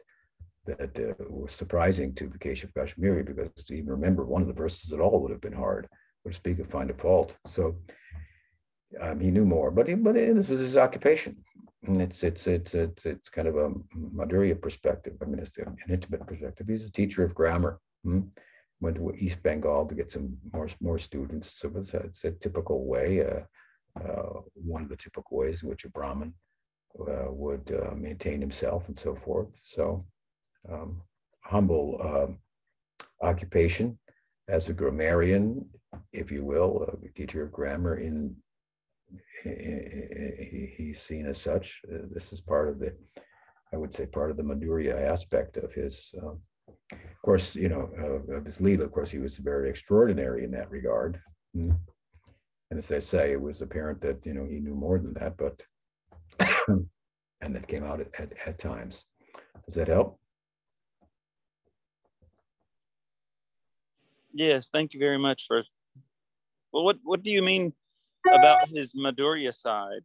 that 0.66 0.98
uh, 0.98 1.46
surprising 1.46 2.14
to 2.14 2.26
the 2.28 2.38
Keshav 2.38 2.74
Kashmiri 2.74 3.22
because 3.22 3.50
to 3.66 3.74
even 3.74 3.90
remember 3.90 4.24
one 4.24 4.42
of 4.42 4.48
the 4.48 4.54
verses 4.54 4.92
at 4.92 5.00
all 5.00 5.20
would 5.20 5.30
have 5.30 5.40
been 5.40 5.52
hard, 5.52 5.88
or 6.24 6.30
to 6.30 6.36
speak 6.36 6.58
of 6.58 6.66
find 6.66 6.90
a 6.90 6.94
fault. 6.94 7.36
So 7.46 7.76
um, 9.00 9.20
he 9.20 9.30
knew 9.30 9.44
more, 9.44 9.70
but 9.70 9.88
he, 9.88 9.94
but 9.94 10.14
this 10.14 10.48
was 10.48 10.60
his 10.60 10.76
occupation. 10.76 11.36
And 11.86 12.02
it's 12.02 12.22
it's 12.24 12.46
it's 12.46 12.74
it's 12.74 13.06
it's 13.06 13.28
kind 13.28 13.46
of 13.46 13.56
a 13.56 13.70
Madhurya 13.96 14.60
perspective. 14.60 15.14
I 15.22 15.26
mean, 15.26 15.38
it's 15.38 15.58
an 15.58 15.76
intimate 15.88 16.26
perspective. 16.26 16.66
He's 16.68 16.84
a 16.84 16.90
teacher 16.90 17.24
of 17.24 17.34
grammar. 17.34 17.78
Hmm? 18.04 18.22
Went 18.80 18.96
to 18.96 19.12
East 19.16 19.42
Bengal 19.42 19.86
to 19.86 19.94
get 19.94 20.10
some 20.10 20.36
more 20.52 20.68
more 20.80 20.98
students. 20.98 21.60
So 21.60 21.70
it's 21.76 21.94
a, 21.94 21.98
it's 21.98 22.24
a 22.24 22.32
typical 22.32 22.86
way, 22.86 23.24
uh, 23.24 23.42
uh, 24.04 24.40
one 24.54 24.82
of 24.82 24.88
the 24.88 24.96
typical 24.96 25.38
ways 25.38 25.62
in 25.62 25.68
which 25.68 25.84
a 25.84 25.88
Brahmin 25.88 26.34
uh, 27.00 27.30
would 27.30 27.70
uh, 27.72 27.94
maintain 27.94 28.40
himself 28.40 28.88
and 28.88 28.98
so 28.98 29.14
forth. 29.14 29.48
So 29.52 30.04
um, 30.70 31.02
humble 31.42 32.00
um, 32.02 32.38
occupation 33.22 33.98
as 34.48 34.68
a 34.68 34.72
grammarian, 34.72 35.68
if 36.12 36.30
you 36.30 36.44
will, 36.44 36.98
a 37.02 37.08
teacher 37.18 37.42
of 37.42 37.52
grammar 37.52 37.98
in 37.98 38.36
he's 39.44 41.00
seen 41.00 41.26
as 41.26 41.40
such. 41.40 41.80
Uh, 41.92 42.06
this 42.10 42.32
is 42.32 42.40
part 42.40 42.68
of 42.68 42.78
the, 42.78 42.94
I 43.72 43.76
would 43.76 43.94
say, 43.94 44.06
part 44.06 44.30
of 44.30 44.36
the 44.36 44.42
Madhurya 44.42 45.00
aspect 45.00 45.56
of 45.56 45.72
his. 45.72 46.12
Um, 46.22 46.40
of 46.92 47.22
course, 47.24 47.56
you 47.56 47.68
know, 47.68 47.90
of 48.32 48.44
his 48.44 48.58
Leela. 48.58 48.84
Of 48.84 48.92
course, 48.92 49.10
he 49.10 49.18
was 49.18 49.38
very 49.38 49.68
extraordinary 49.68 50.44
in 50.44 50.50
that 50.52 50.70
regard. 50.70 51.20
Mm-hmm. 51.56 51.76
And 52.70 52.78
as 52.78 52.88
they 52.88 53.00
say, 53.00 53.32
it 53.32 53.40
was 53.40 53.62
apparent 53.62 54.00
that 54.00 54.24
you 54.26 54.34
know 54.34 54.44
he 54.44 54.58
knew 54.58 54.74
more 54.74 54.98
than 54.98 55.14
that, 55.14 55.36
but 55.36 55.62
and 56.68 57.54
that 57.54 57.68
came 57.68 57.84
out 57.84 58.00
at, 58.00 58.08
at, 58.18 58.32
at 58.44 58.58
times. 58.58 59.06
Does 59.66 59.74
that 59.74 59.88
help? 59.88 60.18
Yes, 64.32 64.68
thank 64.68 64.94
you 64.94 65.00
very 65.00 65.18
much 65.18 65.46
for. 65.46 65.62
Well, 66.72 66.84
what 66.84 66.98
what 67.04 67.22
do 67.22 67.30
you 67.30 67.42
mean 67.42 67.72
about 68.32 68.68
his 68.68 68.92
Madhurya 68.94 69.54
side? 69.54 70.02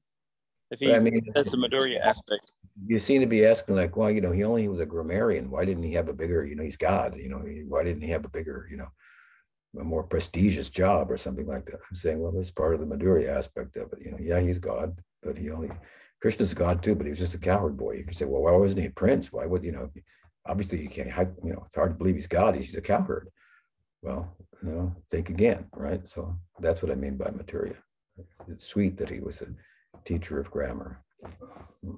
If 0.70 0.80
he's 0.80 0.92
I 0.92 1.00
mean, 1.00 1.22
that's 1.36 1.54
a 1.54 1.58
Madhurya 1.58 2.00
aspect. 2.00 2.52
You 2.88 3.00
seem 3.00 3.20
to 3.20 3.28
be 3.28 3.46
asking 3.46 3.76
like, 3.76 3.98
well, 3.98 4.10
you 4.10 4.22
know, 4.22 4.32
he 4.32 4.46
only 4.46 4.68
was 4.70 4.80
a 4.80 4.86
grammarian. 4.86 5.52
Why 5.52 5.66
didn't 5.66 5.84
he 5.84 5.92
have 5.94 6.08
a 6.08 6.14
bigger, 6.14 6.46
you 6.46 6.56
know, 6.56 6.64
he's 6.64 6.78
God, 6.78 7.16
you 7.18 7.28
know, 7.28 7.40
why 7.68 7.84
didn't 7.84 8.02
he 8.02 8.10
have 8.10 8.24
a 8.24 8.30
bigger, 8.30 8.68
you 8.72 8.78
know, 8.78 8.88
a 9.80 9.84
more 9.84 10.04
prestigious 10.04 10.70
job 10.70 11.12
or 11.12 11.18
something 11.18 11.48
like 11.48 11.66
that? 11.66 11.80
I'm 11.90 11.96
saying, 11.96 12.20
well, 12.20 12.32
that's 12.32 12.52
part 12.52 12.74
of 12.74 12.80
the 12.80 12.86
Madhurya 12.86 13.30
aspect 13.30 13.78
of 13.78 13.94
it. 13.94 14.00
You 14.06 14.12
know, 14.12 14.18
yeah, 14.20 14.40
he's 14.40 14.60
God, 14.60 14.98
but 15.24 15.38
he 15.38 15.52
only 15.52 15.72
Krishna's 16.22 16.54
God 16.54 16.84
too, 16.84 16.96
but 16.96 17.06
he 17.06 17.12
was 17.12 17.20
just 17.20 17.36
a 17.36 17.40
coward 17.40 17.78
boy. 17.78 17.94
You 17.94 18.04
could 18.04 18.18
say, 18.18 18.26
well, 18.26 18.44
why 18.44 18.52
wasn't 18.52 18.82
he 18.82 18.88
a 18.88 18.92
prince? 18.92 19.32
Why 19.32 19.46
would 19.46 19.64
you 19.64 19.72
know? 19.72 19.90
Obviously, 20.48 20.82
you 20.82 20.90
can't. 20.90 21.08
You 21.44 21.54
know, 21.54 21.64
it's 21.66 21.76
hard 21.76 21.92
to 21.92 21.98
believe 21.98 22.16
he's 22.16 22.28
God. 22.28 22.56
He's 22.56 22.76
a 22.76 22.82
cowherd 22.82 23.30
well, 24.02 24.36
you 24.64 24.72
know, 24.72 24.96
think 25.10 25.30
again, 25.30 25.68
right? 25.76 26.08
So 26.08 26.36
that's 26.60 26.82
what 26.82 26.92
I 26.92 26.96
mean 26.96 27.18
by 27.18 27.26
Madhurya. 27.26 27.76
It's 28.48 28.68
sweet 28.68 28.98
that 28.98 29.10
he 29.10 29.20
was 29.20 29.42
a 29.42 29.48
teacher 30.06 30.40
of 30.40 30.52
grammar. 30.52 31.04
Hmm. 31.84 31.96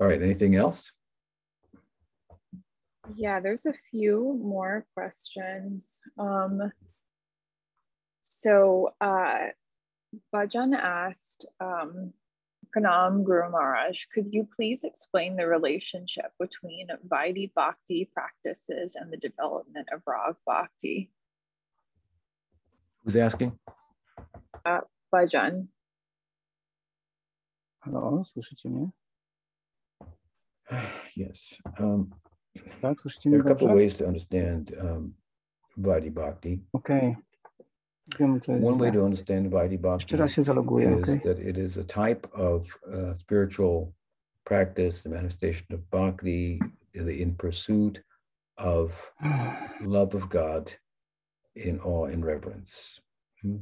All 0.00 0.06
right, 0.06 0.22
anything 0.22 0.54
else? 0.54 0.92
Yeah, 3.14 3.40
there's 3.40 3.66
a 3.66 3.74
few 3.90 4.38
more 4.42 4.86
questions. 4.94 5.98
Um, 6.18 6.72
so 8.22 8.94
uh, 9.00 9.48
Bhajan 10.34 10.74
asked, 10.76 11.46
um, 11.60 12.12
Pranam 12.76 13.24
Guru 13.24 13.50
Maharaj, 13.50 14.04
could 14.14 14.34
you 14.34 14.46
please 14.54 14.84
explain 14.84 15.36
the 15.36 15.46
relationship 15.46 16.32
between 16.38 16.88
Vaidhi 17.08 17.52
Bhakti 17.54 18.10
practices 18.12 18.94
and 18.94 19.10
the 19.10 19.16
development 19.16 19.88
of 19.92 20.02
Rag 20.06 20.36
Bhakti? 20.46 21.10
Who's 23.04 23.16
asking? 23.16 23.58
Uh, 24.64 24.80
Bhajan. 25.12 25.68
Hello, 27.80 28.24
słyszycie 28.24 28.68
mnie? 28.70 28.90
yes. 31.16 31.58
Um, 31.80 32.10
tak, 32.10 32.27
there 32.82 33.38
are 33.38 33.40
a 33.40 33.44
couple 33.44 33.68
of 33.68 33.74
ways 33.74 33.96
to 33.96 34.06
understand 34.06 34.74
um, 34.80 35.14
Vaidhi 35.80 36.12
Bhakti. 36.12 36.60
Okay. 36.74 37.16
One 38.18 38.78
way 38.78 38.90
to 38.90 39.04
understand 39.04 39.50
Vaidhi 39.50 39.80
Bhakti 39.80 40.16
is 40.16 40.22
okay. 41.16 41.20
that 41.24 41.38
it 41.38 41.58
is 41.58 41.76
a 41.76 41.84
type 41.84 42.26
of 42.34 42.66
uh, 42.92 43.12
spiritual 43.12 43.92
practice, 44.44 45.02
the 45.02 45.10
manifestation 45.10 45.66
of 45.72 45.90
Bhakti 45.90 46.60
in 46.94 47.34
pursuit 47.34 48.02
of 48.56 49.12
love 49.82 50.14
of 50.14 50.28
God 50.28 50.72
in 51.54 51.80
awe 51.80 52.06
and 52.06 52.24
reverence. 52.24 53.00
Hmm. 53.42 53.56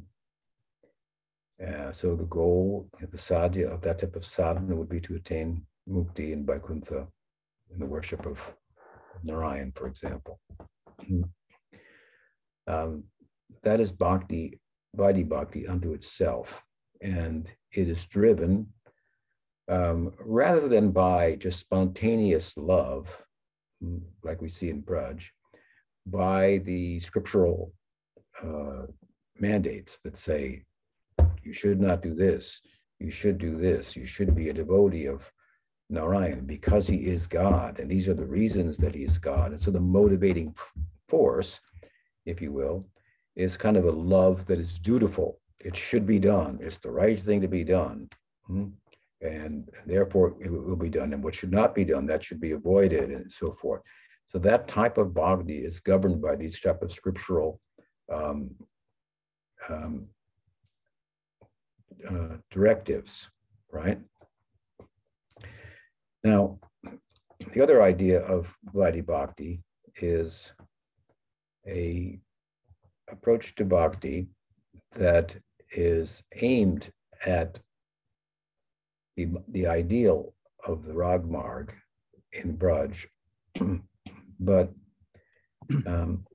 Uh, 1.65 1.91
so 1.91 2.15
the 2.15 2.25
goal, 2.25 2.89
the 3.01 3.17
sadhya 3.17 3.73
of 3.73 3.81
that 3.81 3.99
type 3.99 4.15
of 4.15 4.25
sadhana 4.25 4.77
would 4.77 4.89
be 4.89 5.01
to 5.01 5.15
attain 5.15 5.65
mukti 5.89 6.33
in 6.33 6.45
Vaikuntha, 6.45 7.07
in 7.73 7.79
the 7.79 7.87
worship 7.87 8.27
of 8.27 8.39
Narayan, 9.23 9.73
for 9.73 9.87
example. 9.87 10.41
Um, 12.69 13.05
that 13.63 13.79
is 13.79 13.93
bhakti, 13.93 14.59
vaidhi 14.97 15.29
bhakti 15.29 15.69
unto 15.69 15.93
itself. 15.93 16.65
And 17.01 17.49
it 17.71 17.89
is 17.89 18.07
driven 18.07 18.67
um, 19.69 20.13
rather 20.19 20.69
than 20.69 20.93
by 20.93 21.37
just 21.37 21.61
spontaneous 21.61 22.57
love, 22.57 23.25
like 24.23 24.41
we 24.41 24.49
see 24.49 24.71
in 24.71 24.83
Braj, 24.83 25.27
by 26.07 26.59
the 26.59 27.01
scriptural 27.01 27.73
uh, 28.43 28.87
mandates 29.39 29.99
that 29.99 30.17
say, 30.17 30.63
you 31.43 31.53
should 31.53 31.81
not 31.81 32.03
do 32.03 32.15
this, 32.15 32.61
you 33.01 33.11
should 33.11 33.39
do 33.39 33.59
this, 33.59 33.97
you 33.97 34.07
should 34.07 34.35
be 34.35 34.49
a 34.49 34.53
devotee 34.53 35.07
of 35.07 35.31
Narayan 35.89 36.45
because 36.45 36.87
he 36.87 37.07
is 37.07 37.27
God. 37.27 37.79
And 37.79 37.91
these 37.91 38.09
are 38.09 38.15
the 38.15 38.25
reasons 38.25 38.79
that 38.79 38.95
he 38.95 39.03
is 39.03 39.19
God. 39.19 39.53
And 39.53 39.61
so 39.61 39.71
the 39.71 39.81
motivating 39.81 40.55
force, 41.09 41.61
if 42.25 42.41
you 42.41 42.53
will, 42.53 42.87
is 43.37 43.57
kind 43.57 43.77
of 43.77 43.85
a 43.85 43.91
love 43.91 44.47
that 44.47 44.59
is 44.59 44.79
dutiful. 44.79 45.41
It 45.61 45.77
should 45.77 46.07
be 46.07 46.19
done. 46.19 46.59
It's 46.61 46.79
the 46.79 46.91
right 46.91 47.21
thing 47.21 47.41
to 47.41 47.49
be 47.49 47.65
done. 47.65 48.09
Hmm? 48.47 48.69
And 49.21 49.71
therefore, 49.87 50.37
it 50.41 50.51
will 50.51 50.77
be 50.77 50.91
done. 50.91 51.13
And 51.13 51.23
what 51.23 51.35
should 51.35 51.53
not 51.53 51.75
be 51.75 51.85
done, 51.85 52.07
that 52.07 52.23
should 52.23 52.41
be 52.41 52.53
avoided, 52.53 53.11
and 53.11 53.33
so 53.33 53.53
forth. 53.53 53.83
So 54.27 54.39
that 54.41 54.69
type 54.69 54.99
of 54.99 55.15
bhakti 55.15 55.59
is 55.59 55.81
governed 55.81 56.21
by 56.21 56.37
these 56.37 56.61
type 56.61 56.83
of 56.83 56.93
scriptural 56.93 57.61
um, 58.13 58.51
um, 59.69 60.09
uh, 62.09 62.37
directives, 62.51 63.31
right? 63.73 63.99
Now, 66.27 66.59
the 67.55 67.63
other 67.63 67.83
idea 67.83 68.19
of 68.21 68.53
Vaidhi 68.75 69.07
Bhakti 69.07 69.63
is 70.03 70.53
a 71.69 72.19
approach 73.09 73.55
to 73.55 73.65
bhakti 73.65 74.27
that 74.97 75.37
is 75.71 76.25
aimed 76.43 76.91
at 77.25 77.61
the, 79.17 79.29
the 79.47 79.69
ideal 79.69 80.35
of 80.67 80.85
the 80.85 80.95
Ragmarg 80.95 81.71
in 82.33 82.59
Braj, 82.59 83.07
but 84.41 84.73
um, 85.87 86.27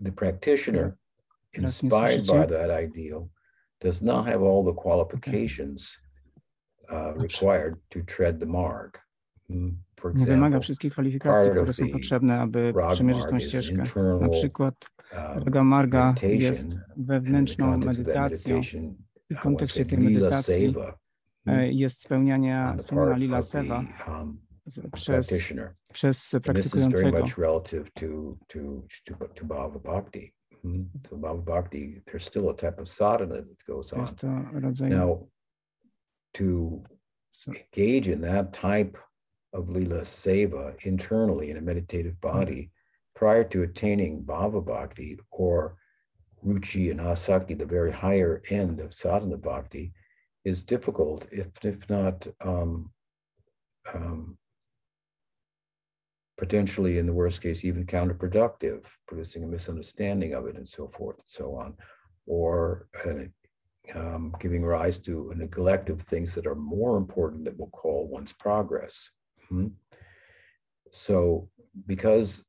the 0.00 0.12
practitioner 0.12 0.96
inspired 1.54 2.28
by 2.28 2.46
that 2.46 2.70
ideal 2.70 3.28
does 3.80 4.02
not 4.02 4.28
have 4.28 4.42
all 4.42 4.62
the 4.62 4.72
qualifications 4.72 5.98
required 7.16 7.74
to 7.88 8.00
tread 8.16 8.40
the 8.40 8.46
marg. 8.46 9.02
Mm, 9.50 9.82
nie 10.14 10.26
wymaga 10.26 10.60
wszystkich 10.60 10.92
kwalifikacji, 10.92 11.50
które 11.50 11.72
są 11.72 11.88
potrzebne, 11.88 12.40
aby 12.40 12.72
przemierzyć 12.92 13.24
tę 13.26 13.40
ścieżkę. 13.40 13.82
Na 14.20 14.28
przykład 14.28 14.74
Raga 15.12 15.64
Marga 15.64 16.14
jest 16.22 16.78
wewnętrzną 16.96 17.78
medytacją. 17.78 18.60
W 19.30 19.40
kontekście 19.40 19.84
tej 19.84 19.98
medytacji 19.98 20.74
e, 21.46 21.72
jest 21.72 22.00
spełniania, 22.02 22.78
spełniana 22.78 23.16
Lila 23.16 23.42
Seva 23.42 23.84
um, 24.08 24.40
przez, 24.92 25.52
przez 25.92 26.36
praktykującego. 26.42 27.24
Hmm. 30.62 30.90
So 31.08 31.16
Bhava 31.16 31.42
Bhakti, 31.42 32.00
there's 32.06 32.24
still 32.24 32.48
a 32.50 32.54
type 32.54 32.78
of 32.78 32.88
sadhana 32.88 33.42
that 33.42 33.64
goes 33.66 33.92
on. 33.92 34.00
Jest 34.00 34.18
to 34.18 34.28
rodzaj... 34.52 34.90
To 36.34 36.82
engage 37.46 38.08
in 38.08 38.20
that 38.22 38.52
type 38.52 38.96
of 39.52 39.68
Lila 39.68 40.02
Seva 40.02 40.74
internally 40.84 41.50
in 41.50 41.56
a 41.56 41.60
meditative 41.60 42.20
body 42.20 42.70
prior 43.14 43.44
to 43.44 43.62
attaining 43.62 44.24
Bhava 44.24 44.64
Bhakti 44.64 45.18
or 45.30 45.76
Ruchi 46.44 46.90
and 46.90 47.00
Asakti, 47.00 47.56
the 47.56 47.66
very 47.66 47.92
higher 47.92 48.42
end 48.50 48.80
of 48.80 48.92
sadhana 48.92 49.36
bhakti, 49.36 49.92
is 50.44 50.64
difficult, 50.64 51.26
if, 51.30 51.46
if 51.62 51.88
not 51.88 52.26
um, 52.44 52.90
um, 53.94 54.36
potentially, 56.36 56.98
in 56.98 57.06
the 57.06 57.12
worst 57.12 57.42
case, 57.42 57.64
even 57.64 57.86
counterproductive, 57.86 58.84
producing 59.06 59.44
a 59.44 59.46
misunderstanding 59.46 60.34
of 60.34 60.46
it 60.46 60.56
and 60.56 60.66
so 60.66 60.88
forth 60.88 61.16
and 61.18 61.28
so 61.28 61.54
on, 61.54 61.76
or 62.26 62.88
uh, 63.06 63.26
um, 63.94 64.34
giving 64.40 64.64
rise 64.64 64.98
to 65.00 65.30
a 65.30 65.34
neglect 65.34 65.90
of 65.90 66.00
things 66.00 66.34
that 66.34 66.46
are 66.46 66.54
more 66.54 66.96
important 66.96 67.44
that 67.44 67.58
will 67.58 67.70
call 67.70 68.08
one's 68.08 68.32
progress. 68.32 69.10
Hmm? 69.48 69.68
So, 70.90 71.48
because 71.86 72.44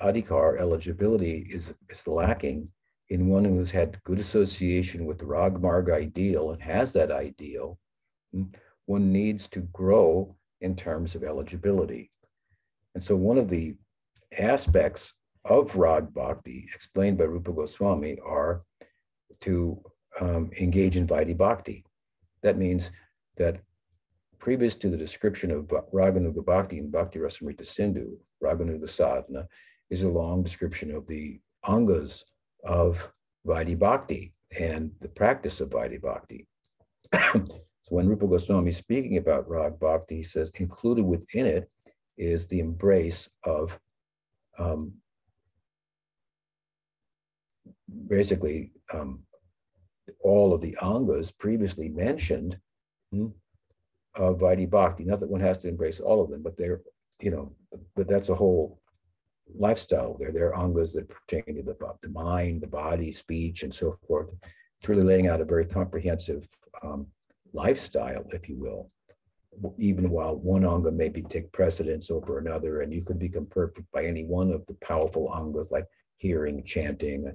adhikar 0.00 0.58
eligibility 0.58 1.46
is, 1.50 1.74
is 1.90 2.06
lacking 2.06 2.68
in 3.10 3.28
one 3.28 3.44
who's 3.44 3.70
had 3.70 4.02
good 4.04 4.20
association 4.20 5.04
with 5.04 5.18
the 5.18 5.24
Ragmarg 5.24 5.92
ideal 5.92 6.52
and 6.52 6.62
has 6.62 6.92
that 6.92 7.10
ideal, 7.10 7.78
hmm, 8.32 8.44
one 8.86 9.12
needs 9.12 9.48
to 9.48 9.60
grow 9.72 10.36
in 10.60 10.76
terms 10.76 11.14
of 11.14 11.24
eligibility. 11.24 12.10
And 12.94 13.02
so 13.02 13.16
one 13.16 13.38
of 13.38 13.48
the 13.48 13.74
aspects 14.38 15.14
of 15.44 15.76
Rag 15.76 16.12
Bhakti 16.12 16.68
explained 16.74 17.18
by 17.18 17.24
Rupa 17.24 17.52
Goswami 17.52 18.18
are 18.24 18.62
to 19.40 19.82
um, 20.20 20.50
engage 20.58 20.96
in 20.96 21.06
Vaidhi 21.06 21.36
Bhakti. 21.36 21.84
That 22.42 22.58
means 22.58 22.90
that 23.36 23.60
previous 24.38 24.74
to 24.76 24.88
the 24.88 24.96
description 24.96 25.50
of 25.50 25.66
Raganuga 25.92 26.44
Bhakti 26.44 26.78
in 26.78 26.90
Bhakti 26.90 27.18
Rasamrita 27.18 27.64
Sindhu, 27.64 28.18
Raganuga 28.42 28.88
Sadhana 28.88 29.46
is 29.90 30.02
a 30.02 30.08
long 30.08 30.42
description 30.42 30.90
of 30.90 31.06
the 31.06 31.40
angas 31.66 32.24
of 32.64 33.10
Vaidhi 33.46 33.78
Bhakti 33.78 34.32
and 34.58 34.90
the 35.00 35.08
practice 35.08 35.60
of 35.60 35.70
Vaidhi 35.70 36.00
Bhakti. 36.00 36.46
so 37.12 37.90
when 37.90 38.08
Rupa 38.08 38.26
Goswami 38.26 38.70
is 38.70 38.76
speaking 38.76 39.18
about 39.18 39.48
Rag 39.48 39.78
Bhakti, 39.78 40.16
he 40.16 40.22
says 40.22 40.52
included 40.58 41.04
within 41.04 41.46
it 41.46 41.70
is 42.16 42.46
the 42.46 42.60
embrace 42.60 43.28
of 43.44 43.78
um, 44.58 44.92
basically 48.08 48.72
um, 48.92 49.22
all 50.20 50.52
of 50.54 50.60
the 50.60 50.76
angas 50.82 51.30
previously 51.30 51.88
mentioned 51.88 52.58
hmm, 53.12 53.28
of 54.14 54.38
Vaidhi 54.38 54.68
Bhakti. 54.68 55.04
Not 55.04 55.20
that 55.20 55.30
one 55.30 55.40
has 55.40 55.58
to 55.58 55.68
embrace 55.68 56.00
all 56.00 56.22
of 56.22 56.30
them, 56.30 56.42
but 56.42 56.56
they're, 56.56 56.80
you 57.20 57.30
know, 57.30 57.52
but 57.94 58.08
that's 58.08 58.28
a 58.28 58.34
whole 58.34 58.80
lifestyle. 59.54 60.16
They're, 60.18 60.32
they're 60.32 60.54
angas 60.56 60.94
that 60.94 61.08
pertain 61.08 61.56
to 61.56 61.62
the, 61.62 61.76
the 62.02 62.08
mind, 62.08 62.62
the 62.62 62.68
body, 62.68 63.12
speech, 63.12 63.62
and 63.62 63.74
so 63.74 63.92
forth. 64.06 64.28
It's 64.80 64.88
really 64.88 65.04
laying 65.04 65.28
out 65.28 65.40
a 65.40 65.44
very 65.44 65.66
comprehensive 65.66 66.48
um, 66.82 67.06
lifestyle, 67.52 68.24
if 68.32 68.48
you 68.48 68.56
will, 68.56 68.90
even 69.78 70.10
while 70.10 70.36
one 70.36 70.64
anga 70.64 70.90
may 70.90 71.08
be 71.08 71.22
take 71.22 71.52
precedence 71.52 72.10
over 72.10 72.38
another, 72.38 72.80
and 72.80 72.92
you 72.92 73.02
could 73.04 73.18
become 73.18 73.46
perfect 73.46 73.90
by 73.92 74.04
any 74.04 74.24
one 74.24 74.52
of 74.52 74.64
the 74.66 74.74
powerful 74.82 75.32
angas 75.36 75.70
like 75.70 75.86
hearing, 76.16 76.62
chanting, 76.64 77.30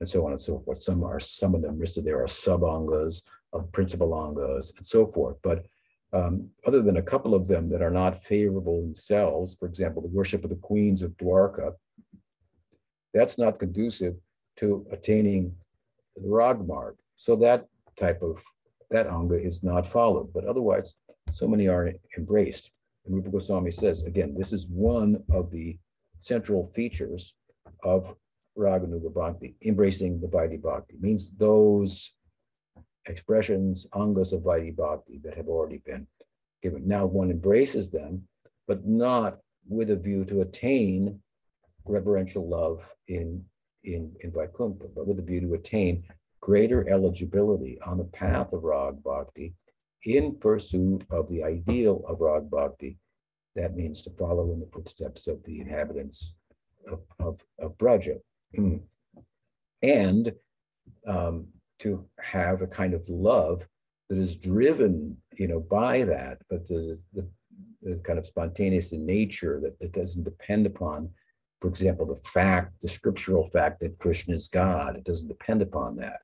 and, 0.00 0.08
so 0.08 0.24
on 0.26 0.32
and 0.32 0.40
so 0.40 0.58
forth. 0.58 0.82
Some 0.82 1.04
are 1.04 1.20
some 1.20 1.54
of 1.54 1.62
them 1.62 1.78
listed 1.78 2.04
there 2.04 2.22
are 2.22 2.28
sub 2.28 2.62
angas 2.62 3.22
of 3.52 3.70
principal 3.72 4.10
angas 4.10 4.72
and 4.76 4.86
so 4.86 5.06
forth. 5.06 5.36
But 5.42 5.64
um, 6.12 6.48
other 6.66 6.82
than 6.82 6.96
a 6.96 7.02
couple 7.02 7.34
of 7.34 7.46
them 7.46 7.68
that 7.68 7.82
are 7.82 7.90
not 7.90 8.22
favorable 8.22 8.80
themselves, 8.82 9.54
for 9.54 9.66
example, 9.66 10.02
the 10.02 10.08
worship 10.08 10.42
of 10.42 10.50
the 10.50 10.56
queens 10.56 11.02
of 11.02 11.16
Dwarka, 11.16 11.72
that's 13.14 13.38
not 13.38 13.58
conducive 13.58 14.16
to 14.56 14.86
attaining 14.90 15.54
the 16.16 16.22
Ragmarg. 16.22 16.94
So 17.16 17.36
that 17.36 17.66
type 17.96 18.22
of, 18.22 18.42
that 18.90 19.06
anga 19.06 19.40
is 19.40 19.62
not 19.62 19.86
followed, 19.86 20.32
but 20.32 20.44
otherwise, 20.44 20.94
so 21.30 21.46
many 21.46 21.68
are 21.68 21.92
embraced. 22.18 22.72
And 23.06 23.14
Rupa 23.14 23.30
Goswami 23.30 23.70
says, 23.70 24.04
again, 24.04 24.34
this 24.36 24.52
is 24.52 24.66
one 24.68 25.22
of 25.32 25.50
the 25.50 25.78
central 26.18 26.66
features 26.68 27.34
of 27.84 28.14
Raganuga 28.56 29.12
Bhakti, 29.12 29.56
embracing 29.64 30.20
the 30.20 30.26
Vaidhi 30.26 30.60
Bhakti, 30.60 30.96
means 31.00 31.32
those 31.32 32.12
expressions, 33.06 33.86
angas 33.94 34.32
of 34.32 34.42
Vaidhi 34.42 34.74
Bhakti 34.74 35.20
that 35.24 35.36
have 35.36 35.48
already 35.48 35.78
been 35.78 36.06
given. 36.62 36.86
Now 36.86 37.06
one 37.06 37.30
embraces 37.30 37.90
them, 37.90 38.26
but 38.66 38.86
not 38.86 39.38
with 39.68 39.90
a 39.90 39.96
view 39.96 40.24
to 40.26 40.42
attain 40.42 41.20
reverential 41.84 42.48
love 42.48 42.84
in, 43.08 43.44
in, 43.84 44.14
in 44.20 44.32
Vaikuntha, 44.32 44.86
but 44.94 45.06
with 45.06 45.18
a 45.18 45.22
view 45.22 45.40
to 45.40 45.54
attain 45.54 46.04
greater 46.40 46.88
eligibility 46.88 47.78
on 47.84 47.98
the 47.98 48.04
path 48.04 48.52
of 48.52 48.64
Rag 48.64 49.02
Bhakti 49.02 49.54
in 50.04 50.34
pursuit 50.36 51.04
of 51.10 51.28
the 51.28 51.42
ideal 51.44 52.02
of 52.08 52.20
Rag 52.20 52.50
Bhakti. 52.50 52.98
That 53.56 53.76
means 53.76 54.02
to 54.02 54.10
follow 54.10 54.52
in 54.52 54.60
the 54.60 54.68
footsteps 54.72 55.26
of 55.26 55.42
the 55.44 55.60
inhabitants 55.60 56.36
of, 56.90 57.00
of, 57.18 57.42
of 57.58 57.76
Braja. 57.78 58.16
And 59.82 60.32
um, 61.06 61.46
to 61.80 62.06
have 62.20 62.62
a 62.62 62.66
kind 62.66 62.94
of 62.94 63.08
love 63.08 63.66
that 64.08 64.18
is 64.18 64.36
driven, 64.36 65.16
you 65.38 65.48
know, 65.48 65.60
by 65.60 66.04
that, 66.04 66.38
but 66.48 66.66
the, 66.66 67.00
the, 67.14 67.28
the 67.82 68.00
kind 68.02 68.18
of 68.18 68.26
spontaneous 68.26 68.92
in 68.92 69.06
nature 69.06 69.60
that, 69.62 69.78
that 69.78 69.92
doesn't 69.92 70.24
depend 70.24 70.66
upon, 70.66 71.08
for 71.60 71.68
example, 71.68 72.06
the 72.06 72.28
fact, 72.28 72.80
the 72.82 72.88
scriptural 72.88 73.48
fact 73.50 73.80
that 73.80 73.98
Krishna 73.98 74.34
is 74.34 74.48
God. 74.48 74.96
It 74.96 75.04
doesn't 75.04 75.28
depend 75.28 75.62
upon 75.62 75.96
that. 75.96 76.20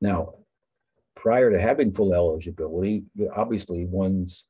Now, 0.00 0.34
prior 1.16 1.50
to 1.50 1.60
having 1.60 1.92
full 1.92 2.14
eligibility, 2.14 3.04
obviously 3.34 3.86
one's 3.86 4.44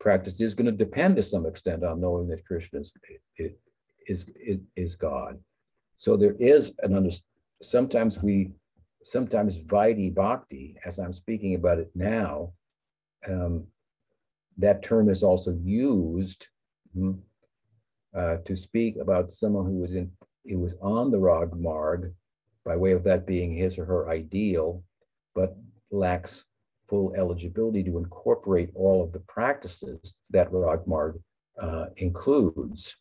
practice 0.00 0.40
is 0.40 0.54
going 0.54 0.66
to 0.66 0.72
depend 0.72 1.16
to 1.16 1.22
some 1.22 1.46
extent 1.46 1.84
on 1.84 2.00
knowing 2.00 2.28
that 2.28 2.44
Krishna 2.44 2.80
is, 2.80 2.92
is, 4.06 4.26
is, 4.36 4.58
is 4.76 4.96
God. 4.96 5.38
So 6.02 6.16
there 6.16 6.34
is 6.40 6.74
an 6.82 6.96
under, 6.96 7.10
sometimes 7.62 8.20
we 8.24 8.50
sometimes 9.04 9.62
Vaidhi 9.62 10.12
Bhakti, 10.12 10.74
as 10.84 10.98
I'm 10.98 11.12
speaking 11.12 11.54
about 11.54 11.78
it 11.78 11.92
now, 11.94 12.54
um, 13.28 13.68
that 14.58 14.82
term 14.82 15.08
is 15.08 15.22
also 15.22 15.56
used 15.62 16.48
hmm, 16.92 17.12
uh, 18.16 18.38
to 18.44 18.56
speak 18.56 18.96
about 18.96 19.30
someone 19.30 19.66
who 19.66 19.78
was 19.78 19.94
in 19.94 20.10
who 20.44 20.58
was 20.58 20.74
on 20.82 21.12
the 21.12 21.20
Rag 21.20 21.54
Marg 21.54 22.12
by 22.64 22.74
way 22.74 22.90
of 22.90 23.04
that 23.04 23.24
being 23.24 23.54
his 23.54 23.78
or 23.78 23.84
her 23.84 24.10
ideal, 24.10 24.82
but 25.36 25.56
lacks 25.92 26.46
full 26.88 27.14
eligibility 27.14 27.84
to 27.84 27.98
incorporate 27.98 28.70
all 28.74 29.04
of 29.04 29.12
the 29.12 29.20
practices 29.28 30.18
that 30.30 30.52
Rag 30.52 30.80
Marg 30.88 31.20
uh, 31.60 31.86
includes. 31.98 32.96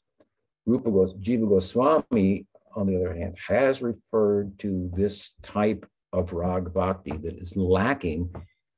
Rupa 0.67 0.91
Jiva 0.91 1.49
Goswami 1.49 2.45
on 2.76 2.88
the 2.88 2.95
other 2.95 3.13
hand, 3.13 3.36
has 3.47 3.82
referred 3.82 4.57
to 4.59 4.89
this 4.93 5.36
type 5.41 5.86
of 6.13 6.34
rag 6.34 6.74
bhakti 6.74 7.17
that 7.17 7.36
is 7.36 7.55
lacking 7.55 8.30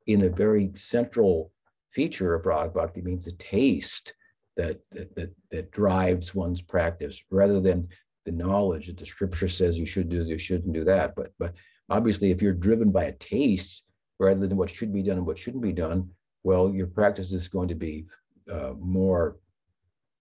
in 0.08 0.24
a 0.24 0.30
very 0.30 0.72
central 0.76 1.52
feature 1.91 2.34
of 2.34 2.46
rag 2.46 2.74
bhakti 2.74 3.02
means 3.02 3.28
a 3.28 3.32
taste 3.34 4.14
that, 4.58 4.80
that, 4.91 5.16
that, 5.16 5.34
that 5.52 5.72
drives 5.72 6.36
one's 6.36 6.62
practice 6.62 7.24
rather 7.32 7.60
than 7.60 7.88
the 8.26 8.32
knowledge 8.32 8.88
that 8.88 8.98
the 8.98 9.06
scripture 9.06 9.48
says 9.48 9.80
you 9.80 9.86
should 9.86 10.10
do, 10.10 10.20
this, 10.20 10.28
you 10.28 10.38
shouldn't 10.38 10.74
do 10.74 10.84
that. 10.84 11.16
But, 11.16 11.32
but 11.39 11.54
obviously, 11.89 12.32
if 12.32 12.41
you're 12.41 12.54
driven 12.54 12.91
by 12.91 13.06
a 13.06 13.12
taste 13.14 13.84
rather 14.20 14.48
than 14.48 14.58
what 14.58 14.70
should 14.70 14.94
be 14.94 15.04
done 15.04 15.18
and 15.18 15.26
what 15.26 15.38
shouldn't 15.38 15.64
be 15.64 15.74
done, 15.74 16.10
well, 16.44 16.70
your 16.70 16.88
practice 16.88 17.32
is 17.32 17.48
going 17.48 17.68
to 17.70 17.76
be 17.76 18.06
uh, 18.52 18.74
more 18.80 19.38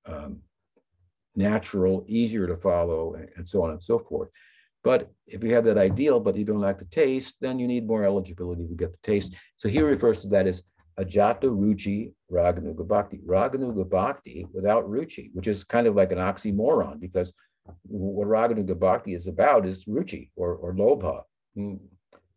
um, 0.06 0.40
natural, 1.34 2.04
easier 2.06 2.46
to 2.46 2.56
follow, 2.56 3.14
and 3.36 3.48
so 3.48 3.62
on 3.62 3.70
and 3.70 3.82
so 3.82 3.98
forth. 3.98 4.28
But 4.84 5.10
if 5.26 5.44
you 5.44 5.54
have 5.54 5.64
that 5.64 5.78
ideal, 5.78 6.18
but 6.18 6.36
you 6.36 6.44
don't 6.44 6.60
like 6.60 6.78
the 6.78 6.84
taste, 6.86 7.36
then 7.40 7.58
you 7.58 7.68
need 7.68 7.86
more 7.86 8.04
eligibility 8.04 8.66
to 8.66 8.74
get 8.74 8.92
the 8.92 8.98
taste. 9.02 9.34
So 9.56 9.68
he 9.68 9.80
refers 9.80 10.22
to 10.22 10.28
that 10.28 10.46
as 10.46 10.62
ajata 10.98 11.44
ruchi 11.44 12.12
raganuga 12.30 12.86
bhakti. 12.86 13.20
Raganuga 13.26 13.88
bhakti 13.88 14.46
without 14.52 14.88
ruchi, 14.88 15.30
which 15.34 15.46
is 15.46 15.64
kind 15.64 15.86
of 15.86 15.94
like 15.94 16.10
an 16.12 16.18
oxymoron 16.18 17.00
because 17.00 17.32
what 17.84 18.28
raganuga 18.28 18.78
bhakti 18.78 19.14
is 19.14 19.28
about 19.28 19.66
is 19.66 19.84
ruchi 19.84 20.30
or, 20.36 20.56
or 20.56 20.74
lobha. 20.74 21.22
Hmm. 21.54 21.76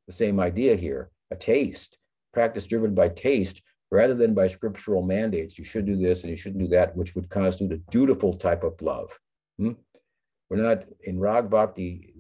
The 0.05 0.13
same 0.13 0.39
idea 0.39 0.75
here, 0.75 1.09
a 1.31 1.35
taste, 1.35 1.97
practice 2.31 2.67
driven 2.67 2.93
by 2.93 3.09
taste 3.09 3.63
rather 3.95 4.13
than 4.13 4.33
by 4.33 4.47
scriptural 4.47 5.01
mandates. 5.01 5.57
You 5.57 5.63
should 5.63 5.85
do 5.85 5.95
this 5.95 6.21
and 6.21 6.29
you 6.29 6.37
shouldn't 6.37 6.61
do 6.61 6.67
that, 6.69 6.95
which 6.95 7.15
would 7.15 7.29
constitute 7.29 7.71
a 7.71 7.91
dutiful 7.91 8.35
type 8.35 8.63
of 8.63 8.81
love. 8.81 9.17
Hmm? 9.57 9.73
We're 10.49 10.57
not 10.57 10.83
in 11.03 11.19
Rag 11.19 11.49
Bhakti, 11.49 12.13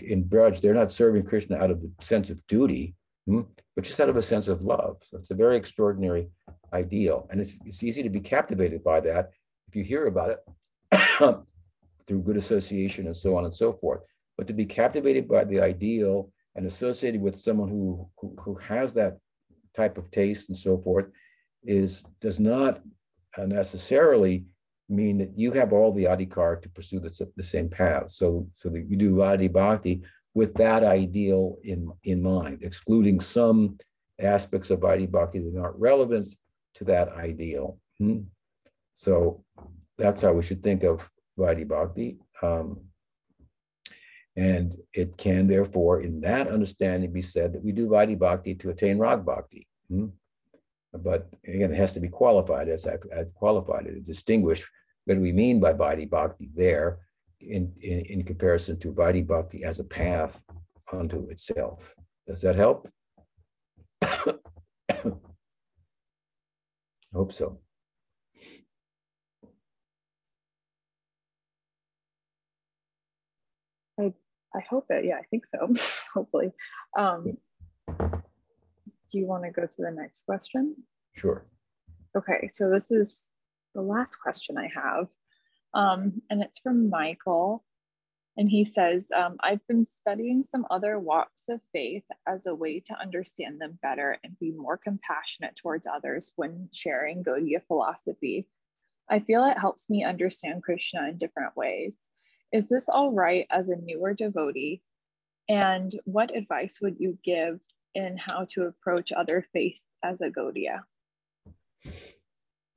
in 0.00 0.24
Braj, 0.24 0.60
they're 0.60 0.72
not 0.72 0.92
serving 0.92 1.24
Krishna 1.24 1.56
out 1.56 1.70
of 1.70 1.80
the 1.80 1.90
sense 2.00 2.30
of 2.30 2.44
duty, 2.46 2.94
hmm? 3.26 3.42
but 3.74 3.84
just 3.84 4.00
out 4.00 4.08
of 4.08 4.16
a 4.16 4.22
sense 4.22 4.48
of 4.48 4.62
love. 4.62 5.02
So 5.02 5.18
it's 5.18 5.32
a 5.32 5.34
very 5.34 5.56
extraordinary 5.56 6.28
ideal. 6.72 7.26
And 7.30 7.40
it's, 7.40 7.58
it's 7.64 7.82
easy 7.82 8.02
to 8.02 8.10
be 8.10 8.20
captivated 8.20 8.82
by 8.82 9.00
that 9.00 9.30
if 9.68 9.76
you 9.76 9.82
hear 9.82 10.06
about 10.06 10.30
it 10.30 10.40
through 12.06 12.22
good 12.22 12.36
association 12.36 13.06
and 13.06 13.16
so 13.16 13.36
on 13.36 13.44
and 13.44 13.54
so 13.54 13.72
forth. 13.72 14.02
But 14.38 14.46
to 14.46 14.52
be 14.52 14.64
captivated 14.64 15.28
by 15.28 15.44
the 15.44 15.60
ideal 15.60 16.30
and 16.54 16.66
associated 16.66 17.20
with 17.20 17.36
someone 17.36 17.68
who, 17.68 18.08
who, 18.18 18.34
who 18.38 18.54
has 18.54 18.92
that 18.94 19.18
type 19.76 19.98
of 19.98 20.10
taste 20.10 20.48
and 20.48 20.56
so 20.56 20.78
forth 20.78 21.06
is 21.64 22.06
does 22.20 22.40
not 22.40 22.80
uh, 23.36 23.44
necessarily 23.44 24.46
mean 24.88 25.18
that 25.18 25.36
you 25.36 25.52
have 25.52 25.72
all 25.72 25.92
the 25.92 26.04
adhikar 26.04 26.60
to 26.62 26.68
pursue 26.68 27.00
the, 27.00 27.30
the 27.36 27.42
same 27.42 27.68
path. 27.68 28.10
So, 28.10 28.48
so 28.54 28.68
that 28.70 28.88
you 28.88 28.96
do 28.96 29.14
Vaidhi 29.14 29.52
Bhakti 29.52 30.02
with 30.34 30.54
that 30.54 30.84
ideal 30.84 31.56
in, 31.64 31.90
in 32.04 32.22
mind, 32.22 32.58
excluding 32.62 33.20
some 33.20 33.78
aspects 34.20 34.70
of 34.70 34.80
Vaidhi 34.80 35.10
Bhakti 35.10 35.40
that 35.40 35.58
aren't 35.58 35.78
relevant 35.78 36.34
to 36.74 36.84
that 36.84 37.08
ideal. 37.10 37.78
Hmm? 37.98 38.20
So 38.94 39.44
that's 39.98 40.22
how 40.22 40.32
we 40.32 40.42
should 40.42 40.62
think 40.62 40.84
of 40.84 41.10
Vaidhi 41.38 41.66
Bhakti. 41.66 42.18
Um, 42.42 42.80
and 44.36 44.76
it 44.92 45.16
can 45.16 45.46
therefore, 45.46 46.02
in 46.02 46.20
that 46.20 46.48
understanding, 46.48 47.12
be 47.12 47.22
said 47.22 47.52
that 47.52 47.64
we 47.64 47.72
do 47.72 47.88
Vaidhi 47.88 48.18
Bhakti 48.18 48.54
to 48.56 48.70
attain 48.70 48.98
Rag 48.98 49.24
Bhakti. 49.24 49.66
Hmm? 49.88 50.06
But 50.92 51.28
again, 51.46 51.72
it 51.72 51.76
has 51.76 51.92
to 51.94 52.00
be 52.00 52.08
qualified 52.08 52.68
as 52.68 52.86
I 52.86 52.96
as 53.12 53.28
qualified 53.34 53.86
it, 53.86 53.94
to 53.94 54.00
distinguish 54.00 54.66
what 55.04 55.18
we 55.18 55.32
mean 55.32 55.60
by 55.60 55.72
Vaidhi 55.72 56.08
Bhakti 56.08 56.50
there 56.54 56.98
in, 57.40 57.72
in, 57.80 58.00
in 58.00 58.22
comparison 58.24 58.78
to 58.80 58.92
Vaidhi 58.92 59.26
Bhakti 59.26 59.64
as 59.64 59.78
a 59.78 59.84
path 59.84 60.42
unto 60.92 61.28
itself. 61.30 61.94
Does 62.26 62.42
that 62.42 62.56
help? 62.56 62.88
I 64.02 64.38
hope 67.12 67.32
so. 67.32 67.58
I 74.56 74.60
hope 74.68 74.86
it. 74.90 75.04
Yeah, 75.04 75.16
I 75.16 75.22
think 75.30 75.46
so. 75.46 75.68
Hopefully. 76.14 76.52
Um, 76.96 77.36
do 79.10 79.18
you 79.18 79.26
want 79.26 79.44
to 79.44 79.50
go 79.50 79.66
to 79.66 79.76
the 79.82 79.90
next 79.90 80.24
question? 80.24 80.74
Sure. 81.14 81.44
Okay, 82.16 82.48
so 82.48 82.70
this 82.70 82.90
is 82.90 83.30
the 83.74 83.82
last 83.82 84.16
question 84.16 84.56
I 84.56 84.68
have, 84.74 85.08
um, 85.74 86.22
and 86.30 86.42
it's 86.42 86.58
from 86.58 86.88
Michael. 86.88 87.62
And 88.38 88.50
he 88.50 88.66
says, 88.66 89.08
um, 89.16 89.36
I've 89.40 89.66
been 89.66 89.84
studying 89.84 90.42
some 90.42 90.66
other 90.70 90.98
walks 90.98 91.48
of 91.48 91.60
faith 91.72 92.04
as 92.26 92.44
a 92.44 92.54
way 92.54 92.80
to 92.80 93.00
understand 93.00 93.58
them 93.58 93.78
better 93.80 94.18
and 94.22 94.38
be 94.38 94.52
more 94.52 94.76
compassionate 94.76 95.56
towards 95.56 95.86
others 95.86 96.32
when 96.36 96.68
sharing 96.70 97.24
Gaudiya 97.24 97.66
philosophy. 97.66 98.46
I 99.08 99.20
feel 99.20 99.44
it 99.44 99.58
helps 99.58 99.88
me 99.88 100.04
understand 100.04 100.62
Krishna 100.62 101.08
in 101.08 101.16
different 101.16 101.56
ways. 101.56 102.10
Is 102.52 102.68
this 102.68 102.88
all 102.88 103.12
right 103.12 103.46
as 103.50 103.68
a 103.68 103.76
newer 103.76 104.14
devotee? 104.14 104.82
And 105.48 105.94
what 106.04 106.34
advice 106.34 106.80
would 106.80 106.98
you 106.98 107.18
give 107.24 107.60
in 107.94 108.16
how 108.18 108.46
to 108.50 108.64
approach 108.64 109.12
other 109.12 109.46
faiths 109.52 109.82
as 110.02 110.20
a 110.20 110.30
Gaudiya? 110.30 110.82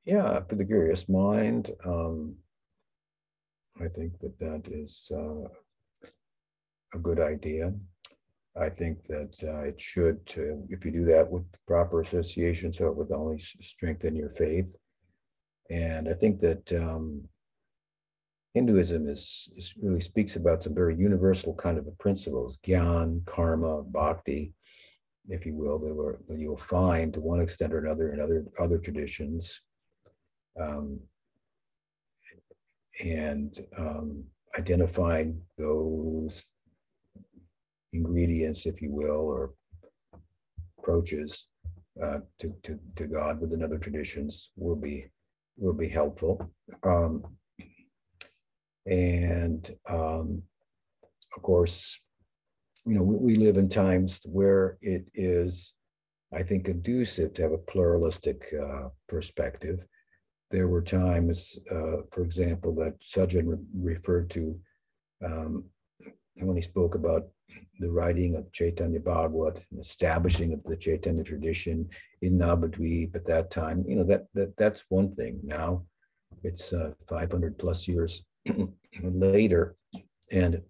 Yeah, 0.06 0.42
for 0.48 0.56
the 0.56 0.66
curious 0.66 1.10
mind, 1.10 1.72
um, 1.86 2.36
I 3.80 3.88
think 3.88 4.20
that 4.20 4.38
that 4.40 4.68
is 4.72 5.12
uh, 5.14 5.48
a 6.94 7.00
good 7.00 7.20
idea. 7.20 7.74
I 8.60 8.70
think 8.70 9.04
that 9.04 9.38
uh, 9.44 9.62
it 9.62 9.80
should, 9.80 10.20
if 10.70 10.84
you 10.84 10.92
do 10.92 11.06
that 11.06 11.30
with 11.30 11.46
proper 11.68 12.02
association, 12.02 12.74
so 12.74 12.88
it 12.88 12.96
would 12.96 13.12
only 13.12 13.38
strengthen 13.38 14.16
your 14.16 14.30
faith. 14.30 14.76
And 15.70 16.10
I 16.10 16.14
think 16.14 16.42
that 16.42 16.74
um, 16.74 17.24
Hinduism 18.60 19.08
is, 19.08 19.50
is, 19.56 19.74
really 19.82 20.02
speaks 20.02 20.36
about 20.36 20.62
some 20.64 20.76
very 20.76 20.94
universal 20.94 21.56
kind 21.56 21.78
of 21.78 21.88
principles, 21.98 22.60
gyan, 22.68 23.26
karma, 23.26 23.84
bhakti, 23.84 24.54
if 25.30 25.46
you 25.46 25.56
will, 25.56 25.80
that, 25.80 25.96
were, 25.96 26.20
that 26.28 26.38
you'll 26.38 26.58
find 26.58 27.14
to 27.14 27.22
one 27.22 27.40
extent 27.40 27.74
or 27.74 27.80
another 27.80 28.12
in 28.12 28.20
other 28.20 28.44
other 28.60 28.78
traditions. 28.78 29.62
Um, 30.60 31.00
and 33.02 33.58
um, 33.78 34.26
identifying 34.58 35.42
those 35.58 36.52
ingredients, 37.94 38.66
if 38.66 38.82
you 38.82 38.92
will, 38.92 39.22
or 39.22 39.54
approaches 40.78 41.48
uh, 42.04 42.20
to, 42.40 42.54
to, 42.64 42.78
to 42.98 43.08
God 43.08 43.40
within 43.40 43.64
other 43.64 43.78
traditions 43.78 44.52
will 44.58 44.76
be 44.76 45.06
will 45.56 45.72
be 45.86 45.88
helpful. 45.88 46.52
Um, 46.84 47.24
and 48.90 49.70
um, 49.88 50.42
of 51.36 51.42
course, 51.42 52.00
you 52.86 52.96
know, 52.96 53.04
we, 53.04 53.18
we, 53.18 53.36
live 53.36 53.58
in 53.58 53.70
times 53.70 54.26
where 54.32 54.78
it 54.82 55.06
is, 55.14 55.74
I 56.34 56.44
think, 56.44 56.66
conducive 56.66 57.34
to 57.34 57.42
have 57.44 57.52
a 57.52 57.58
pluralistic 57.58 58.52
uh, 58.54 58.90
perspective 59.08 59.86
there 60.52 60.68
were 60.68 60.82
times, 60.82 61.60
uh, 61.72 61.98
for 62.12 62.24
example, 62.24 62.74
that 62.76 63.00
Sajjan 63.02 63.48
re- 63.48 63.94
referred 63.94 64.30
to 64.32 64.60
um, 65.24 65.66
when 66.36 66.56
he 66.56 66.62
spoke 66.62 66.96
about 66.96 67.28
the 67.80 67.90
writing 67.90 68.36
of 68.36 68.52
Chaitanya 68.52 69.00
Bhagavat 69.00 69.64
and 69.72 69.80
establishing 69.80 70.54
of 70.54 70.64
the 70.64 70.78
Chaitanya 70.78 71.24
tradition 71.24 71.88
in 72.22 72.38
Navadvip 72.38 73.16
at 73.16 73.26
that 73.26 73.52
time. 73.52 73.86
You 73.88 73.98
know, 73.98 74.04
that, 74.06 74.26
that 74.34 74.56
that's 74.58 74.86
one 74.90 75.14
thing. 75.14 75.40
Now 75.44 75.84
it's 76.44 76.74
uh, 76.74 76.92
500 77.08 77.58
plus 77.58 77.88
years 77.88 78.26
later, 79.04 79.76
and 80.32 80.62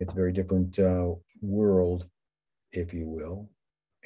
it's 0.00 0.12
a 0.12 0.16
very 0.16 0.32
different 0.32 0.78
uh, 0.78 1.12
world, 1.40 2.08
if 2.72 2.92
you 2.92 3.08
will. 3.08 3.50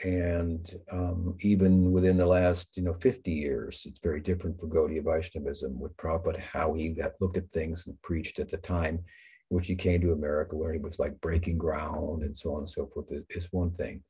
And 0.04 0.74
um, 0.90 1.36
even 1.40 1.92
within 1.92 2.16
the 2.16 2.26
last 2.26 2.76
you 2.76 2.82
know 2.82 2.94
50 2.94 3.30
years 3.30 3.84
it's 3.86 4.00
very 4.00 4.20
different 4.20 4.58
for 4.58 4.66
Gaudiya 4.66 5.04
Vaishnavism 5.04 5.78
with 5.78 5.96
Prabhupada 5.98 6.40
how 6.40 6.72
he 6.72 6.88
got, 6.88 7.12
looked 7.20 7.36
at 7.36 7.52
things 7.52 7.86
and 7.86 8.00
preached 8.00 8.38
at 8.38 8.48
the 8.48 8.56
time 8.56 9.04
which 9.52 9.66
he 9.66 9.76
came 9.76 10.00
to 10.00 10.12
America 10.12 10.56
where 10.56 10.72
he 10.72 10.78
was 10.78 10.98
like 10.98 11.20
breaking 11.20 11.58
ground 11.58 12.22
and 12.22 12.36
so 12.36 12.54
on 12.54 12.60
and 12.60 12.70
so 12.70 12.86
forth 12.86 13.12
is, 13.28 13.48
one 13.52 13.70
thing. 13.72 14.02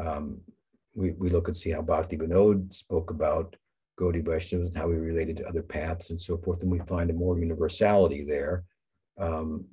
Um, 0.00 0.40
we, 0.94 1.10
we 1.12 1.30
look 1.30 1.48
and 1.48 1.56
see 1.56 1.70
how 1.70 1.82
Bhakti 1.82 2.16
Vinod 2.16 2.72
spoke 2.72 3.10
about 3.10 3.56
Gaudiya 3.98 4.24
Vaishnavism 4.24 4.74
and 4.74 4.76
how 4.76 4.90
he 4.90 4.96
related 4.96 5.36
to 5.38 5.48
other 5.48 5.62
paths 5.62 6.10
and 6.10 6.20
so 6.20 6.36
forth 6.38 6.62
and 6.62 6.70
we 6.70 6.78
find 6.80 7.10
a 7.10 7.14
more 7.14 7.38
universality 7.38 8.24
there 8.24 8.64
um, 9.18 9.64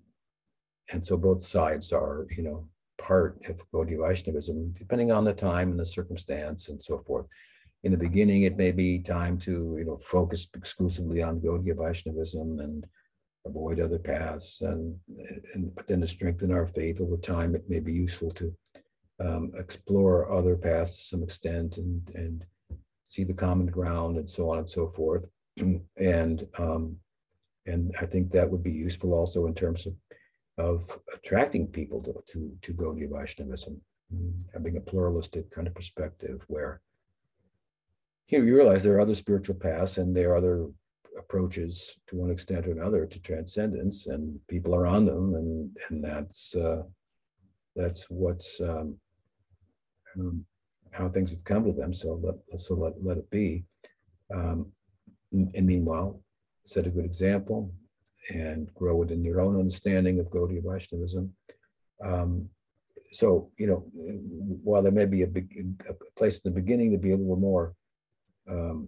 and 0.92 1.06
so 1.06 1.18
both 1.18 1.44
sides 1.44 1.92
are 1.92 2.28
you 2.36 2.44
know 2.44 2.68
part 2.98 3.40
of 3.48 3.60
Gaudiya 3.72 4.00
Vaishnavism, 4.00 4.74
depending 4.78 5.12
on 5.12 5.26
the 5.26 5.34
time 5.34 5.72
and 5.72 5.80
the 5.80 5.86
circumstance 5.86 6.70
and 6.70 6.82
so 6.82 7.00
forth. 7.06 7.26
In 7.84 7.92
the 7.92 7.98
beginning, 7.98 8.44
it 8.44 8.58
may 8.58 8.72
be 8.72 9.00
time 9.00 9.38
to 9.40 9.76
you 9.78 9.86
know 9.86 9.98
focus 9.98 10.48
exclusively 10.56 11.22
on 11.22 11.40
Gaudiya 11.40 11.78
Vaishnavism 11.78 12.60
and 12.60 12.86
avoid 13.46 13.80
other 13.80 14.00
paths, 14.00 14.62
and, 14.62 14.96
and 15.54 15.74
but 15.76 15.88
then 15.88 16.02
to 16.02 16.08
strengthen 16.08 16.52
our 16.52 16.66
faith 16.66 17.00
over 17.00 17.18
time, 17.18 17.54
it 17.54 17.70
may 17.70 17.80
be 17.80 17.94
useful 17.94 18.32
to 18.32 18.54
um, 19.20 19.52
explore 19.56 20.32
other 20.32 20.56
paths 20.56 20.98
to 20.98 21.04
some 21.04 21.24
extent 21.24 21.78
and 21.78 22.10
and 22.16 22.46
see 23.06 23.24
the 23.24 23.34
common 23.34 23.68
ground 23.68 24.18
and 24.18 24.30
so 24.30 24.50
on 24.50 24.58
and 24.58 24.70
so 24.70 24.88
forth. 24.88 25.26
and 25.58 26.48
um, 26.58 26.98
and 27.68 27.96
I 28.00 28.06
think 28.06 28.30
that 28.32 28.50
would 28.50 28.62
be 28.62 28.72
useful 28.72 29.14
also 29.14 29.48
in 29.48 29.54
terms 29.56 29.88
of 29.88 29.96
of 30.58 31.00
attracting 31.14 31.68
people 31.68 32.02
to, 32.02 32.14
to, 32.28 32.58
to 32.62 32.74
Gaudiya 32.74 33.10
Vaishnavism, 33.12 33.82
mm, 34.14 34.34
having 34.54 34.78
a 34.78 34.82
pluralistic 34.82 35.52
kind 35.52 35.68
of 35.68 35.76
perspective 35.76 36.44
where 36.48 36.82
you, 38.30 38.40
know, 38.40 38.46
you 38.46 38.56
realize 38.56 38.84
there 38.84 38.96
are 38.96 39.02
other 39.02 39.16
spiritual 39.16 39.56
paths 39.56 39.98
and 39.98 40.16
there 40.16 40.32
are 40.32 40.38
other 40.38 40.68
approaches 41.18 41.98
to 42.08 42.16
one 42.16 42.32
extent 42.32 42.68
or 42.68 42.72
another 42.72 43.06
to 43.06 43.20
transcendence 43.22 44.08
and 44.08 44.40
people 44.48 44.74
are 44.76 44.86
on 44.86 45.06
them 45.06 45.36
and 45.36 45.78
and 45.90 46.04
that's 46.04 46.56
uh, 46.56 46.84
that's 47.76 48.10
what's 48.10 48.60
um, 48.62 48.98
um, 50.18 50.46
how 50.96 51.10
things 51.10 51.32
have 51.32 51.44
come 51.44 51.64
to 51.66 51.72
them 51.72 51.94
so 51.94 52.20
let 52.24 52.60
so 52.60 52.74
let, 52.74 52.94
let 53.04 53.18
it 53.18 53.30
be 53.30 53.64
um, 54.34 54.72
and 55.32 55.66
meanwhile 55.66 56.20
set 56.66 56.88
a 56.88 56.90
good 56.90 57.06
example 57.06 57.72
and 58.34 58.74
grow 58.74 58.96
within 58.96 59.24
your 59.24 59.42
own 59.42 59.60
understanding 59.60 60.20
of 60.20 60.28
Gaudiya 60.28 60.64
Vaishnavism. 60.64 61.32
Um, 62.04 62.50
so, 63.12 63.52
you 63.58 63.68
know, 63.68 63.86
while 64.64 64.82
there 64.82 64.92
may 64.92 65.06
be 65.06 65.24
a, 65.24 65.28
a 65.28 65.94
place 66.18 66.40
in 66.40 66.52
the 66.52 66.60
beginning 66.60 66.92
to 66.92 66.98
be 66.98 67.12
a 67.12 67.18
little 67.18 67.36
more 67.36 67.76
um, 68.50 68.88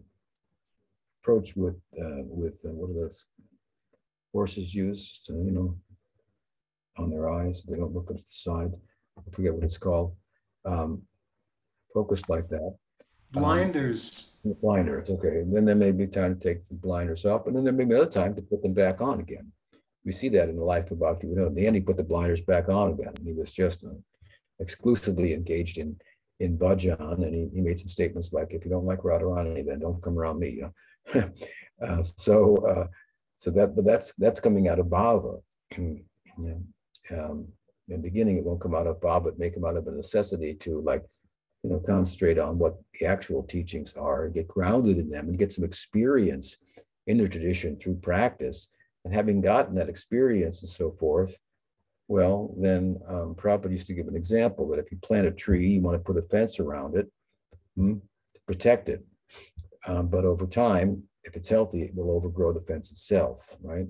approach 1.21 1.55
with 1.55 1.79
uh, 1.99 2.23
with 2.25 2.59
uh, 2.65 2.71
what 2.71 2.89
are 2.89 3.01
those 3.03 3.25
horses 4.33 4.73
used? 4.73 5.25
to, 5.25 5.33
you 5.33 5.51
know, 5.51 5.77
on 6.97 7.09
their 7.09 7.29
eyes, 7.29 7.63
they 7.63 7.77
don't 7.77 7.93
look 7.93 8.09
at 8.09 8.17
the 8.17 8.23
side. 8.27 8.71
I 9.17 9.31
forget 9.31 9.53
what 9.53 9.63
it's 9.63 9.77
called. 9.77 10.15
Um, 10.65 11.03
focused 11.97 12.29
like 12.29 12.47
that. 12.49 12.75
Blinders. 13.31 14.33
Um, 14.45 14.55
blinders, 14.61 15.09
okay. 15.09 15.39
And 15.41 15.55
then 15.55 15.65
there 15.65 15.75
may 15.75 15.91
be 15.91 16.07
time 16.07 16.37
to 16.37 16.39
take 16.47 16.67
the 16.67 16.75
blinders 16.75 17.25
off, 17.25 17.47
and 17.47 17.55
then 17.55 17.63
there 17.63 17.73
may 17.73 17.85
be 17.85 17.95
another 17.95 18.09
time 18.21 18.35
to 18.35 18.41
put 18.41 18.61
them 18.61 18.73
back 18.73 19.01
on 19.01 19.19
again. 19.19 19.51
We 20.05 20.11
see 20.11 20.29
that 20.29 20.49
in 20.49 20.55
the 20.55 20.63
life 20.63 20.91
of 20.91 20.99
Bhakti 20.99 21.27
In 21.27 21.55
the 21.55 21.67
end, 21.67 21.75
he 21.75 21.81
put 21.81 21.97
the 21.97 22.03
blinders 22.03 22.41
back 22.41 22.69
on 22.69 22.91
again, 22.91 23.13
and 23.17 23.27
he 23.27 23.33
was 23.33 23.51
just 23.51 23.83
uh, 23.83 23.99
exclusively 24.59 25.33
engaged 25.33 25.77
in 25.77 25.97
in 26.39 26.55
bhajan, 26.55 27.23
and 27.25 27.33
he, 27.33 27.49
he 27.55 27.61
made 27.61 27.79
some 27.79 27.89
statements 27.89 28.31
like, 28.31 28.53
"If 28.53 28.63
you 28.63 28.71
don't 28.71 28.85
like 28.85 28.99
Radharani, 28.99 29.65
then 29.65 29.79
don't 29.79 30.03
come 30.05 30.17
around 30.19 30.39
me." 30.39 30.49
You 30.49 30.73
know? 31.13 31.31
uh, 31.85 32.01
so, 32.03 32.57
uh, 32.57 32.87
so 33.37 33.49
that, 33.51 33.75
but 33.75 33.85
that's 33.85 34.13
that's 34.23 34.39
coming 34.39 34.67
out 34.69 34.79
of 34.79 34.87
bhava. 34.87 35.41
yeah. 35.77 36.59
um, 37.11 37.47
in 37.89 37.95
the 37.97 38.07
beginning, 38.09 38.37
it 38.37 38.43
won't 38.43 38.61
come 38.61 38.75
out 38.75 38.87
of 38.87 39.01
bhava; 39.01 39.27
it 39.29 39.39
may 39.39 39.49
come 39.49 39.65
out 39.65 39.77
of 39.77 39.87
a 39.87 39.91
necessity 39.91 40.53
to 40.55 40.79
like, 40.81 41.03
you 41.67 41.73
know, 41.73 41.79
concentrate 41.79 42.39
on 42.39 42.57
what 42.57 42.77
the 42.97 43.05
actual 43.05 43.43
teachings 43.43 43.93
are, 43.97 44.29
get 44.29 44.47
grounded 44.47 44.97
in 44.97 45.09
them, 45.09 45.27
and 45.27 45.37
get 45.37 45.51
some 45.51 45.65
experience 45.65 46.57
in 47.07 47.17
their 47.17 47.27
tradition 47.27 47.77
through 47.77 47.95
practice. 47.95 48.69
And 49.03 49.13
having 49.13 49.41
gotten 49.41 49.75
that 49.75 49.89
experience 49.89 50.61
and 50.61 50.69
so 50.69 50.89
forth, 50.89 51.37
well, 52.07 52.55
then 52.57 52.97
um, 53.09 53.35
Prabhupada 53.35 53.71
used 53.71 53.87
to 53.87 53.93
give 53.93 54.07
an 54.07 54.15
example 54.15 54.69
that 54.69 54.79
if 54.79 54.89
you 54.91 54.97
plant 54.99 55.27
a 55.27 55.31
tree, 55.31 55.67
you 55.67 55.81
want 55.81 55.95
to 55.95 56.03
put 56.03 56.17
a 56.17 56.21
fence 56.21 56.57
around 56.61 56.95
it 56.95 57.11
hmm, 57.75 57.95
to 57.95 58.41
protect 58.47 58.87
it. 58.87 59.05
Um, 59.87 60.07
but 60.07 60.23
over 60.23 60.47
time, 60.47 61.03
if 61.25 61.35
it's 61.35 61.49
healthy, 61.49 61.81
it 61.81 61.93
will 61.93 62.11
overgrow 62.11 62.53
the 62.53 62.61
fence 62.61 62.91
itself, 62.91 63.57
right? 63.61 63.87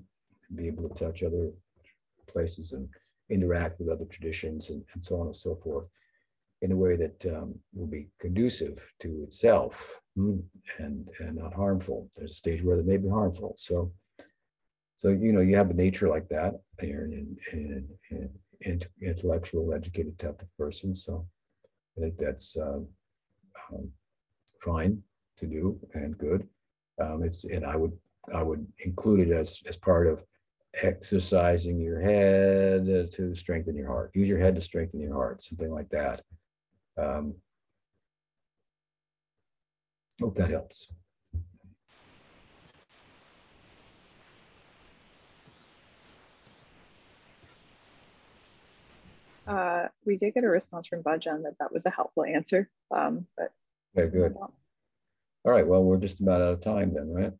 And 0.49 0.57
be 0.57 0.65
able 0.65 0.89
to 0.89 0.95
touch 0.95 1.21
other 1.21 1.51
places 2.27 2.71
and 2.71 2.89
interact 3.29 3.79
with 3.79 3.89
other 3.89 4.05
traditions 4.05 4.71
and, 4.71 4.83
and 4.93 5.05
so 5.05 5.19
on 5.19 5.27
and 5.27 5.35
so 5.35 5.53
forth 5.53 5.85
in 6.61 6.71
a 6.71 6.75
way 6.75 6.95
that 6.95 7.25
um, 7.35 7.55
will 7.73 7.87
be 7.87 8.07
conducive 8.19 8.79
to 8.99 9.23
itself 9.23 9.99
hmm, 10.15 10.37
and, 10.79 11.07
and 11.19 11.37
not 11.37 11.53
harmful. 11.53 12.09
There's 12.15 12.31
a 12.31 12.35
stage 12.35 12.63
where 12.63 12.77
they 12.77 12.83
may 12.83 12.97
be 12.97 13.09
harmful. 13.09 13.53
So 13.57 13.91
so, 14.97 15.09
you 15.09 15.31
know, 15.31 15.41
you 15.41 15.55
have 15.55 15.69
a 15.69 15.75
nature 15.75 16.09
like 16.09 16.27
that. 16.29 16.55
You're 16.81 17.03
an, 17.03 17.37
an, 17.51 17.87
an, 18.09 18.29
an 18.63 18.81
intellectual, 18.99 19.71
educated 19.73 20.17
type 20.17 20.41
of 20.41 20.57
person. 20.57 20.95
So 20.95 21.27
I 21.95 22.01
think 22.01 22.17
that's 22.17 22.57
um, 22.57 22.87
um, 23.71 23.91
fine 24.59 25.01
to 25.37 25.45
do 25.45 25.79
and 25.93 26.17
good. 26.17 26.47
Um, 26.99 27.21
it's 27.23 27.43
and 27.45 27.63
I 27.63 27.75
would 27.75 27.91
I 28.33 28.41
would 28.41 28.65
include 28.79 29.19
it 29.19 29.31
as 29.31 29.61
as 29.67 29.77
part 29.77 30.07
of 30.07 30.23
exercising 30.81 31.79
your 31.79 32.01
head 32.01 33.11
to 33.11 33.35
strengthen 33.35 33.75
your 33.75 33.87
heart. 33.87 34.09
Use 34.15 34.27
your 34.27 34.39
head 34.39 34.55
to 34.55 34.61
strengthen 34.61 34.99
your 34.99 35.13
heart, 35.13 35.43
something 35.43 35.71
like 35.71 35.89
that. 35.89 36.23
Um, 36.97 37.35
hope 40.19 40.35
that 40.35 40.49
helps. 40.49 40.91
Uh, 49.47 49.87
we 50.05 50.17
did 50.17 50.33
get 50.33 50.43
a 50.43 50.49
response 50.49 50.87
from 50.87 51.01
Bhajan 51.01 51.43
that 51.43 51.55
that 51.59 51.71
was 51.71 51.85
a 51.85 51.89
helpful 51.89 52.25
answer. 52.25 52.69
Um, 52.93 53.27
but 53.37 53.53
okay, 53.97 54.11
good. 54.11 54.35
All 54.35 55.53
right. 55.53 55.65
Well, 55.65 55.83
we're 55.83 55.97
just 55.97 56.19
about 56.19 56.41
out 56.41 56.53
of 56.53 56.61
time 56.61 56.93
then, 56.93 57.13
right? 57.13 57.33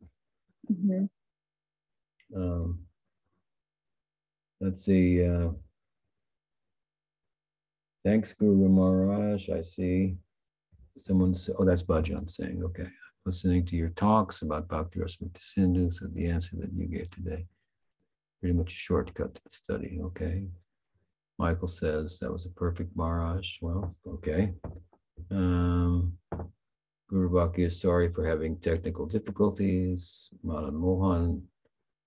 Mm-hmm. 0.71 1.05
Um, 2.41 2.79
let's 4.61 4.85
see. 4.85 5.25
Uh, 5.25 5.49
thanks, 8.07 8.31
Guru 8.31 8.69
Maharaj. 8.69 9.49
I 9.49 9.59
see 9.59 10.15
someone. 10.97 11.35
Oh, 11.59 11.65
that's 11.65 11.83
Bhajan 11.83 12.29
saying, 12.29 12.63
okay. 12.63 12.87
Listening 13.25 13.65
to 13.65 13.75
your 13.75 13.89
talks 13.89 14.43
about 14.43 14.69
Bhakti 14.69 14.99
Rasamrita 14.99 15.41
Sindhu, 15.41 15.91
so 15.91 16.07
the 16.07 16.27
answer 16.27 16.55
that 16.55 16.71
you 16.73 16.85
gave 16.85 17.09
today, 17.09 17.45
pretty 18.39 18.55
much 18.55 18.71
a 18.71 18.75
shortcut 18.75 19.35
to 19.35 19.43
the 19.43 19.49
study. 19.49 19.99
Okay. 20.01 20.45
Michael 21.37 21.67
says 21.67 22.17
that 22.19 22.31
was 22.31 22.45
a 22.45 22.49
perfect 22.51 22.95
barrage. 22.95 23.57
Well, 23.61 23.93
okay. 24.07 24.53
Um, 25.29 26.13
Guru 27.09 27.29
Bhakti 27.29 27.63
is 27.63 27.81
sorry 27.81 28.13
for 28.13 28.25
having 28.25 28.55
technical 28.57 29.05
difficulties. 29.05 30.29
Madan 30.43 30.75
Mohan 30.75 31.43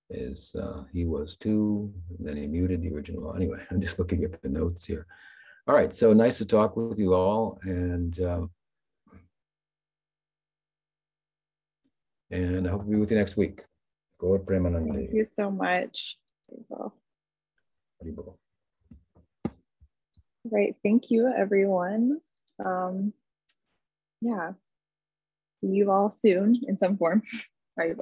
is, 0.08 0.54
uh, 0.58 0.84
he 0.94 1.04
was 1.04 1.36
too. 1.36 1.92
then 2.18 2.38
he 2.38 2.46
muted 2.46 2.80
the 2.80 2.90
original. 2.94 3.36
Anyway, 3.36 3.60
I'm 3.70 3.82
just 3.82 3.98
looking 3.98 4.24
at 4.24 4.40
the 4.40 4.48
notes 4.48 4.86
here. 4.86 5.06
All 5.70 5.76
right, 5.76 5.94
so 5.94 6.12
nice 6.12 6.36
to 6.38 6.44
talk 6.44 6.74
with 6.74 6.98
you 6.98 7.14
all. 7.14 7.60
And 7.62 8.18
um, 8.22 8.50
and 12.32 12.66
I 12.66 12.70
hope 12.72 12.82
to 12.82 12.90
be 12.90 12.96
with 12.96 13.12
you 13.12 13.16
next 13.16 13.36
week. 13.36 13.62
Gaura 14.20 14.44
Premanande. 14.44 14.92
Thank 14.92 15.14
you 15.14 15.24
so 15.24 15.48
much. 15.48 16.18
Right. 20.42 20.74
Thank 20.82 21.12
you, 21.12 21.32
everyone. 21.32 22.20
Um, 22.64 23.12
yeah. 24.20 24.54
See 25.60 25.68
you 25.68 25.92
all 25.92 26.10
soon 26.10 26.60
in 26.66 26.78
some 26.78 26.96
form. 26.96 27.22
Bye, 27.76 27.94